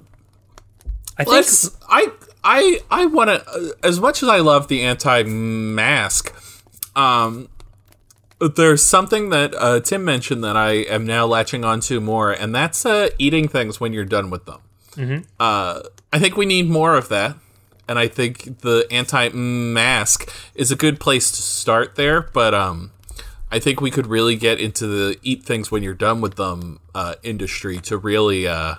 I 1.16 1.24
think 1.24 1.28
let's. 1.34 1.70
I 1.88 2.08
I 2.44 2.80
I 2.90 3.06
want 3.06 3.30
to. 3.30 3.76
As 3.82 3.98
much 4.00 4.22
as 4.22 4.28
I 4.28 4.38
love 4.40 4.68
the 4.68 4.82
anti-mask, 4.82 6.34
um, 6.94 7.48
there's 8.38 8.82
something 8.82 9.30
that 9.30 9.54
uh, 9.54 9.80
Tim 9.80 10.04
mentioned 10.04 10.44
that 10.44 10.56
I 10.56 10.72
am 10.72 11.06
now 11.06 11.26
latching 11.26 11.64
onto 11.64 12.00
more, 12.00 12.32
and 12.32 12.54
that's 12.54 12.84
uh, 12.84 13.08
eating 13.18 13.48
things 13.48 13.80
when 13.80 13.92
you're 13.92 14.04
done 14.04 14.30
with 14.30 14.44
them. 14.44 14.60
Uh, 15.40 15.82
I 16.12 16.18
think 16.18 16.36
we 16.36 16.46
need 16.46 16.68
more 16.68 16.96
of 16.96 17.08
that, 17.08 17.36
and 17.88 17.98
I 17.98 18.08
think 18.08 18.60
the 18.60 18.86
anti-mask 18.90 20.30
is 20.54 20.70
a 20.70 20.76
good 20.76 21.00
place 21.00 21.30
to 21.30 21.42
start 21.42 21.96
there. 21.96 22.20
But 22.20 22.54
um, 22.54 22.92
I 23.50 23.58
think 23.58 23.80
we 23.80 23.90
could 23.90 24.06
really 24.06 24.36
get 24.36 24.60
into 24.60 24.86
the 24.86 25.18
eat 25.22 25.42
things 25.44 25.70
when 25.70 25.82
you're 25.82 25.94
done 25.94 26.20
with 26.20 26.36
them 26.36 26.80
uh, 26.94 27.14
industry 27.22 27.78
to 27.80 27.96
really. 27.96 28.46
Uh, 28.46 28.76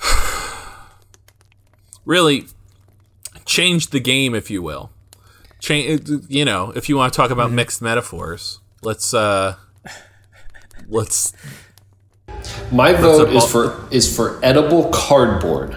really 2.04 2.46
change 3.44 3.88
the 3.88 4.00
game, 4.00 4.34
if 4.34 4.50
you 4.50 4.62
will. 4.62 4.90
Change, 5.60 6.08
you 6.28 6.44
know, 6.44 6.72
if 6.76 6.88
you 6.88 6.96
want 6.96 7.12
to 7.12 7.16
talk 7.16 7.30
about 7.30 7.50
mixed 7.50 7.82
metaphors, 7.82 8.60
let's 8.82 9.12
uh, 9.12 9.56
let's. 10.88 11.32
My 12.70 12.92
vote 12.92 13.30
is 13.30 13.44
for 13.50 13.86
is 13.90 14.14
for 14.14 14.38
edible 14.42 14.88
cardboard. 14.90 15.76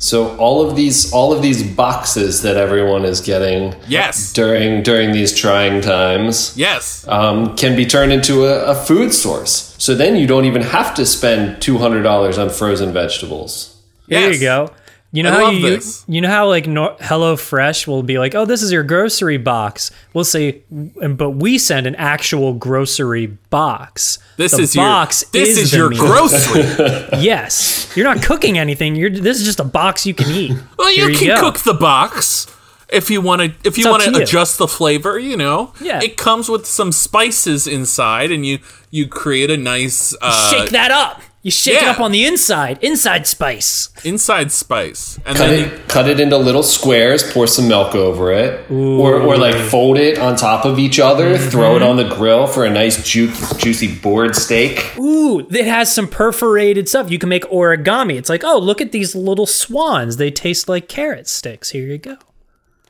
So 0.00 0.36
all 0.36 0.68
of 0.68 0.76
these 0.76 1.12
all 1.12 1.32
of 1.32 1.42
these 1.42 1.62
boxes 1.74 2.42
that 2.42 2.56
everyone 2.56 3.04
is 3.04 3.20
getting 3.20 3.74
Yes. 3.88 4.32
during 4.32 4.82
during 4.84 5.12
these 5.12 5.36
trying 5.36 5.80
times 5.80 6.56
Yes, 6.56 7.04
um, 7.08 7.56
can 7.56 7.74
be 7.76 7.84
turned 7.84 8.12
into 8.12 8.44
a, 8.46 8.66
a 8.70 8.74
food 8.76 9.12
source. 9.12 9.74
So 9.78 9.94
then 9.96 10.14
you 10.16 10.26
don't 10.28 10.44
even 10.44 10.62
have 10.62 10.94
to 10.94 11.04
spend 11.06 11.60
two 11.60 11.78
hundred 11.78 12.02
dollars 12.02 12.38
on 12.38 12.48
frozen 12.50 12.92
vegetables. 12.92 13.76
There 14.06 14.20
Yes. 14.30 14.34
you 14.34 14.40
go. 14.40 14.70
You 15.10 15.22
know 15.22 15.30
I 15.30 15.34
how 15.36 15.42
love 15.44 15.54
you 15.54 15.70
this. 15.70 16.04
you 16.06 16.20
know 16.20 16.28
how 16.28 16.48
like 16.48 16.66
no, 16.66 16.94
Hello 17.00 17.34
Fresh 17.36 17.86
will 17.86 18.02
be 18.02 18.18
like, 18.18 18.34
oh, 18.34 18.44
this 18.44 18.62
is 18.62 18.70
your 18.70 18.82
grocery 18.82 19.38
box. 19.38 19.90
We'll 20.12 20.24
say, 20.24 20.62
but 20.70 21.30
we 21.30 21.56
send 21.56 21.86
an 21.86 21.94
actual 21.94 22.52
grocery 22.52 23.26
box. 23.48 24.18
this 24.36 24.52
The 24.52 24.62
is 24.62 24.76
box. 24.76 25.24
your 25.32 25.44
this 25.46 25.56
is, 25.56 25.70
the 25.70 25.76
your 25.78 25.88
meal. 25.90 26.00
grocery. 26.00 26.62
Yes, 27.22 27.90
you're 27.96 28.04
not 28.04 28.22
cooking 28.22 28.58
anything. 28.58 28.96
You're 28.96 29.08
this 29.08 29.38
is 29.40 29.44
just 29.46 29.60
a 29.60 29.64
box 29.64 30.04
you 30.04 30.12
can 30.12 30.30
eat. 30.30 30.52
well, 30.78 30.92
you 30.94 31.08
Here 31.08 31.16
can 31.18 31.26
go. 31.36 31.40
cook 31.52 31.60
the 31.64 31.72
box 31.74 32.46
if 32.90 33.08
you 33.10 33.22
want 33.22 33.40
to. 33.42 33.68
If 33.68 33.78
you 33.78 33.88
want 33.90 34.02
to 34.02 34.10
to 34.12 34.22
adjust 34.22 34.58
the 34.58 34.68
flavor, 34.68 35.18
you 35.18 35.38
know. 35.38 35.72
Yeah. 35.80 36.02
It 36.02 36.18
comes 36.18 36.50
with 36.50 36.66
some 36.66 36.92
spices 36.92 37.66
inside, 37.66 38.30
and 38.30 38.44
you 38.44 38.58
you 38.90 39.08
create 39.08 39.50
a 39.50 39.56
nice 39.56 40.14
uh, 40.20 40.50
Shake 40.52 40.70
that 40.70 40.90
up. 40.90 41.22
You 41.48 41.52
shake 41.52 41.80
it 41.80 41.88
up 41.88 41.98
on 41.98 42.12
the 42.12 42.26
inside. 42.26 42.78
Inside 42.82 43.26
spice. 43.26 43.88
inside 44.04 44.52
spice, 44.52 45.16
and 45.24 45.34
Cut 45.34 45.46
then 45.46 45.70
you, 45.70 45.78
cut 45.88 46.06
it 46.06 46.20
into 46.20 46.36
little 46.36 46.62
squares. 46.62 47.22
Pour 47.32 47.46
some 47.46 47.66
milk 47.66 47.94
over 47.94 48.30
it, 48.30 48.70
or 48.70 49.18
or 49.18 49.38
like 49.38 49.54
fold 49.54 49.96
it 49.96 50.18
on 50.18 50.36
top 50.36 50.66
of 50.66 50.78
each 50.78 51.00
other. 51.00 51.38
Throw 51.38 51.76
it 51.76 51.78
mm-hmm. 51.78 51.88
on 51.88 51.96
the 51.96 52.14
grill 52.14 52.46
for 52.46 52.66
a 52.66 52.70
nice 52.70 53.02
ju- 53.02 53.32
juicy 53.56 53.98
board 53.98 54.36
steak. 54.36 54.94
Ooh, 54.98 55.40
it 55.48 55.64
has 55.64 55.90
some 55.90 56.06
perforated 56.06 56.86
stuff. 56.86 57.10
You 57.10 57.18
can 57.18 57.30
make 57.30 57.44
origami. 57.44 58.18
It's 58.18 58.28
like, 58.28 58.44
oh, 58.44 58.58
look 58.58 58.82
at 58.82 58.92
these 58.92 59.14
little 59.14 59.46
swans. 59.46 60.18
They 60.18 60.30
taste 60.30 60.68
like 60.68 60.86
carrot 60.86 61.28
sticks. 61.28 61.70
Here 61.70 61.86
you 61.86 61.96
go. 61.96 62.18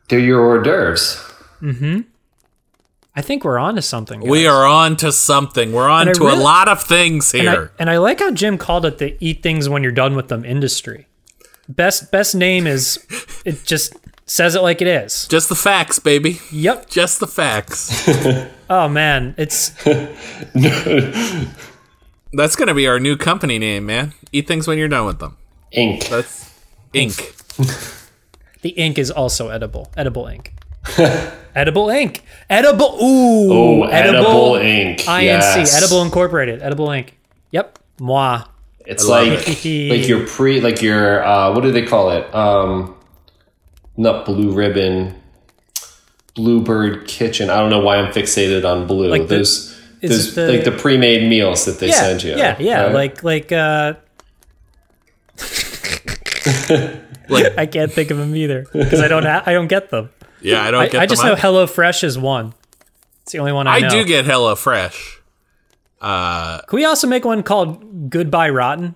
They're 0.08 0.18
your 0.18 0.40
hors 0.40 0.64
d'oeuvres. 0.64 1.14
Mm-hmm. 1.62 2.00
I 3.18 3.20
think 3.20 3.42
we're 3.44 3.58
on 3.58 3.74
to 3.74 3.82
something. 3.82 4.20
we 4.20 4.46
are 4.46 4.64
on 4.64 4.96
to 4.98 5.10
something. 5.10 5.72
We're 5.72 5.88
on 5.88 6.02
And 6.06 6.10
I 6.10 6.12
to 6.20 6.28
a 6.32 6.38
lot 6.38 6.68
of 6.68 6.84
things 6.84 7.34
And 7.34 7.48
I, 7.48 7.52
here. 7.52 7.72
and 7.76 7.90
I 7.90 7.96
like 7.98 8.20
how 8.20 8.30
Jim 8.30 8.56
called 8.58 8.86
it 8.86 8.98
the 8.98 9.16
eat 9.18 9.42
things 9.42 9.68
when 9.68 9.82
you're 9.82 9.90
done 9.90 10.14
with 10.14 10.28
them 10.28 10.44
industry. 10.44 11.08
Best 11.68 12.12
best 12.12 12.36
name 12.36 12.68
is 12.68 13.04
it 13.44 13.64
just 13.64 13.94
says 14.24 14.54
it 14.54 14.60
like 14.62 14.80
it 14.80 14.86
is. 14.86 15.26
Just 15.28 15.48
the 15.48 15.56
facts, 15.56 15.98
baby. 15.98 16.38
Yep. 16.52 16.88
Just 16.90 17.18
the 17.18 17.26
facts. 17.26 18.08
Oh 18.70 18.86
man, 18.86 19.34
it's 19.38 19.70
That's 22.32 22.54
gonna 22.54 22.74
be 22.74 22.86
our 22.86 23.00
new 23.00 23.16
company 23.16 23.58
name, 23.58 23.86
man. 23.86 24.12
Eat 24.30 24.46
things 24.46 24.68
when 24.68 24.76
you're 24.78 24.88
done 24.88 25.06
with 25.06 25.18
them. 25.20 25.38
Ink. 25.72 26.06
That's 26.08 26.52
ink. 26.92 27.34
the 28.62 28.68
ink 28.76 28.98
is 28.98 29.10
also 29.10 29.48
edible. 29.48 29.90
Edible 29.96 30.26
ink. 30.26 30.52
edible 31.54 31.90
ink. 31.90 32.22
Edible. 32.50 32.98
Ooh. 33.02 33.52
Oh, 33.52 33.82
edible 33.84 34.56
ink. 34.56 35.00
INC. 35.00 35.22
Yes. 35.22 35.76
Edible 35.76 36.02
Incorporated. 36.02 36.62
Edible 36.62 36.90
ink. 36.90 37.18
Yep. 37.50 37.78
Moi. 38.00 38.42
It's 38.86 39.06
like 39.06 39.46
it. 39.46 39.90
like 39.90 40.08
your 40.08 40.26
pre 40.26 40.60
like 40.60 40.80
your 40.82 41.22
uh, 41.24 41.52
what 41.54 41.62
do 41.62 41.72
they 41.72 41.84
call 41.84 42.10
it? 42.10 42.34
Um, 42.34 42.96
not 43.96 44.24
blue 44.24 44.52
ribbon, 44.52 45.20
bluebird 46.34 47.06
kitchen. 47.06 47.50
I 47.50 47.56
don't 47.58 47.68
know 47.70 47.80
why 47.80 47.96
I'm 47.96 48.12
fixated 48.12 48.64
on 48.64 48.86
blue. 48.86 49.08
Like 49.08 49.28
the- 49.28 49.36
those 49.38 49.78
is 50.00 50.10
those 50.10 50.34
the- 50.36 50.48
like 50.52 50.64
the 50.64 50.70
pre-made 50.72 51.28
meals 51.28 51.64
that 51.66 51.80
they 51.80 51.88
Yeah. 51.88 51.92
send 51.94 52.22
you. 52.22 52.36
Yeah. 52.36 52.56
Yeah. 52.58 52.82
right? 52.84 52.94
Like 52.94 53.22
like 53.22 53.52
uh. 53.52 53.94
Like 57.30 57.58
I 57.58 57.66
can't 57.66 57.92
think 57.92 58.10
of 58.10 58.16
them 58.16 58.34
either 58.34 58.64
because 58.72 59.00
I 59.02 59.08
don't 59.08 59.24
ha- 59.24 59.42
I 59.44 59.52
don't 59.52 59.66
get 59.66 59.90
them. 59.90 60.08
Yeah, 60.40 60.62
I 60.62 60.70
don't 60.70 60.82
I, 60.82 60.88
get 60.88 61.00
I 61.02 61.06
just 61.06 61.22
know. 61.24 61.34
Hello 61.34 61.66
Fresh 61.66 62.04
is 62.04 62.18
one. 62.18 62.54
It's 63.22 63.32
the 63.32 63.38
only 63.38 63.52
one 63.52 63.66
I, 63.66 63.76
I 63.76 63.80
know. 63.80 63.88
do 63.90 64.04
get 64.04 64.24
Hello 64.24 64.54
Fresh. 64.54 65.20
Uh, 66.00 66.60
Can 66.62 66.76
we 66.76 66.84
also 66.84 67.06
make 67.06 67.24
one 67.24 67.42
called 67.42 68.08
Goodbye 68.10 68.50
Rotten, 68.50 68.94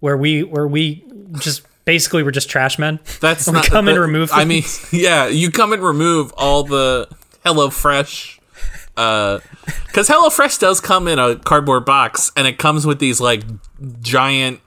where 0.00 0.16
we 0.16 0.42
where 0.44 0.66
we 0.68 1.04
just 1.40 1.62
basically 1.84 2.22
we're 2.22 2.30
just 2.30 2.48
trash 2.48 2.78
men? 2.78 3.00
that's 3.20 3.46
We 3.46 3.54
not 3.54 3.66
come 3.66 3.88
and 3.88 3.96
that- 3.96 4.00
remove 4.00 4.30
I 4.32 4.44
mean, 4.44 4.62
yeah, 4.92 5.26
you 5.26 5.50
come 5.50 5.72
and 5.72 5.82
remove 5.82 6.32
all 6.36 6.62
the 6.62 7.08
Hello 7.44 7.70
Fresh. 7.70 8.38
Because 8.94 10.08
Hello 10.08 10.28
Fresh 10.30 10.58
does 10.58 10.80
come 10.80 11.08
in 11.08 11.18
a 11.18 11.36
cardboard 11.36 11.84
box, 11.84 12.30
and 12.36 12.46
it 12.46 12.58
comes 12.58 12.86
with 12.86 12.98
these 12.98 13.20
like 13.20 13.42
giant 14.00 14.60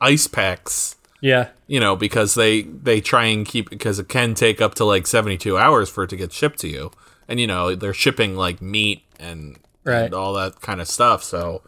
ice 0.00 0.26
packs. 0.26 0.96
Yeah, 1.22 1.48
You 1.68 1.78
know, 1.80 1.94
because 1.96 2.34
they 2.34 2.62
they 2.62 3.00
try 3.00 3.26
and 3.26 3.46
keep 3.46 3.70
because 3.70 3.98
it 4.00 4.08
can 4.08 4.34
take 4.34 4.60
up 4.60 4.74
to 4.74 4.84
like 4.84 5.06
seventy 5.06 5.38
two 5.38 5.56
hours 5.56 5.88
for 5.88 6.04
it 6.04 6.10
to 6.10 6.16
get 6.16 6.32
shipped 6.32 6.58
to 6.58 6.68
you, 6.68 6.90
and 7.28 7.38
you 7.40 7.46
know 7.46 7.74
they're 7.76 7.94
shipping 7.94 8.36
like 8.36 8.60
meat 8.60 9.02
and 9.20 9.56
Right. 9.84 10.04
and 10.06 10.14
all 10.14 10.34
that 10.34 10.60
kind 10.60 10.80
of 10.80 10.88
stuff. 10.88 11.22
So 11.22 11.62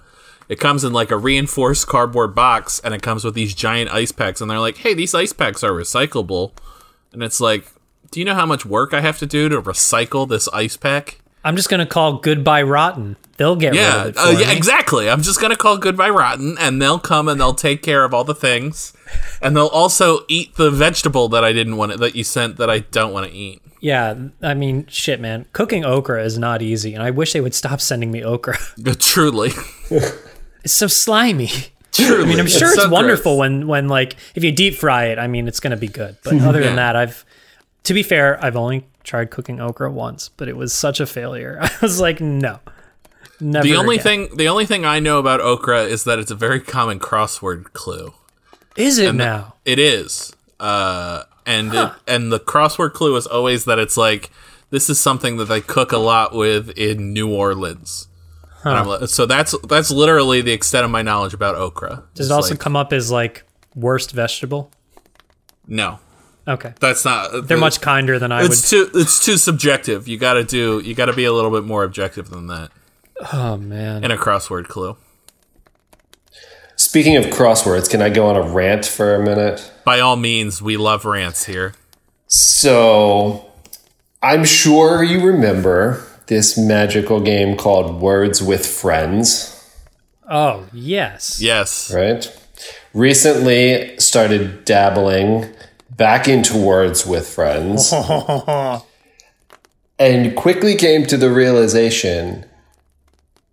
it 0.48 0.58
comes 0.60 0.82
in 0.84 0.92
like 0.92 1.10
a 1.12 1.16
reinforced 1.16 1.86
cardboard 1.86 2.34
box, 2.34 2.80
and 2.84 2.92
it 2.94 3.00
comes 3.02 3.24
with 3.24 3.34
these 3.34 3.54
giant 3.54 3.90
ice 3.92 4.12
packs, 4.12 4.40
and 4.40 4.50
they're 4.50 4.58
like, 4.58 4.78
"Hey, 4.78 4.92
these 4.92 5.14
ice 5.14 5.32
packs 5.32 5.62
are 5.62 5.70
recyclable," 5.72 6.50
and 7.12 7.22
it's 7.22 7.40
like, 7.40 7.72
"Do 8.10 8.18
you 8.20 8.26
know 8.26 8.34
how 8.34 8.46
much 8.46 8.66
work 8.66 8.92
I 8.92 9.00
have 9.02 9.18
to 9.20 9.26
do 9.26 9.48
to 9.48 9.62
recycle 9.62 10.28
this 10.28 10.48
ice 10.48 10.76
pack?" 10.76 11.20
I'm 11.44 11.56
just 11.56 11.68
gonna 11.68 11.86
call 11.86 12.18
Goodbye 12.18 12.62
Rotten. 12.62 13.16
They'll 13.36 13.56
get 13.56 13.70
rid 13.70 13.76
Yeah, 13.80 14.02
of 14.04 14.06
it 14.08 14.16
uh, 14.16 14.30
yeah, 14.38 14.48
me. 14.48 14.56
exactly. 14.56 15.10
I'm 15.10 15.22
just 15.22 15.40
gonna 15.40 15.56
call 15.56 15.76
Goodbye 15.78 16.10
Rotten, 16.10 16.56
and 16.58 16.80
they'll 16.80 16.98
come 17.00 17.28
and 17.28 17.40
they'll 17.40 17.52
take 17.54 17.82
care 17.82 18.04
of 18.04 18.14
all 18.14 18.24
the 18.24 18.34
things, 18.34 18.92
and 19.42 19.56
they'll 19.56 19.66
also 19.66 20.20
eat 20.28 20.54
the 20.56 20.70
vegetable 20.70 21.28
that 21.28 21.44
I 21.44 21.52
didn't 21.52 21.76
want 21.76 21.92
to, 21.92 21.98
that 21.98 22.14
you 22.16 22.24
sent 22.24 22.56
that 22.56 22.70
I 22.70 22.78
don't 22.80 23.12
want 23.12 23.26
to 23.30 23.32
eat. 23.36 23.60
Yeah, 23.80 24.14
I 24.40 24.54
mean, 24.54 24.86
shit, 24.86 25.20
man. 25.20 25.44
Cooking 25.52 25.84
okra 25.84 26.24
is 26.24 26.38
not 26.38 26.62
easy, 26.62 26.94
and 26.94 27.02
I 27.02 27.10
wish 27.10 27.34
they 27.34 27.40
would 27.42 27.54
stop 27.54 27.80
sending 27.82 28.10
me 28.10 28.24
okra. 28.24 28.56
Truly, 28.98 29.50
It's 29.90 30.72
so 30.72 30.86
slimy. 30.86 31.50
truly. 31.92 32.22
I 32.22 32.26
mean, 32.26 32.40
I'm 32.40 32.46
sure 32.46 32.68
it's, 32.68 32.76
so 32.82 32.88
wonderful 32.88 33.32
gross. 33.34 33.40
when 33.40 33.66
when 33.66 33.88
like 33.88 34.16
if 34.34 34.42
you 34.42 34.52
deep 34.52 34.74
fry 34.76 35.06
it. 35.06 35.18
I 35.18 35.26
mean, 35.26 35.46
it's 35.46 35.60
gonna 35.60 35.76
be 35.76 35.88
good. 35.88 36.16
But 36.24 36.34
other 36.40 36.60
Yeah. 36.60 36.68
than 36.68 36.76
that, 36.76 36.96
I've 36.96 37.24
to 37.84 37.92
be 37.92 38.02
fair, 38.02 38.42
I've 38.42 38.56
only 38.56 38.86
tried 39.04 39.30
cooking 39.30 39.60
okra 39.60 39.90
once, 39.90 40.30
but 40.30 40.48
it 40.48 40.56
was 40.56 40.72
such 40.72 40.98
a 40.98 41.06
failure. 41.06 41.58
I 41.62 41.70
was 41.80 42.00
like, 42.00 42.20
no, 42.20 42.58
never. 43.40 43.64
The 43.64 43.76
only 43.76 43.96
again. 43.96 44.28
thing, 44.28 44.36
the 44.36 44.48
only 44.48 44.66
thing 44.66 44.84
I 44.84 44.98
know 44.98 45.18
about 45.18 45.40
okra 45.40 45.84
is 45.84 46.04
that 46.04 46.18
it's 46.18 46.30
a 46.30 46.34
very 46.34 46.60
common 46.60 46.98
crossword 46.98 47.72
clue. 47.72 48.14
is 48.76 48.98
it 48.98 49.14
now. 49.14 49.54
It 49.64 49.78
is, 49.78 50.34
uh, 50.58 51.24
and 51.46 51.74
it, 51.74 51.92
and 52.08 52.32
the 52.32 52.40
crossword 52.40 52.94
clue 52.94 53.14
is 53.16 53.26
always 53.26 53.66
that 53.66 53.78
it's 53.78 53.96
like 53.96 54.30
this 54.70 54.90
is 54.90 54.98
something 54.98 55.36
that 55.36 55.44
they 55.44 55.60
cook 55.60 55.92
a 55.92 55.98
lot 55.98 56.34
with 56.34 56.70
in 56.76 57.12
New 57.12 57.32
Orleans. 57.32 58.08
And 58.64 58.78
I'm 58.78 59.06
so 59.06 59.26
that's 59.26 59.54
that's 59.68 59.90
literally 59.90 60.40
the 60.40 60.52
extent 60.52 60.86
of 60.86 60.90
my 60.90 61.02
knowledge 61.02 61.34
about 61.34 61.54
okra. 61.54 62.04
Does 62.14 62.30
it 62.30 62.32
also 62.32 62.54
like, 62.54 62.60
come 62.60 62.76
up 62.76 62.94
as 62.94 63.10
like 63.10 63.44
worst 63.74 64.12
vegetable? 64.12 64.70
no? 65.66 65.98
Okay, 66.46 66.74
That's 66.80 67.04
not. 67.04 67.48
they're 67.48 67.56
much 67.56 67.80
kinder 67.80 68.18
than 68.18 68.30
I 68.32 68.42
would. 68.42 68.50
It's 68.52 68.68
too. 68.68 68.90
It's 68.94 69.24
too 69.24 69.36
subjective. 69.38 70.06
You 70.06 70.18
got 70.18 70.34
to 70.34 70.44
do. 70.44 70.80
You 70.84 70.94
got 70.94 71.06
to 71.06 71.12
be 71.14 71.24
a 71.24 71.32
little 71.32 71.50
bit 71.50 71.64
more 71.64 71.84
objective 71.84 72.28
than 72.30 72.48
that 72.48 72.70
Oh 73.32 73.56
man, 73.56 74.04
in 74.04 74.10
a 74.10 74.16
crossword 74.16 74.68
clue. 74.68 74.96
Speaking 76.76 77.16
of 77.16 77.26
crosswords, 77.26 77.88
can 77.88 78.02
I 78.02 78.10
go 78.10 78.26
on 78.26 78.36
a 78.36 78.42
rant 78.42 78.84
for 78.84 79.14
a 79.14 79.22
minute? 79.24 79.72
By 79.84 80.00
all 80.00 80.16
means, 80.16 80.60
we 80.60 80.76
love 80.76 81.04
rants 81.04 81.44
here. 81.46 81.74
So, 82.26 83.50
I'm 84.22 84.44
sure 84.44 85.02
you 85.02 85.24
remember 85.24 86.04
this 86.26 86.58
magical 86.58 87.20
game 87.20 87.56
called 87.56 88.00
Words 88.00 88.42
with 88.42 88.66
Friends, 88.66 89.50
oh 90.28 90.66
yes, 90.72 91.40
Yes. 91.40 91.92
right? 91.94 92.26
Recently 92.92 93.96
started 93.98 94.64
dabbling 94.64 95.53
back 95.96 96.28
into 96.28 96.56
Words 96.56 97.06
with 97.06 97.28
Friends 97.28 97.92
and 99.98 100.36
quickly 100.36 100.74
came 100.74 101.06
to 101.06 101.16
the 101.16 101.30
realization 101.30 102.44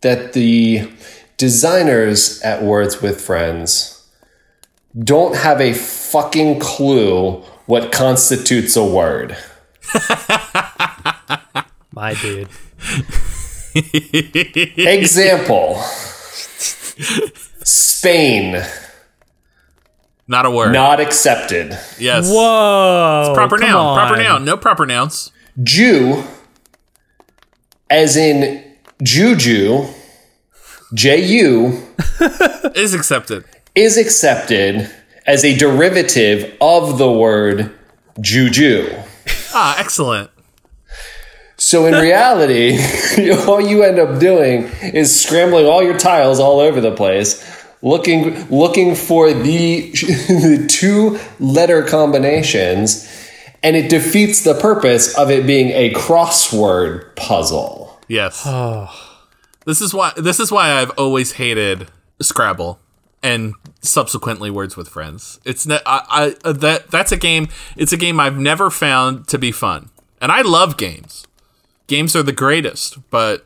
that 0.02 0.34
the 0.34 0.92
designers 1.38 2.42
at 2.42 2.64
Words 2.64 3.02
with 3.02 3.22
Friends 3.22 4.10
don't 4.98 5.36
have 5.36 5.62
a 5.62 5.74
fucking 5.74 6.60
clue 6.60 7.44
what 7.66 7.92
constitutes 7.92 8.76
a 8.76 8.84
word. 8.84 9.38
my 11.94 12.14
dude. 12.16 12.50
Example 14.78 15.82
Spain, 17.64 18.64
Not 20.32 20.46
a 20.46 20.50
word. 20.50 20.72
not 20.72 21.02
accepted. 21.02 21.78
Yes. 22.00 22.30
Whoa, 22.32 23.26
It's 23.28 23.36
Proper 23.38 23.58
come 23.58 23.70
noun. 23.70 23.98
Proper 23.98 24.24
noun. 24.24 24.46
No 24.46 24.56
proper 24.56 24.86
nouns. 24.86 25.32
Jew, 25.62 26.24
as 27.90 28.16
in 28.16 28.64
Juju, 29.04 29.88
J 30.94 31.22
U, 31.26 31.84
Is 32.76 32.94
accepted. 32.94 33.44
is 33.76 33.98
accepted 33.98 34.90
as 35.28 35.44
a 35.44 35.56
derivative 35.58 36.56
of 36.62 36.98
the 36.98 37.12
word 37.12 37.70
Juju. 38.22 38.90
Ah, 39.54 39.76
excellent. 39.80 40.30
So 41.58 41.86
in 41.88 41.94
reality, 41.94 42.80
all 43.48 43.60
you 43.62 43.84
end 43.84 44.00
up 44.00 44.20
doing 44.20 44.64
is 44.82 45.14
scrambling 45.24 45.66
all 45.68 45.84
your 45.84 45.98
tiles 45.98 46.40
all 46.40 46.60
over 46.60 46.80
the 46.82 46.92
place, 46.96 47.44
looking 47.82 48.48
looking 48.50 48.96
for 48.96 49.34
the 49.34 49.92
the 49.92 50.68
two 50.70 51.20
letter 51.40 51.84
combinations, 51.84 53.08
and 53.64 53.76
it 53.76 53.90
defeats 53.90 54.44
the 54.44 54.54
purpose 54.54 55.18
of 55.18 55.30
it 55.30 55.46
being 55.46 55.70
a 55.70 55.94
crossword 55.94 57.16
puzzle. 57.16 58.00
Yes. 58.08 58.48
This 59.64 59.80
is 59.80 59.94
why 59.94 60.12
this 60.18 60.40
is 60.40 60.52
why 60.52 60.82
I've 60.82 60.90
always 60.98 61.34
hated 61.34 61.88
Scrabble 62.20 62.80
and 63.22 63.54
subsequently 63.82 64.50
Words 64.50 64.76
with 64.76 64.88
Friends. 64.88 65.40
It's 65.46 65.68
ne- 65.68 65.80
I, 65.86 66.34
I 66.44 66.52
that 66.52 66.90
that's 66.90 67.12
a 67.12 67.18
game. 67.18 67.48
It's 67.78 67.94
a 67.94 67.98
game 67.98 68.20
I've 68.20 68.40
never 68.40 68.72
found 68.72 69.28
to 69.28 69.38
be 69.38 69.52
fun, 69.52 69.90
and 70.20 70.32
I 70.32 70.42
love 70.42 70.78
games. 70.78 71.28
Games 71.86 72.16
are 72.16 72.24
the 72.24 72.32
greatest, 72.32 72.98
but 73.12 73.46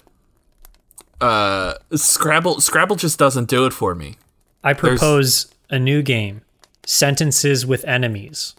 uh, 1.19 1.74
Scrabble 1.93 2.62
Scrabble 2.62 2.95
just 2.95 3.19
doesn't 3.19 3.50
do 3.50 3.65
it 3.65 3.74
for 3.74 3.93
me. 3.95 4.15
I 4.65 4.73
propose 4.73 5.54
a 5.69 5.80
new 5.80 6.01
game: 6.01 6.41
sentences 6.86 7.65
with 7.65 7.86
enemies 7.86 8.56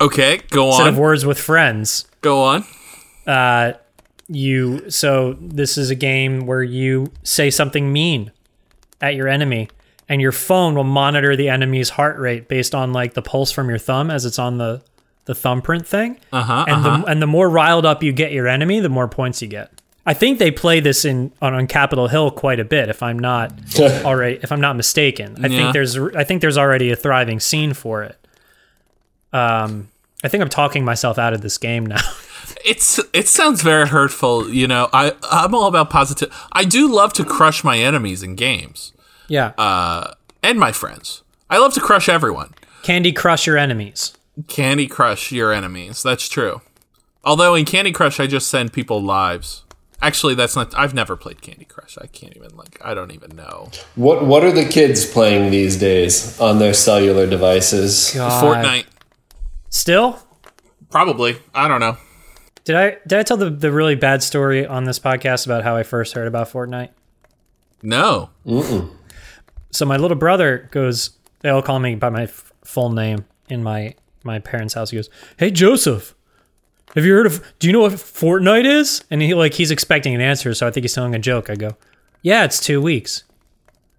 Okay, 0.00 0.40
go 0.50 0.66
on. 0.66 0.72
instead 0.72 0.88
of 0.88 0.98
words 0.98 1.24
with 1.24 1.38
friends. 1.38 2.06
Go 2.22 2.42
on. 2.42 2.64
Uh, 3.26 3.74
you 4.28 4.90
so 4.90 5.36
this 5.40 5.76
is 5.78 5.90
a 5.90 5.94
game 5.94 6.46
where 6.46 6.62
you 6.62 7.12
say 7.22 7.50
something 7.50 7.92
mean 7.92 8.32
at 9.00 9.14
your 9.14 9.28
enemy, 9.28 9.68
and 10.08 10.20
your 10.20 10.32
phone 10.32 10.74
will 10.74 10.84
monitor 10.84 11.36
the 11.36 11.48
enemy's 11.48 11.90
heart 11.90 12.18
rate 12.18 12.48
based 12.48 12.74
on 12.74 12.92
like 12.92 13.14
the 13.14 13.22
pulse 13.22 13.52
from 13.52 13.68
your 13.68 13.78
thumb 13.78 14.10
as 14.10 14.24
it's 14.24 14.38
on 14.38 14.58
the 14.58 14.82
the 15.26 15.34
thumbprint 15.34 15.86
thing. 15.86 16.18
Uh 16.32 16.42
huh. 16.42 16.64
and 16.66 16.84
the 16.84 17.04
and 17.10 17.22
the 17.22 17.26
more 17.26 17.48
riled 17.48 17.86
up 17.86 18.02
you 18.02 18.12
get 18.12 18.32
your 18.32 18.48
enemy, 18.48 18.80
the 18.80 18.88
more 18.88 19.08
points 19.08 19.40
you 19.40 19.48
get. 19.48 19.70
I 20.04 20.14
think 20.14 20.38
they 20.40 20.50
play 20.50 20.80
this 20.80 21.04
in 21.04 21.32
on, 21.40 21.54
on 21.54 21.66
Capitol 21.68 22.08
Hill 22.08 22.30
quite 22.32 22.58
a 22.58 22.64
bit. 22.64 22.88
If 22.88 23.02
I'm 23.02 23.18
not 23.18 23.52
already, 23.80 24.38
if 24.42 24.50
I'm 24.50 24.60
not 24.60 24.76
mistaken, 24.76 25.36
I 25.44 25.46
Yeah. 25.48 25.56
think 25.58 25.72
there's 25.72 25.96
I 25.98 26.24
think 26.24 26.40
there's 26.40 26.58
already 26.58 26.90
a 26.90 26.96
thriving 26.96 27.38
scene 27.40 27.72
for 27.74 28.02
it. 28.02 28.16
Um, 29.32 29.88
I 30.24 30.28
think 30.28 30.42
I'm 30.42 30.48
talking 30.48 30.84
myself 30.84 31.18
out 31.18 31.32
of 31.32 31.40
this 31.40 31.58
game 31.58 31.86
now. 31.86 32.00
It's 32.64 33.00
it 33.12 33.26
sounds 33.28 33.60
very 33.62 33.88
hurtful. 33.88 34.48
You 34.48 34.66
know, 34.68 34.88
I 34.92 35.12
I'm 35.30 35.52
all 35.54 35.66
about 35.66 35.90
positive. 35.90 36.32
I 36.52 36.64
do 36.64 36.88
love 36.92 37.12
to 37.14 37.24
crush 37.24 37.62
my 37.64 37.78
enemies 37.78 38.22
in 38.22 38.34
games 38.36 38.92
yeah, 39.28 39.48
uh, 39.58 40.14
and 40.44 40.58
my 40.60 40.70
friends. 40.70 41.22
I 41.50 41.58
love 41.58 41.72
to 41.74 41.80
crush 41.80 42.08
everyone. 42.08 42.54
Candy 42.82 43.12
Crush 43.12 43.46
your 43.48 43.56
enemies. 43.58 44.12
Candy 44.48 44.86
Crush 44.86 45.32
your 45.32 45.52
enemies. 45.52 46.02
That's 46.04 46.28
true. 46.28 46.62
Although 47.24 47.54
in 47.56 47.64
Candy 47.64 47.90
Crush, 47.92 48.18
I 48.20 48.26
just 48.28 48.48
send 48.48 48.72
people 48.72 49.00
lives. 49.02 49.64
Actually, 50.02 50.34
that's 50.34 50.56
not. 50.56 50.76
I've 50.76 50.92
never 50.94 51.16
played 51.16 51.40
Candy 51.40 51.64
Crush. 51.64 51.96
I 51.96 52.06
can't 52.08 52.36
even 52.36 52.56
like. 52.56 52.78
I 52.84 52.92
don't 52.92 53.12
even 53.12 53.36
know. 53.36 53.70
What 53.94 54.26
what 54.26 54.42
are 54.44 54.50
the 54.52 54.64
kids 54.64 55.06
playing 55.06 55.50
these 55.52 55.76
days 55.78 56.38
on 56.40 56.58
their 56.58 56.74
cellular 56.74 57.26
devices? 57.26 58.12
Fortnite, 58.14 58.86
Still, 59.70 60.18
probably. 60.90 61.36
I 61.54 61.68
don't 61.68 61.80
know. 61.80 61.96
did 62.64 62.74
I 62.76 62.98
did 63.06 63.18
I 63.20 63.22
tell 63.22 63.36
the 63.36 63.48
the 63.48 63.70
really 63.70 63.94
bad 63.94 64.22
story 64.24 64.66
on 64.66 64.84
this 64.84 64.98
podcast 64.98 65.46
about 65.46 65.62
how 65.62 65.76
I 65.76 65.84
first 65.84 66.14
heard 66.14 66.26
about 66.26 66.48
Fortnite? 66.50 66.90
No. 67.82 68.30
so 69.70 69.84
my 69.86 69.96
little 69.96 70.16
brother 70.16 70.68
goes 70.72 71.10
they 71.40 71.48
all 71.48 71.62
call 71.62 71.78
me 71.78 71.94
by 71.94 72.10
my 72.10 72.24
f- 72.24 72.52
full 72.64 72.90
name 72.90 73.24
in 73.48 73.62
my 73.62 73.94
my 74.24 74.38
parents 74.38 74.74
house 74.74 74.90
he 74.90 74.96
goes 74.96 75.10
hey 75.38 75.50
joseph 75.50 76.14
Have 76.94 77.04
you 77.04 77.14
heard 77.14 77.26
of? 77.26 77.42
Do 77.58 77.66
you 77.66 77.72
know 77.72 77.80
what 77.80 77.92
Fortnite 77.92 78.64
is? 78.66 79.02
And 79.10 79.22
he 79.22 79.34
like 79.34 79.54
he's 79.54 79.70
expecting 79.70 80.14
an 80.14 80.20
answer, 80.20 80.52
so 80.54 80.66
I 80.66 80.70
think 80.70 80.84
he's 80.84 80.92
telling 80.94 81.14
a 81.14 81.18
joke. 81.18 81.48
I 81.50 81.54
go, 81.56 81.76
yeah, 82.22 82.44
it's 82.44 82.60
two 82.60 82.80
weeks. 82.82 83.24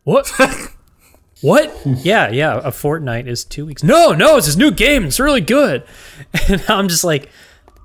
What? 0.04 0.30
what? 1.41 1.76
Yeah, 1.86 2.30
yeah. 2.30 2.60
A 2.64 2.72
fortnight 2.72 3.28
is 3.28 3.44
two 3.44 3.66
weeks. 3.66 3.84
No, 3.84 4.12
no, 4.12 4.38
it's 4.38 4.46
this 4.48 4.56
new 4.56 4.72
game. 4.72 5.06
It's 5.06 5.20
really 5.20 5.41
good. 5.41 5.84
And 6.50 6.64
I'm 6.68 6.88
just 6.88 7.04
like, 7.04 7.30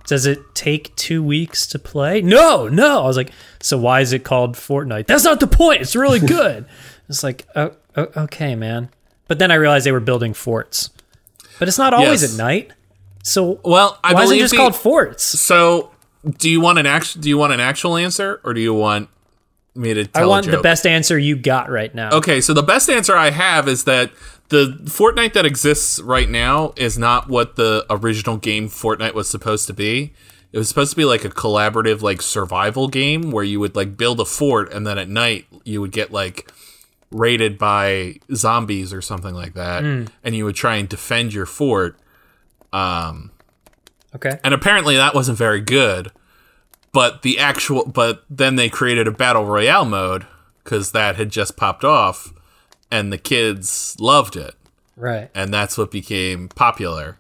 does 0.07 0.27
it 0.27 0.39
take 0.55 0.95
two 0.97 1.23
weeks 1.23 1.67
to 1.69 1.79
play? 1.79 2.21
No, 2.23 2.67
no. 2.69 3.03
I 3.03 3.07
was 3.07 3.17
like, 3.17 3.31
so 3.61 3.77
why 3.79 4.01
is 4.01 4.13
it 4.13 4.25
called 4.25 4.55
Fortnite? 4.57 5.07
That's 5.07 5.25
not 5.25 5.39
the 5.41 5.47
point. 5.47 5.81
It's 5.83 5.95
really 5.97 6.19
good. 6.39 6.67
it's 7.09 7.23
like, 7.23 7.47
oh, 7.55 7.73
oh, 7.97 8.09
okay, 8.17 8.55
man. 8.55 8.89
But 9.27 9.39
then 9.39 9.51
I 9.51 9.55
realized 9.57 9.85
they 9.87 9.93
were 9.93 10.01
building 10.01 10.33
forts. 10.35 10.91
But 11.59 11.69
it's 11.69 11.79
not 11.79 11.93
always 11.95 12.23
Yes. 12.23 12.33
at 12.35 12.39
night. 12.39 12.73
So 13.29 13.61
Well, 13.65 13.99
I 14.03 14.15
why 14.15 14.25
is 14.25 14.31
it 14.33 14.39
just 14.39 14.53
the- 14.53 14.59
called 14.59 14.77
forts? 14.77 15.23
So, 15.23 15.91
do 16.39 16.51
you 16.51 16.61
want 16.61 16.79
an 16.79 16.87
act? 16.87 17.21
Do 17.21 17.29
you 17.29 17.39
want 17.39 17.53
an 17.53 17.61
actual 17.61 17.97
answer, 17.97 18.41
or 18.45 18.55
do 18.55 18.61
you 18.61 18.75
want 18.75 19.09
me 19.75 19.95
to? 19.95 20.07
Tell 20.07 20.23
you? 20.23 20.27
I 20.27 20.29
want 20.29 20.47
the 20.47 20.61
best 20.61 20.87
answer 20.87 21.19
you 21.19 21.37
got 21.37 21.71
right 21.71 21.95
now. 21.95 22.11
Okay, 22.11 22.41
so 22.41 22.53
the 22.53 22.63
best 22.63 22.91
answer 22.91 23.17
I 23.17 23.31
have 23.31 23.69
is 23.69 23.85
that 23.85 24.11
the 24.49 24.79
Fortnite 24.85 25.35
that 25.35 25.45
exists 25.45 26.01
right 26.01 26.29
now 26.29 26.73
is 26.77 26.99
not 26.99 27.29
what 27.29 27.57
the 27.57 27.85
original 27.91 28.37
game 28.37 28.69
Fortnite 28.69 29.15
was 29.15 29.29
supposed 29.29 29.67
to 29.67 29.75
be. 29.75 30.13
It 30.53 30.59
was 30.59 30.69
supposed 30.69 30.91
to 30.91 30.97
be 30.97 31.05
like 31.05 31.25
a 31.25 31.29
collaborative 31.29 32.01
like 32.01 32.23
survival 32.23 32.89
game 32.89 33.31
where 33.31 33.45
you 33.45 33.61
would 33.61 33.77
like 33.77 33.97
build 33.97 34.21
a 34.21 34.25
fort 34.25 34.73
and 34.73 34.87
then 34.87 34.99
at 34.99 35.09
night 35.09 35.47
you 35.65 35.81
would 35.83 35.93
get 35.93 36.11
like 36.11 36.51
raided 37.11 37.59
by 37.59 38.17
zombies 38.35 38.93
or 38.93 39.03
something 39.03 39.35
like 39.35 39.55
that 39.55 39.83
hmm. 39.83 40.05
and 40.25 40.35
you 40.35 40.45
would 40.45 40.55
try 40.55 40.77
and 40.77 40.89
defend 40.89 41.35
your 41.35 41.47
fort. 41.47 41.99
Um, 42.73 43.31
okay. 44.15 44.39
And 44.45 44.55
apparently 44.55 44.97
that 44.97 45.15
wasn't 45.15 45.39
very 45.39 45.61
good. 45.61 46.11
But 46.93 47.23
the 47.23 47.39
actual 47.39 47.85
but 47.87 48.25
then 48.31 48.57
they 48.57 48.69
created 48.69 49.07
a 49.07 49.13
battle 49.13 49.45
royale 49.45 49.85
mode 49.85 50.27
cuz 50.65 50.93
that 50.93 51.17
had 51.17 51.31
just 51.31 51.57
popped 51.57 51.85
off 51.85 52.33
and 52.91 53.13
the 53.13 53.19
kids 53.19 53.95
loved 54.01 54.37
it 54.37 54.55
Right. 54.97 55.31
and 55.35 55.53
that's 55.53 55.77
what 55.79 55.91
became 55.91 56.49
popular. 56.49 57.19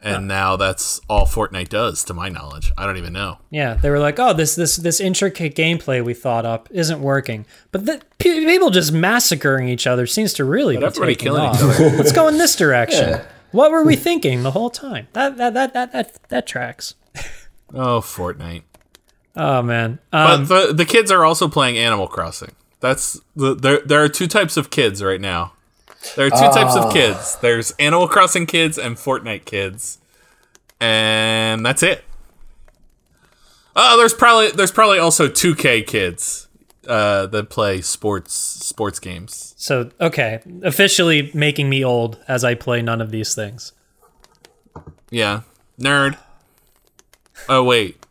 And 0.00 0.28
now 0.28 0.54
that's 0.56 1.00
all 1.08 1.26
Fortnite 1.26 1.70
does 1.70 2.04
to 2.04 2.14
my 2.14 2.28
knowledge. 2.28 2.70
I 2.78 2.86
don't 2.86 2.98
even 2.98 3.12
know. 3.12 3.38
Yeah, 3.50 3.74
they 3.74 3.90
were 3.90 3.98
like, 3.98 4.20
"Oh, 4.20 4.32
this 4.32 4.54
this 4.54 4.76
this 4.76 5.00
intricate 5.00 5.56
gameplay 5.56 6.04
we 6.04 6.14
thought 6.14 6.46
up 6.46 6.68
isn't 6.70 7.00
working." 7.00 7.46
But 7.72 7.84
the, 7.84 8.00
pe- 8.18 8.44
people 8.44 8.70
just 8.70 8.92
massacring 8.92 9.68
each 9.68 9.88
other 9.88 10.06
seems 10.06 10.32
to 10.34 10.44
really 10.44 10.76
be 10.76 10.88
taking 10.88 11.16
killing 11.16 11.42
off. 11.42 11.56
each 11.56 11.62
other. 11.62 11.90
Let's 11.96 12.12
go 12.12 12.28
in 12.28 12.38
this 12.38 12.54
direction. 12.64 13.20
What 13.50 13.70
were 13.70 13.82
we 13.84 13.96
thinking 13.96 14.42
the 14.42 14.50
whole 14.50 14.70
time? 14.70 15.08
That 15.12 15.36
that 15.36 15.54
that 15.54 15.72
that 15.72 15.92
that, 15.92 16.28
that 16.28 16.46
tracks. 16.46 16.94
Oh, 17.74 18.00
Fortnite. 18.00 18.62
Oh 19.36 19.62
man. 19.62 19.98
Um, 20.12 20.46
But 20.46 20.66
the 20.66 20.72
the 20.72 20.84
kids 20.84 21.10
are 21.10 21.24
also 21.24 21.48
playing 21.48 21.78
Animal 21.78 22.08
Crossing. 22.08 22.52
That's 22.80 23.20
the 23.36 23.54
there 23.54 23.80
there 23.80 24.02
are 24.02 24.08
two 24.08 24.26
types 24.26 24.56
of 24.56 24.70
kids 24.70 25.02
right 25.02 25.20
now. 25.20 25.52
There 26.16 26.26
are 26.26 26.30
two 26.30 26.36
types 26.36 26.76
of 26.76 26.92
kids. 26.92 27.36
There's 27.40 27.72
Animal 27.72 28.08
Crossing 28.08 28.46
kids 28.46 28.78
and 28.78 28.96
Fortnite 28.96 29.44
kids. 29.44 29.98
And 30.80 31.66
that's 31.66 31.82
it. 31.82 32.04
Oh, 33.74 33.96
there's 33.96 34.14
probably 34.14 34.50
there's 34.50 34.72
probably 34.72 34.98
also 34.98 35.28
2K 35.28 35.86
kids 35.86 36.47
uh, 36.88 37.26
that 37.26 37.50
play 37.50 37.80
sports 37.82 38.32
sports 38.34 38.98
games. 38.98 39.54
so 39.56 39.90
okay, 40.00 40.40
officially 40.62 41.30
making 41.34 41.68
me 41.68 41.84
old 41.84 42.18
as 42.26 42.42
I 42.44 42.54
play 42.54 42.82
none 42.82 43.00
of 43.00 43.10
these 43.10 43.34
things. 43.34 43.72
Yeah. 45.10 45.42
Nerd. 45.80 46.16
Oh 47.48 47.62
wait. 47.62 48.04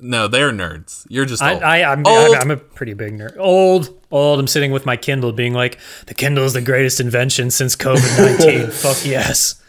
No, 0.00 0.28
they're 0.28 0.50
nerds. 0.50 1.06
You're 1.08 1.24
just 1.24 1.40
I, 1.42 1.54
old. 1.54 1.62
I 1.62 1.82
I'm, 1.84 2.02
Old. 2.06 2.34
I'm 2.36 2.42
I'm 2.42 2.50
a 2.50 2.56
pretty 2.56 2.92
big 2.94 3.14
nerd. 3.16 3.38
Old, 3.38 3.98
old. 4.10 4.38
I'm 4.40 4.46
sitting 4.48 4.70
with 4.72 4.84
my 4.84 4.96
Kindle, 4.96 5.32
being 5.32 5.54
like, 5.54 5.78
"The 6.06 6.14
Kindle 6.14 6.44
is 6.44 6.52
the 6.52 6.60
greatest 6.60 7.00
invention 7.00 7.50
since 7.50 7.74
COVID 7.76 8.18
nineteen." 8.18 8.70
Fuck 8.70 9.06
yes. 9.06 9.62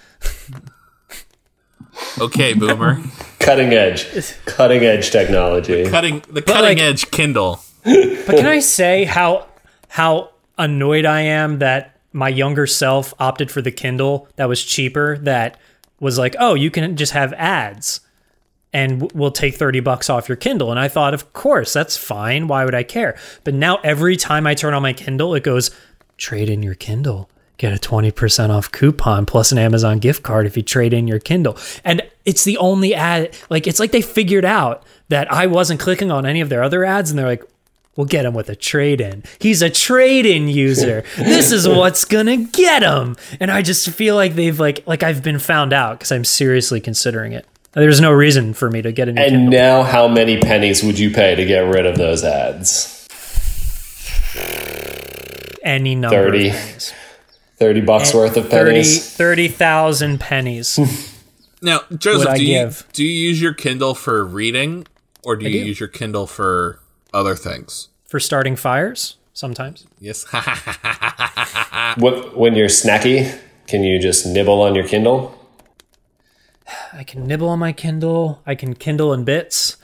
okay, 2.20 2.54
boomer. 2.54 3.02
Cutting 3.40 3.74
edge, 3.74 4.08
cutting 4.46 4.84
edge 4.84 5.12
technology. 5.12 5.90
cutting 5.90 6.22
the 6.30 6.42
cutting 6.42 6.78
like- 6.78 6.80
edge 6.80 7.12
Kindle. 7.12 7.60
But 7.86 8.38
can 8.38 8.48
I 8.48 8.60
say 8.60 9.06
how 9.06 9.48
how 9.90 10.32
annoyed 10.58 11.06
I 11.06 11.22
am 11.22 11.60
that 11.60 12.00
my 12.12 12.30
younger 12.30 12.66
self 12.66 13.14
opted 13.20 13.52
for 13.52 13.62
the 13.62 13.72
Kindle 13.72 14.28
that 14.38 14.50
was 14.50 14.64
cheaper 14.64 15.18
that 15.20 15.60
was 16.00 16.18
like, 16.18 16.36
"Oh, 16.40 16.56
you 16.56 16.72
can 16.72 16.96
just 16.98 17.12
have 17.14 17.32
ads 17.34 18.02
and 18.74 19.12
we'll 19.14 19.32
take 19.32 19.56
30 19.56 19.80
bucks 19.80 20.10
off 20.10 20.28
your 20.28 20.36
Kindle." 20.36 20.72
And 20.72 20.80
I 20.80 20.88
thought, 20.88 21.14
"Of 21.14 21.32
course, 21.34 21.74
that's 21.74 21.96
fine. 21.96 22.48
Why 22.48 22.66
would 22.66 22.76
I 22.76 22.84
care?" 22.84 23.16
But 23.44 23.54
now 23.54 23.80
every 23.84 24.18
time 24.18 24.48
I 24.48 24.56
turn 24.56 24.74
on 24.74 24.82
my 24.82 24.94
Kindle, 24.94 25.36
it 25.36 25.44
goes, 25.44 25.72
"Trade 26.18 26.50
in 26.50 26.64
your 26.64 26.76
Kindle." 26.76 27.30
Get 27.58 27.72
a 27.72 27.80
20% 27.80 28.52
off 28.52 28.70
coupon 28.72 29.26
plus 29.26 29.54
an 29.54 29.58
Amazon 29.58 30.00
gift 30.00 30.24
card 30.24 30.46
if 30.46 30.58
you 30.58 30.64
trade 30.64 30.94
in 30.94 31.08
your 31.08 31.20
Kindle. 31.20 31.58
And 31.86 32.02
it's 32.26 32.44
the 32.44 32.58
only 32.58 32.94
ad, 32.94 33.34
like, 33.50 33.66
it's 33.66 33.80
like 33.80 33.94
they 33.94 34.02
figured 34.02 34.44
out 34.44 34.84
that 35.08 35.32
I 35.32 35.48
wasn't 35.48 35.80
clicking 35.80 36.12
on 36.12 36.26
any 36.26 36.42
of 36.42 36.50
their 36.50 36.64
other 36.64 36.84
ads 36.84 37.10
and 37.10 37.18
they're 37.18 37.28
like, 37.28 37.46
We'll 37.96 38.06
get 38.06 38.26
him 38.26 38.34
with 38.34 38.50
a 38.50 38.56
trade 38.56 39.00
in. 39.00 39.24
He's 39.40 39.62
a 39.62 39.70
trade 39.70 40.26
in 40.26 40.48
user. 40.48 41.04
This 41.18 41.52
is 41.52 41.68
what's 41.68 42.04
gonna 42.06 42.38
get 42.38 42.84
him. 42.84 43.16
And 43.40 43.50
I 43.52 43.62
just 43.62 43.90
feel 43.90 44.16
like 44.16 44.36
they've 44.36 44.60
like 44.60 44.84
like 44.86 45.04
I've 45.04 45.24
been 45.24 45.40
found 45.40 45.74
out 45.74 46.00
because 46.00 46.12
I'm 46.12 46.26
seriously 46.26 46.82
considering 46.82 47.32
it. 47.34 47.46
There's 47.74 48.00
no 48.00 48.12
reason 48.12 48.54
for 48.54 48.70
me 48.70 48.82
to 48.82 48.92
get 48.92 49.10
a 49.10 49.14
new 49.14 49.22
And 49.22 49.32
Kindle. 49.32 49.52
now, 49.52 49.84
how 49.84 50.08
many 50.08 50.40
pennies 50.40 50.82
would 50.82 50.98
you 50.98 51.12
pay 51.12 51.36
to 51.36 51.46
get 51.46 51.60
rid 51.60 51.86
of 51.86 51.98
those 51.98 52.24
ads? 52.24 53.08
Any 55.64 55.96
number 55.96 56.32
30. 56.32 56.50
of 56.50 56.56
30 57.58 57.82
bucks 57.82 58.14
eh, 58.14 58.18
worth 58.18 58.38
of 58.38 58.50
pennies? 58.50 59.14
30,000 59.16 60.20
pennies. 60.20 60.80
Now, 61.62 61.82
Joseph, 61.98 62.36
do 62.36 62.44
you, 62.46 62.54
give? 62.60 62.86
do 62.94 63.04
you 63.04 63.10
use 63.30 63.42
your 63.42 63.54
Kindle 63.54 63.96
for 63.96 64.24
reading 64.24 64.86
or 65.24 65.36
do 65.36 65.50
you 65.50 65.62
do. 65.62 65.68
use 65.70 65.80
your 65.80 65.90
Kindle 65.90 66.28
for 66.28 66.80
other 67.16 67.36
things? 67.36 67.90
for 68.08 68.20
starting 68.20 68.56
fires 68.56 69.18
sometimes. 69.34 69.88
Yes. 70.00 70.26
What, 71.98 72.36
when 72.38 72.56
you're 72.56 72.68
snacky, 72.68 73.38
can 73.68 73.84
you 73.84 74.00
just 74.00 74.26
nibble 74.26 74.62
on 74.62 74.76
your 74.76 74.88
Kindle? 74.88 75.34
I 76.94 77.04
can 77.04 77.26
nibble 77.26 77.48
on 77.50 77.60
my 77.60 77.72
Kindle. 77.74 78.42
I 78.46 78.56
can 78.56 78.74
Kindle 78.76 79.14
in 79.14 79.24
bits. 79.24 79.78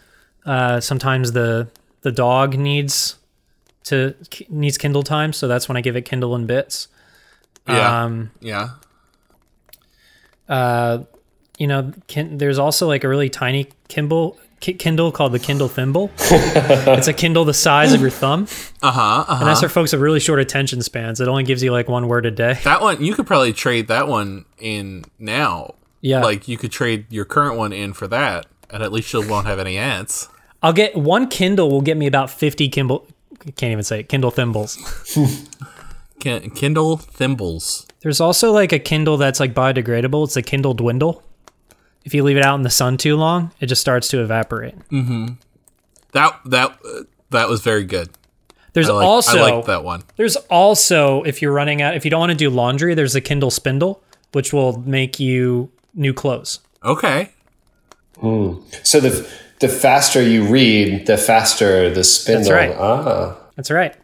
Uh, 0.45 0.79
sometimes 0.79 1.31
the 1.31 1.69
the 2.01 2.11
dog 2.11 2.57
needs 2.57 3.17
to 3.85 4.13
needs 4.49 4.77
Kindle 4.77 5.03
time, 5.03 5.31
so 5.33 5.47
that's 5.47 5.67
when 5.69 5.77
I 5.77 5.81
give 5.81 5.95
it 5.95 6.03
Kindle 6.03 6.35
in 6.35 6.45
bits. 6.47 6.87
yeah. 7.67 8.03
Um, 8.03 8.31
yeah. 8.41 8.69
uh, 10.49 11.03
you 11.57 11.67
know, 11.67 11.91
kin- 12.07 12.37
there's 12.39 12.57
also 12.59 12.87
like 12.87 13.03
a 13.03 13.07
really 13.09 13.29
tiny 13.29 13.69
Kindle 13.87 14.31
Ki- 14.31 14.39
Kindle 14.61 15.11
called 15.11 15.31
the 15.31 15.39
Kindle 15.39 15.67
Thimble. 15.67 16.11
it's 16.19 17.07
a 17.07 17.13
Kindle 17.13 17.45
the 17.45 17.53
size 17.53 17.93
of 17.93 18.01
your 18.01 18.11
thumb, 18.11 18.47
Uh 18.83 18.91
huh. 18.91 19.01
Uh-huh. 19.01 19.35
and 19.39 19.47
that's 19.47 19.59
for 19.61 19.69
folks 19.69 19.91
with 19.91 20.01
really 20.01 20.19
short 20.19 20.39
attention 20.39 20.81
spans. 20.83 21.19
It 21.19 21.27
only 21.27 21.43
gives 21.43 21.63
you 21.63 21.71
like 21.71 21.87
one 21.89 22.07
word 22.07 22.25
a 22.27 22.31
day. 22.31 22.59
That 22.63 22.81
one, 22.81 23.03
you 23.03 23.15
could 23.15 23.25
probably 23.27 23.53
trade 23.53 23.87
that 23.87 24.07
one 24.07 24.45
in 24.59 25.03
now. 25.19 25.75
Yeah, 26.03 26.21
Like, 26.23 26.47
you 26.47 26.57
could 26.57 26.71
trade 26.71 27.05
your 27.11 27.25
current 27.25 27.57
one 27.57 27.71
in 27.73 27.93
for 27.93 28.07
that, 28.07 28.45
and 28.71 28.81
at 28.81 28.91
least 28.91 29.11
you 29.13 29.27
won't 29.27 29.45
have 29.45 29.59
any 29.59 29.77
ads. 29.77 30.29
I'll 30.63 30.73
get 30.73 30.95
one 30.95 31.27
Kindle 31.27 31.69
will 31.69 31.81
get 31.81 31.97
me 31.97 32.05
about 32.07 32.29
fifty 32.29 32.69
Kindle. 32.69 33.07
Can't 33.55 33.71
even 33.71 33.83
say 33.83 34.01
it, 34.01 34.09
Kindle 34.09 34.29
thimbles. 34.31 34.77
Kindle 36.19 36.97
Thimbles. 36.97 37.87
There's 38.01 38.21
also 38.21 38.51
like 38.51 38.71
a 38.71 38.77
Kindle 38.79 39.17
that's 39.17 39.39
like 39.39 39.53
biodegradable. 39.55 40.23
It's 40.25 40.37
a 40.37 40.41
Kindle 40.43 40.75
Dwindle. 40.75 41.23
If 42.03 42.13
you 42.13 42.23
leave 42.23 42.37
it 42.37 42.43
out 42.43 42.55
in 42.55 42.63
the 42.63 42.69
sun 42.69 42.97
too 42.97 43.15
long, 43.15 43.51
it 43.59 43.67
just 43.67 43.81
starts 43.81 44.07
to 44.09 44.21
evaporate. 44.21 44.75
That, 44.89 46.39
that, 46.45 46.79
uh, 46.83 47.03
that 47.29 47.47
was 47.47 47.61
very 47.61 47.83
good. 47.83 48.09
There's 48.73 48.89
I 48.89 48.93
like, 48.93 49.05
also 49.05 49.37
I 49.37 49.51
like 49.51 49.65
that 49.65 49.83
one. 49.83 50.03
There's 50.15 50.35
also, 50.35 51.23
if 51.23 51.41
you're 51.41 51.51
running 51.51 51.81
out, 51.81 51.95
if 51.95 52.05
you 52.05 52.11
don't 52.11 52.21
want 52.21 52.31
to 52.31 52.37
do 52.37 52.49
laundry, 52.49 52.93
there's 52.93 53.15
a 53.15 53.21
Kindle 53.21 53.51
Spindle, 53.51 54.01
which 54.31 54.53
will 54.53 54.79
make 54.79 55.19
you 55.19 55.69
new 55.93 56.13
clothes. 56.13 56.59
Okay. 56.83 57.31
So 58.21 58.99
the 58.99 59.27
the 59.59 59.67
faster 59.67 60.21
you 60.21 60.45
read, 60.47 61.05
the 61.07 61.17
faster 61.17 61.89
the 61.93 62.03
spindle. 62.03 62.43
That's 62.43 62.51
right. 62.51 62.75
Ah, 62.77 63.37
That's 63.55 63.71
right. 63.71 63.95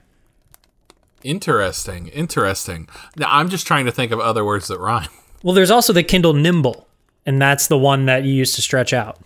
Interesting. 1.23 2.07
Interesting. 2.07 2.87
Now, 3.15 3.27
I'm 3.29 3.49
just 3.49 3.65
trying 3.67 3.85
to 3.85 3.91
think 3.91 4.11
of 4.11 4.19
other 4.19 4.43
words 4.45 4.67
that 4.67 4.79
rhyme. 4.79 5.09
Well, 5.43 5.53
there's 5.53 5.71
also 5.71 5.93
the 5.93 6.03
Kindle 6.03 6.33
Nimble, 6.33 6.87
and 7.27 7.39
that's 7.39 7.67
the 7.67 7.77
one 7.77 8.05
that 8.05 8.23
you 8.23 8.33
use 8.33 8.55
to 8.55 8.61
stretch 8.63 8.91
out. 8.93 9.19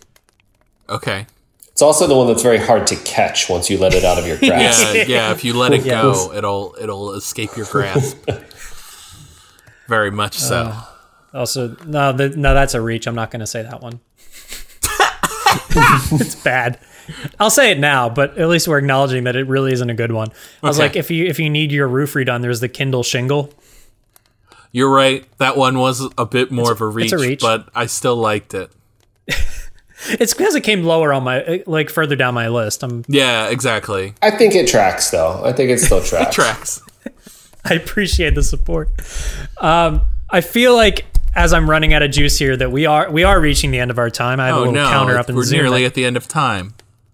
Okay. 0.90 1.26
it's 1.72 1.82
also 1.82 2.06
the 2.08 2.16
one 2.16 2.28
that's 2.28 2.44
very 2.44 2.58
hard 2.58 2.86
to 2.88 2.98
catch 2.98 3.50
once 3.50 3.70
you 3.70 3.78
let 3.78 3.94
it 3.94 4.04
out 4.04 4.18
of 4.20 4.28
your 4.28 4.38
grasp. 4.40 4.94
Yeah, 4.94 5.04
yeah. 5.08 5.32
If 5.32 5.46
you 5.46 5.54
let 5.54 5.72
it 5.72 5.86
Yes. 5.86 6.02
go, 6.04 6.34
it'll 6.34 6.76
it'll 6.82 7.14
escape 7.14 7.56
your 7.56 7.66
grasp. 7.68 8.18
Very 9.88 10.12
much 10.12 10.38
so. 10.38 10.56
Uh, 10.74 10.86
also, 11.34 11.76
no, 11.86 12.12
the, 12.14 12.30
no, 12.30 12.54
that's 12.54 12.74
a 12.74 12.82
reach. 12.82 13.08
I'm 13.08 13.16
not 13.16 13.32
going 13.32 13.40
to 13.42 13.48
say 13.48 13.62
that 13.62 13.82
one. 13.82 14.00
it's 16.20 16.36
bad. 16.36 16.80
I'll 17.40 17.50
say 17.50 17.72
it 17.72 17.80
now, 17.80 18.08
but 18.10 18.38
at 18.38 18.48
least 18.48 18.68
we're 18.68 18.78
acknowledging 18.78 19.24
that 19.26 19.36
it 19.36 19.48
really 19.48 19.74
isn't 19.74 19.90
a 19.90 19.94
good 19.94 20.12
one. 20.12 20.30
I 20.64 20.68
was 20.68 20.78
Okay. 20.78 20.88
like, 20.88 20.96
if 20.96 21.12
you 21.12 21.26
if 21.26 21.40
you 21.40 21.50
need 21.50 21.72
your 21.72 21.88
roof 21.88 22.14
redone, 22.14 22.42
there's 22.42 22.60
the 22.60 22.70
Kindle 22.70 23.04
shingle. 23.04 23.54
You're 24.72 24.90
right. 24.94 25.26
That 25.38 25.58
one 25.58 25.80
was 25.80 26.08
a 26.18 26.26
bit 26.26 26.52
more 26.52 26.72
of 26.72 26.80
a 26.82 26.88
reach, 26.88 27.12
a 27.12 27.18
reach. 27.18 27.42
but 27.42 27.70
I 27.76 27.86
still 27.88 28.16
liked 28.16 28.54
it. 28.54 28.72
It's 30.10 30.34
because 30.34 30.56
it 30.56 30.62
came 30.62 30.84
lower 30.84 31.14
on 31.14 31.24
my 31.24 31.64
like 31.68 31.90
further 31.92 32.16
down 32.16 32.34
my 32.34 32.48
list. 32.48 32.82
I'm 32.84 33.06
Yeah, 33.08 33.50
exactly. 33.50 34.16
I 34.22 34.32
think 34.32 34.56
it 34.56 34.68
tracks 34.68 35.12
though. 35.12 35.44
I 35.44 35.54
think 35.54 35.70
it 35.70 35.80
still 35.80 36.02
tracks. 36.04 36.36
Tracks. 36.36 36.82
I 37.66 37.76
appreciate 37.76 38.34
the 38.34 38.42
support. 38.42 38.90
Um, 39.60 40.02
I 40.32 40.42
feel 40.42 40.76
like 40.76 41.06
as 41.36 41.54
I'm 41.54 41.70
running 41.70 41.94
out 41.94 42.02
of 42.02 42.10
juice 42.10 42.40
here, 42.40 42.58
that 42.58 42.72
we 42.72 42.88
are 42.88 43.12
we 43.12 43.24
are 43.24 43.40
reaching 43.40 43.70
the 43.70 43.80
end 43.80 43.92
of 43.92 44.00
our 44.00 44.10
time. 44.10 44.40
I 44.40 44.48
have 44.48 44.56
a 44.56 44.58
Oh 44.58 44.62
little 44.62 44.74
no, 44.74 44.90
counter 44.90 45.18
up 45.20 45.30
in 45.30 45.36
we're 45.36 45.44
Zoom. 45.44 45.60
nearly 45.60 45.82
that- 45.82 45.88
at 45.88 45.94
the 45.94 46.06
end 46.06 46.18
of 46.18 46.28
time. 46.28 46.74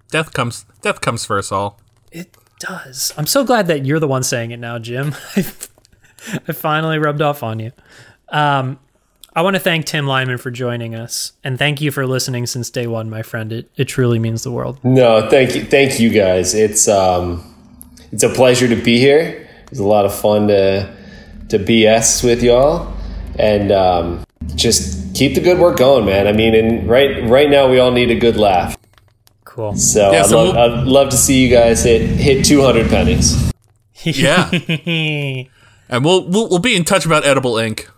Death 0.10 0.34
comes. 0.34 0.66
Death 0.82 1.02
comes 1.02 1.26
for 1.26 1.38
us 1.38 1.52
all. 1.52 1.82
It 2.14 2.34
does. 2.60 3.12
I'm 3.18 3.26
so 3.28 3.44
glad 3.44 3.68
that 3.68 3.86
you're 3.86 4.00
the 4.00 4.08
one 4.08 4.24
saying 4.24 4.52
it 4.52 4.58
now, 4.60 4.80
Jim. 4.80 5.14
I 6.48 6.52
finally 6.52 7.00
rubbed 7.00 7.22
off 7.22 7.44
on 7.44 7.60
you. 7.60 7.72
Um, 8.30 8.80
I 9.36 9.42
want 9.42 9.56
to 9.56 9.60
thank 9.60 9.86
Tim 9.86 10.08
Lyman 10.08 10.38
for 10.40 10.50
joining 10.50 10.96
us, 10.96 11.34
and 11.44 11.60
thank 11.60 11.80
you 11.80 11.92
for 11.92 12.08
listening 12.08 12.48
since 12.48 12.70
day 12.72 12.88
one, 12.88 13.10
my 13.10 13.22
friend. 13.22 13.54
It 13.54 13.70
it 13.78 13.86
truly 13.86 14.18
means 14.20 14.44
the 14.44 14.52
world. 14.52 14.80
No, 14.84 15.30
thank 15.30 15.54
you, 15.56 15.64
thank 15.64 16.00
you 16.00 16.10
guys. 16.10 16.56
It's 16.56 16.88
um, 16.88 17.44
it's 18.12 18.24
a 18.24 18.30
pleasure 18.30 18.68
to 18.68 18.76
be 18.76 18.98
here. 19.00 19.48
It's 19.72 19.80
a 19.80 19.84
lot 19.84 20.06
of 20.06 20.14
fun 20.14 20.48
to 20.48 20.92
to 21.50 21.60
BS 21.60 22.24
with 22.24 22.42
y'all, 22.42 22.92
and 23.38 23.72
um, 23.72 24.24
just 24.56 25.14
keep 25.16 25.36
the 25.36 25.42
good 25.42 25.60
work 25.60 25.78
going, 25.78 26.06
man. 26.06 26.26
I 26.28 26.32
mean, 26.32 26.56
and 26.56 26.90
right 26.90 27.24
right 27.30 27.50
now 27.50 27.70
we 27.70 27.78
all 27.80 27.92
need 27.92 28.10
a 28.10 28.16
good 28.20 28.38
laugh. 28.38 28.76
Cool. 29.46 29.76
So, 29.76 30.12
Yeah, 30.12 30.20
I'd, 30.22 30.26
so 30.26 30.44
love, 30.44 30.56
we'll- 30.56 30.80
I'd 30.82 30.88
love 30.88 31.10
to 31.10 31.18
see 31.18 31.44
you 31.44 31.50
guys 31.50 31.84
hit 31.84 32.02
hit 32.02 32.44
200 32.46 32.90
pennies. 32.90 33.52
Yeah, 34.04 34.50
and 35.90 36.04
we'll, 36.06 36.28
we'll 36.28 36.50
we'll 36.50 36.60
be 36.60 36.76
in 36.76 36.84
touch 36.84 37.06
about 37.06 37.26
edible 37.26 37.58
ink. 37.58 37.90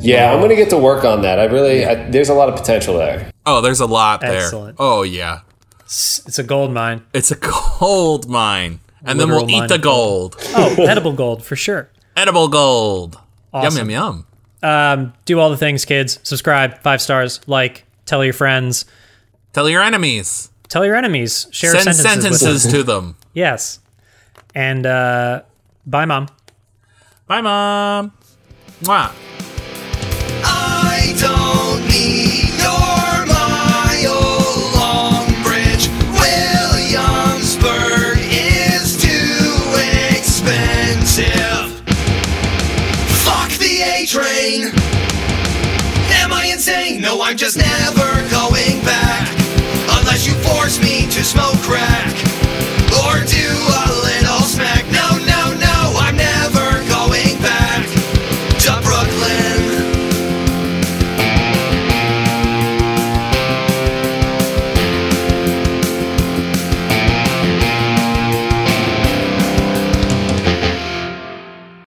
Yeah, 0.00 0.32
I'm 0.32 0.40
gonna 0.40 0.56
get 0.56 0.70
to 0.70 0.78
work 0.78 1.04
on 1.04 1.22
that. 1.22 1.38
I 1.38 1.44
really, 1.44 1.84
I, 1.84 2.10
there's 2.10 2.28
a 2.28 2.34
lot 2.34 2.48
of 2.48 2.56
potential 2.56 2.96
there. 2.98 3.30
Oh, 3.46 3.60
there's 3.60 3.80
a 3.80 3.86
lot 3.86 4.20
there. 4.20 4.42
Excellent. 4.42 4.76
Oh 4.80 5.02
yeah, 5.02 5.40
it's 5.84 6.38
a 6.38 6.42
gold 6.42 6.72
mine. 6.72 7.04
it's 7.12 7.30
a 7.30 7.36
gold 7.80 8.28
mine, 8.28 8.80
and 9.04 9.20
then 9.20 9.28
Literal 9.28 9.46
we'll 9.46 9.64
eat 9.64 9.68
the 9.68 9.76
of 9.76 9.82
gold. 9.82 10.36
gold. 10.36 10.78
Oh, 10.78 10.84
edible 10.88 11.12
gold 11.12 11.44
for 11.44 11.54
sure. 11.56 11.88
Edible 12.16 12.48
gold. 12.48 13.18
Awesome. 13.52 13.88
Yum 13.88 13.90
yum 13.90 14.26
yum. 14.62 15.12
Do 15.26 15.38
all 15.38 15.50
the 15.50 15.56
things, 15.56 15.84
kids. 15.84 16.18
Subscribe, 16.24 16.78
five 16.80 17.00
stars, 17.00 17.40
like, 17.46 17.84
tell 18.06 18.24
your 18.24 18.32
friends, 18.32 18.84
Tell 19.52 19.68
your 19.68 19.82
enemies. 19.82 20.50
tell 20.68 20.84
your 20.84 20.96
enemies, 20.96 21.46
share 21.52 21.70
Send 21.78 21.94
sentences, 21.94 22.64
with 22.64 22.72
them. 22.72 22.72
to 22.72 22.82
them. 22.82 23.16
Yes, 23.34 23.78
and 24.54 24.86
uh, 24.86 25.42
bye, 25.86 26.04
mom. 26.04 26.28
Bye, 27.26 27.40
mom. 27.40 28.12
Mwah. 28.82 29.10
I 30.44 31.14
don't 31.16 31.80
need 31.88 32.52
your 32.60 33.24
mile 33.24 34.20
long 34.76 35.24
bridge. 35.42 35.88
Williamsburg 36.20 38.18
is 38.20 39.00
too 39.00 39.56
expensive. 40.12 41.80
Fuck 43.24 43.48
the 43.56 43.80
A 43.80 44.04
train. 44.04 44.68
Am 46.20 46.30
I 46.30 46.50
insane? 46.52 47.00
No, 47.00 47.22
I'm 47.22 47.38
just 47.38 47.56
never 47.56 48.28
going 48.28 48.84
back. 48.84 49.32
Unless 49.96 50.26
you 50.26 50.34
force 50.44 50.78
me 50.78 51.06
to 51.10 51.24
smoke 51.24 51.56